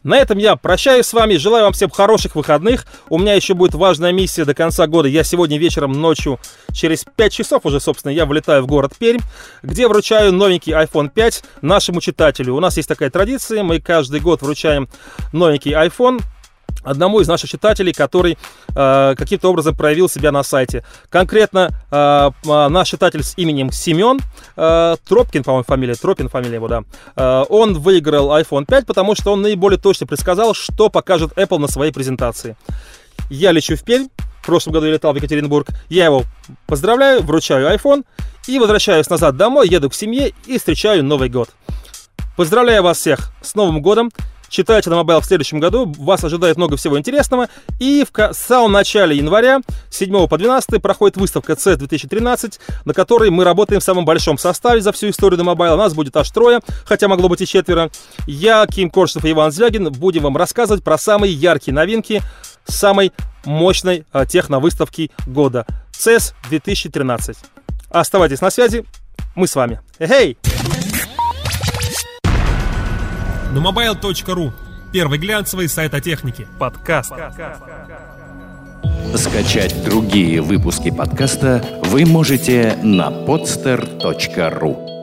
На 0.05 0.19
этом 0.19 0.37
я 0.37 0.55
прощаюсь 0.55 1.07
с 1.07 1.13
вами, 1.13 1.35
желаю 1.35 1.63
вам 1.63 1.73
всем 1.73 1.89
хороших 1.89 2.35
выходных. 2.35 2.85
У 3.09 3.17
меня 3.17 3.33
еще 3.33 3.55
будет 3.55 3.73
важная 3.73 4.11
миссия 4.11 4.45
до 4.45 4.53
конца 4.53 4.85
года. 4.85 5.07
Я 5.07 5.23
сегодня 5.23 5.57
вечером, 5.57 5.93
ночью, 5.93 6.39
через 6.71 7.05
5 7.15 7.33
часов 7.33 7.65
уже, 7.65 7.79
собственно, 7.79 8.11
я 8.11 8.27
вылетаю 8.27 8.61
в 8.61 8.67
город 8.67 8.93
Пермь, 8.99 9.21
где 9.63 9.87
вручаю 9.87 10.31
новенький 10.31 10.73
iPhone 10.73 11.09
5 11.09 11.43
нашему 11.63 12.01
читателю. 12.01 12.53
У 12.53 12.59
нас 12.59 12.77
есть 12.77 12.87
такая 12.87 13.09
традиция, 13.09 13.63
мы 13.63 13.81
каждый 13.81 14.19
год 14.19 14.43
вручаем 14.43 14.89
новенький 15.33 15.73
iPhone 15.73 16.21
одному 16.85 17.19
из 17.19 17.27
наших 17.27 17.49
читателей, 17.49 17.93
который 17.93 18.37
э, 18.75 19.15
каким-то 19.17 19.49
образом 19.49 19.75
проявил 19.75 20.07
себя 20.07 20.31
на 20.31 20.43
сайте. 20.43 20.85
Конкретно 21.09 21.71
э, 21.91 22.31
наш 22.45 22.89
читатель 22.89 23.23
с 23.23 23.33
именем 23.37 23.71
Семен 23.71 24.19
э, 24.55 24.95
Тропкин, 25.07 25.43
по-моему, 25.43 25.65
фамилия, 25.65 25.95
Тропин 25.95 26.29
фамилия 26.29 26.55
его, 26.55 26.67
да. 26.67 26.83
Э, 27.15 27.43
он 27.49 27.73
выиграл 27.73 28.29
iPhone 28.37 28.65
5, 28.65 28.85
потому 28.85 29.15
что 29.15 29.33
он 29.33 29.41
наиболее 29.41 29.79
точно 29.79 30.07
предсказал, 30.07 30.53
что 30.53 30.89
покажет 30.89 31.33
Apple 31.37 31.57
на 31.57 31.67
своей 31.67 31.91
презентации. 31.91 32.55
Я 33.29 33.51
лечу 33.51 33.75
в 33.75 33.83
Пермь, 33.83 34.07
в 34.41 34.45
прошлом 34.45 34.73
году 34.73 34.85
я 34.85 34.93
летал 34.93 35.11
в 35.11 35.15
Екатеринбург. 35.15 35.69
Я 35.89 36.05
его 36.05 36.23
поздравляю, 36.67 37.23
вручаю 37.23 37.67
iPhone 37.75 38.05
и 38.47 38.59
возвращаюсь 38.59 39.09
назад 39.09 39.37
домой, 39.37 39.67
еду 39.67 39.89
к 39.89 39.95
семье 39.95 40.33
и 40.45 40.59
встречаю 40.59 41.03
Новый 41.03 41.29
год. 41.29 41.49
Поздравляю 42.37 42.83
вас 42.83 42.99
всех 42.99 43.31
с 43.41 43.55
Новым 43.55 43.81
годом! 43.81 44.11
Читайте 44.49 44.89
на 44.89 44.95
Mobile 44.95 45.21
в 45.21 45.25
следующем 45.25 45.59
году. 45.59 45.91
Вас 45.97 46.23
ожидает 46.23 46.57
много 46.57 46.77
всего 46.77 46.97
интересного. 46.97 47.49
И 47.79 48.05
в 48.09 48.33
самом 48.33 48.71
начале 48.71 49.17
января, 49.17 49.61
7 49.89 50.27
по 50.27 50.37
12, 50.37 50.81
проходит 50.81 51.17
выставка 51.17 51.53
CES 51.53 51.77
2013, 51.77 52.59
на 52.85 52.93
которой 52.93 53.29
мы 53.29 53.43
работаем 53.43 53.81
в 53.81 53.83
самом 53.83 54.05
большом 54.05 54.37
составе 54.37 54.81
за 54.81 54.91
всю 54.91 55.09
историю 55.09 55.43
на 55.43 55.49
Mobile. 55.49 55.75
Нас 55.75 55.93
будет 55.93 56.15
аж 56.17 56.29
трое, 56.29 56.59
хотя 56.85 57.07
могло 57.07 57.29
быть 57.29 57.41
и 57.41 57.47
четверо. 57.47 57.89
Я, 58.27 58.65
Ким 58.67 58.89
Коршев 58.89 59.25
и 59.25 59.31
Иван 59.31 59.51
Звягин 59.51 59.91
будем 59.91 60.23
вам 60.23 60.37
рассказывать 60.37 60.83
про 60.83 60.97
самые 60.97 61.33
яркие 61.33 61.73
новинки 61.73 62.21
самой 62.65 63.11
мощной 63.45 64.05
а, 64.11 64.25
техновыставки 64.25 65.11
года. 65.27 65.65
CES 65.91 66.33
2013. 66.49 67.37
Оставайтесь 67.89 68.41
на 68.41 68.49
связи. 68.49 68.85
Мы 69.35 69.47
с 69.47 69.55
вами. 69.55 69.81
Эй! 69.99 70.37
На 73.55 73.59
mobile.ru. 73.59 74.51
Первый 74.91 75.17
глянцевый 75.17 75.69
сайт 75.69 75.93
о 75.93 76.01
технике. 76.01 76.47
Подкаст. 76.59 77.13
Скачать 79.15 79.83
другие 79.83 80.41
выпуски 80.41 80.91
подкаста 80.91 81.63
вы 81.85 82.05
можете 82.05 82.77
на 82.83 83.07
podster.ru. 83.09 84.94